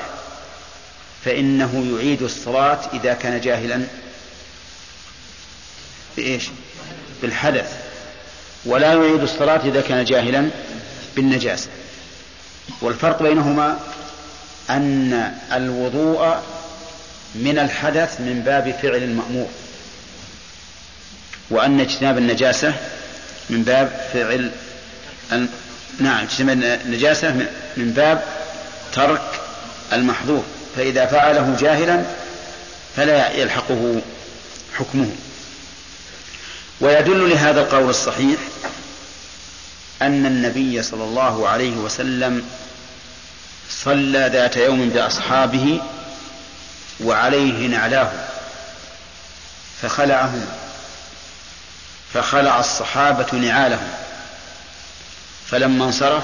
[1.26, 3.84] فإنه يعيد الصلاة إذا كان جاهلا.
[6.18, 6.44] بإيش؟
[7.22, 7.72] بالحدث.
[8.66, 10.50] ولا يعيد الصلاة إذا كان جاهلا
[11.16, 11.70] بالنجاسة.
[12.82, 13.80] والفرق بينهما
[14.70, 16.42] أن الوضوء
[17.36, 19.50] من الحدث من باب فعل المأمور
[21.50, 22.74] وأن اجتناب النجاسة
[23.50, 24.52] من باب فعل
[25.99, 27.32] نعم اجتناب النجاسة
[27.78, 28.24] من باب
[28.94, 29.41] ترك
[29.94, 30.44] المحظور.
[30.76, 32.03] فإذا فعله جاهلا
[32.95, 34.02] فلا يلحقه
[34.78, 35.11] حكمه.
[36.82, 38.40] ويدل لهذا القول الصحيح
[40.02, 42.45] أن النبي صلى الله عليه وسلم
[43.70, 45.82] صلى ذات يوم بأصحابه
[47.03, 48.11] وعليه نعلاه
[49.82, 50.48] فخلعهما
[52.14, 53.90] فخلع الصحابة نعالهم.
[55.54, 56.24] فلما انصرف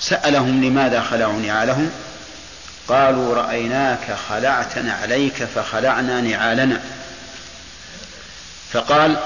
[0.00, 1.90] سألهم لماذا خلعوا نعالهم
[2.88, 6.80] قالوا رأيناك خلعت نعليك فخلعنا نعالنا.
[8.72, 9.16] فقال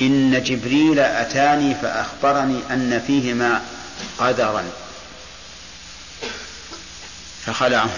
[0.00, 3.62] إن جبريل أتاني فأخبرني أن فيهما
[4.18, 4.64] قدرا.
[7.46, 7.90] فخلعه.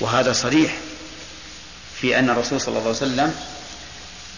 [0.00, 0.72] وهذا صريح
[2.00, 3.34] في أن الرسول صلى الله عليه وسلم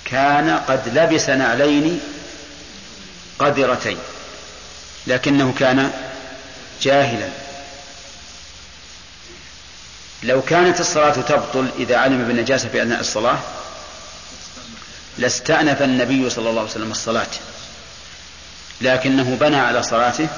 [0.04, 2.00] كان قد لبس نعلين
[3.44, 3.98] قذرتين
[5.06, 5.90] لكنه كان
[6.82, 7.28] جاهلا.
[10.22, 13.38] لو كانت الصلاة تبطل إذا علم بالنجاسة في أثناء الصلاة
[15.18, 17.26] لاستأنف النبي صلى الله عليه وسلم الصلاة.
[18.80, 20.28] لكنه بنى على صلاته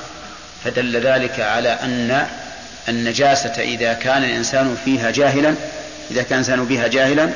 [0.65, 2.29] فدل ذلك على أن
[2.89, 5.55] النجاسة إذا كان الإنسان فيها جاهلا
[6.11, 7.31] إذا كان الإنسان بها جاهلا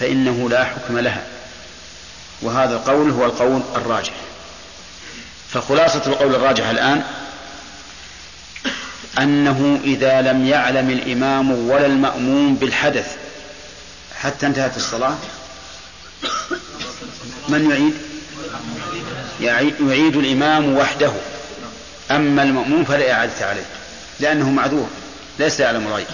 [0.00, 1.22] فإنه لا حكم لها.
[2.42, 4.12] وهذا القول هو القول الراجح.
[5.50, 7.02] فخلاصة القول الراجح الآن
[9.18, 13.16] أنه إذا لم يعلم الإمام ولا المأموم بالحدث
[14.20, 15.14] حتى انتهت الصلاة
[17.48, 17.94] من يعيد؟
[19.80, 21.12] يعيد الإمام وحده.
[22.10, 23.64] أما المأموم فلا إعادة عليه
[24.20, 24.88] لأنه معذور
[25.38, 26.06] ليس يعلم الغيب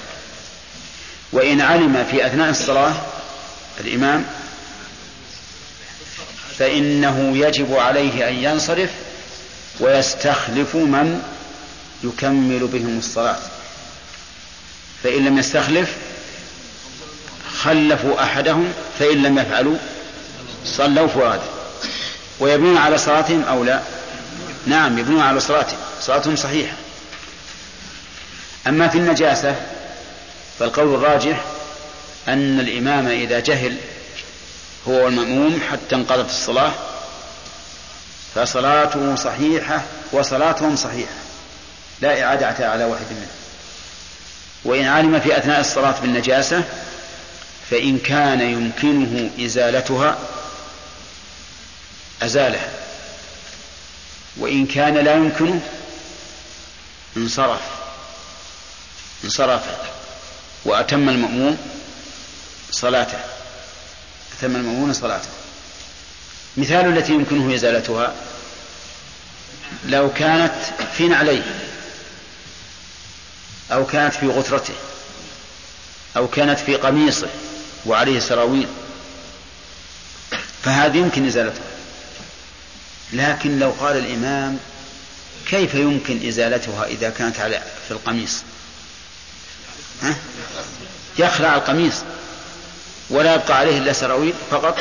[1.32, 2.94] وإن علم في أثناء الصلاة
[3.80, 4.24] الإمام
[6.60, 8.90] فإنه يجب عليه أن ينصرف
[9.80, 11.22] ويستخلف من
[12.04, 13.38] يكمل بهم الصلاة.
[15.02, 15.96] فإن لم يستخلف
[17.62, 19.76] خلفوا أحدهم فإن لم يفعلوا
[20.64, 21.40] صلوا فؤاد.
[22.40, 23.80] ويبنون على صلاتهم أو لا؟
[24.66, 25.78] نعم يبنون على صلاتهم.
[26.00, 26.74] صلاتهم صحيحة.
[28.66, 29.54] أما في النجاسة
[30.58, 31.44] فالقول الراجح
[32.28, 33.76] أن الإمام إذا جهل
[34.88, 36.72] هو والمأموم حتى انقضت الصلاة
[38.34, 39.82] فصلاته صحيحة
[40.12, 41.12] وصلاتهم صحيحة
[42.00, 43.26] لا إعادة على واحد منهم.
[44.64, 46.64] وإن علم في أثناء الصلاة بالنجاسة
[47.70, 50.18] فإن كان يمكنه إزالتها
[52.22, 52.68] أزالها.
[54.36, 55.60] وإن كان لا يمكنه
[57.16, 57.60] انصرف
[59.24, 59.62] انصرف
[60.64, 61.58] وأتم المأموم
[62.70, 63.18] صلاته.
[64.40, 65.28] أتم المأمون صلاته.
[66.56, 68.14] مثال التي يمكنه إزالتها
[69.86, 70.54] لو كانت
[70.96, 71.42] في نعليه
[73.72, 74.74] أو كانت في غترته
[76.16, 77.28] أو كانت في قميصه
[77.86, 78.68] وعليه سراويل
[80.64, 81.64] فهذه يمكن إزالتها
[83.12, 84.58] لكن لو قال الإمام
[85.48, 88.42] كيف يمكن إزالتها إذا كانت على في القميص؟
[90.02, 90.14] ها؟
[91.18, 91.94] يخلع القميص.
[93.10, 94.78] ولا يبقى عليه إلا سراويل فقط؟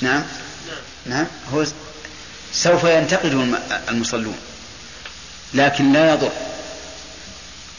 [0.00, 0.22] نعم.
[1.06, 1.26] نعم.
[1.54, 1.64] هو
[2.52, 3.58] سوف ينتقد
[3.88, 4.38] المصلون.
[5.54, 6.32] لكن لا يضر.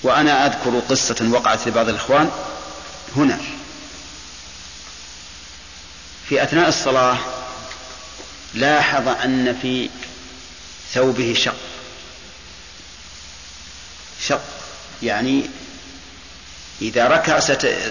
[0.04, 2.32] وأنا أذكر قصة وقعت لبعض الإخوان
[3.16, 3.40] هنا.
[6.30, 7.18] في أثناء الصلاة
[8.54, 9.90] لاحظ أن في
[10.94, 11.56] ثوبه شق.
[14.28, 14.42] شق.
[15.04, 15.50] يعني
[16.82, 17.40] إذا ركع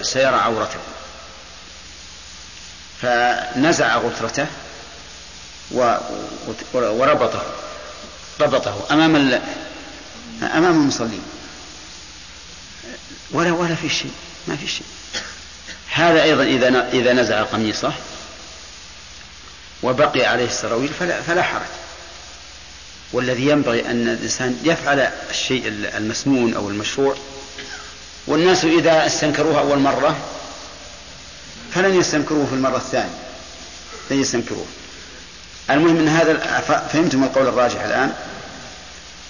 [0.01, 0.94] سيرى عورته.
[3.01, 4.47] فنزع غترته
[6.73, 7.41] وربطه
[8.41, 9.15] ربطه أمام
[10.43, 11.23] أمام المصلين.
[13.31, 14.11] ولا ولا في شيء
[14.47, 14.85] ما في شيء.
[15.93, 17.93] هذا أيضا إذا إذا نزع قميصه
[19.83, 21.61] وبقي عليه السراويل فلا, فلا حرج.
[23.13, 24.99] والذي ينبغي أن الإنسان يفعل
[25.29, 25.67] الشيء
[25.97, 27.15] المسنون أو المشروع.
[28.27, 30.17] والناس إذا استنكروه أول مرة
[31.75, 33.19] فلن يستنكروه في المرة الثانية.
[34.11, 34.65] لن يستنكروه.
[35.69, 36.59] المهم من هذا
[36.93, 38.13] فهمتم القول الراجح الآن؟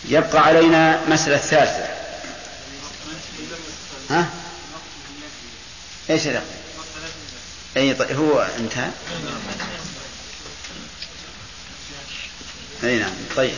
[0.05, 1.87] يبقى علينا مسألة ثالثة.
[4.09, 4.29] ها؟
[6.09, 6.43] إيش هذا؟
[7.77, 8.89] أي طيب هو انتهى؟
[12.83, 13.57] أي نعم طيب.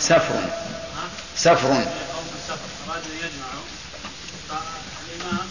[0.00, 0.50] سفر.
[1.36, 1.84] سفر.
[2.98, 3.66] أرادوا يجمعوا
[4.48, 5.46] فالإمام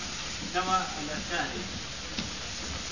[0.55, 0.77] نوى
[1.17, 1.61] الثاني.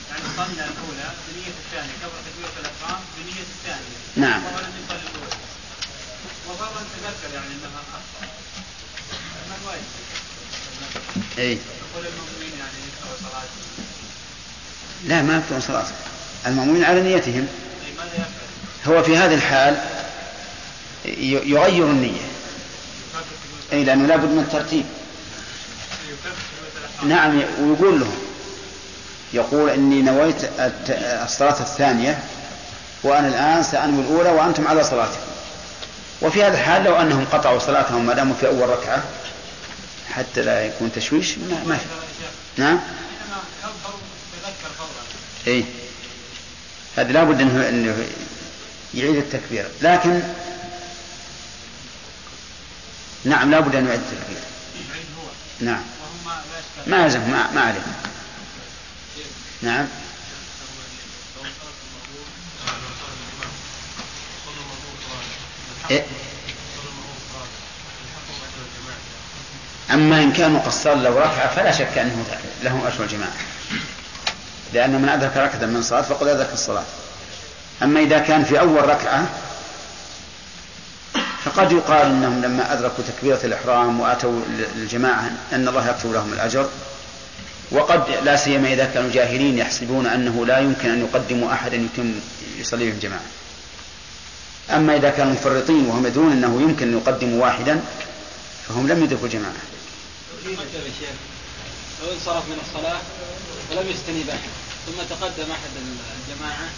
[0.10, 3.98] يعني صلى الأولى بنية الثانية كبر تكبيرة الإحرام بنية الثانية.
[4.16, 4.44] نعم.
[4.46, 5.36] وهو لم يصلي الأولى.
[6.50, 8.28] وفورا تذكر يعني أنها أخطأ
[9.50, 9.90] ما الواجب؟
[11.38, 13.44] اي يقول المؤمنين يعني يكره صلاة.
[15.06, 15.88] لا ما يكون صلاة.
[16.46, 17.48] المأمومين على نيتهم.
[17.88, 18.26] يفعل؟
[18.88, 19.78] هو في هذه الحال
[21.44, 22.35] يغير النية.
[23.74, 24.86] أي لأنه لابد من الترتيب.
[27.04, 28.16] نعم ويقول لهم
[29.34, 30.50] يقول إني نويت
[31.00, 32.24] الصلاة الثانية
[33.04, 35.20] وأنا الآن سأنوي الأولى وأنتم على صلاتكم.
[36.22, 39.04] وفي هذا الحال لو أنهم قطعوا صلاتهم ما داموا في أول ركعة
[40.14, 41.86] حتى لا يكون تشويش ما, في.
[42.58, 42.80] نعم؟
[45.48, 45.66] اي
[46.98, 48.08] هذا لابد انه إنه
[48.94, 49.66] يعيد التكبير.
[49.82, 50.22] لكن
[53.26, 54.38] نعم لابد أن يعيد التكبير
[55.60, 55.82] نعم.
[56.88, 57.82] ما يلزم ما, ما عليه
[59.62, 59.88] نعم.
[65.92, 66.04] إيه؟
[69.92, 72.26] أما إن كانوا قد صلوا ركعة فلا شك أنه
[72.64, 73.34] لهم أجر الجماعة
[74.74, 76.84] لأن من أدرك ركعة من صلاة فقد أدرك الصلاة.
[77.84, 79.28] أما إذا كان في أول ركعة
[81.56, 84.42] فقد يقال أنهم لما أدركوا تكبيرة الإحرام وأتوا
[84.76, 86.70] للجماعة أن الله يكتب لهم الأجر
[87.72, 92.14] وقد لا سيما إذا كانوا جاهلين يحسبون أنه لا يمكن أن يقدموا أحدا يتم
[92.58, 93.22] يصلي بهم جماعة
[94.70, 97.82] أما إذا كانوا مفرطين وهم يدرون أنه يمكن أن يقدموا واحدا
[98.68, 99.54] فهم لم يدركوا جماعة
[102.04, 103.00] لو انصرف من الصلاة
[103.72, 104.50] ولم يستنيب أحد
[104.86, 105.70] ثم تقدم أحد
[106.30, 106.70] الجماعة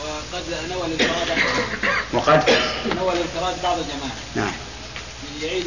[0.00, 1.38] وقد نوى الانفراد
[2.14, 2.50] وقد؟
[2.96, 4.52] نوى الانفراد بعض الجماعة نعم.
[5.42, 5.64] يعيد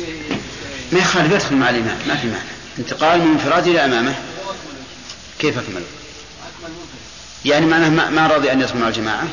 [0.92, 1.98] ما يخالف يدخل مع الإمام.
[2.08, 2.50] ما في معنى
[2.80, 4.16] انتقال من انفراد إلى أمامه.
[5.40, 5.84] كيف أكمل؟
[7.46, 9.28] يعني معناه ما, ما راضي أن يدخل مع الجماعة؟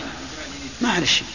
[0.81, 1.27] ما على شيء.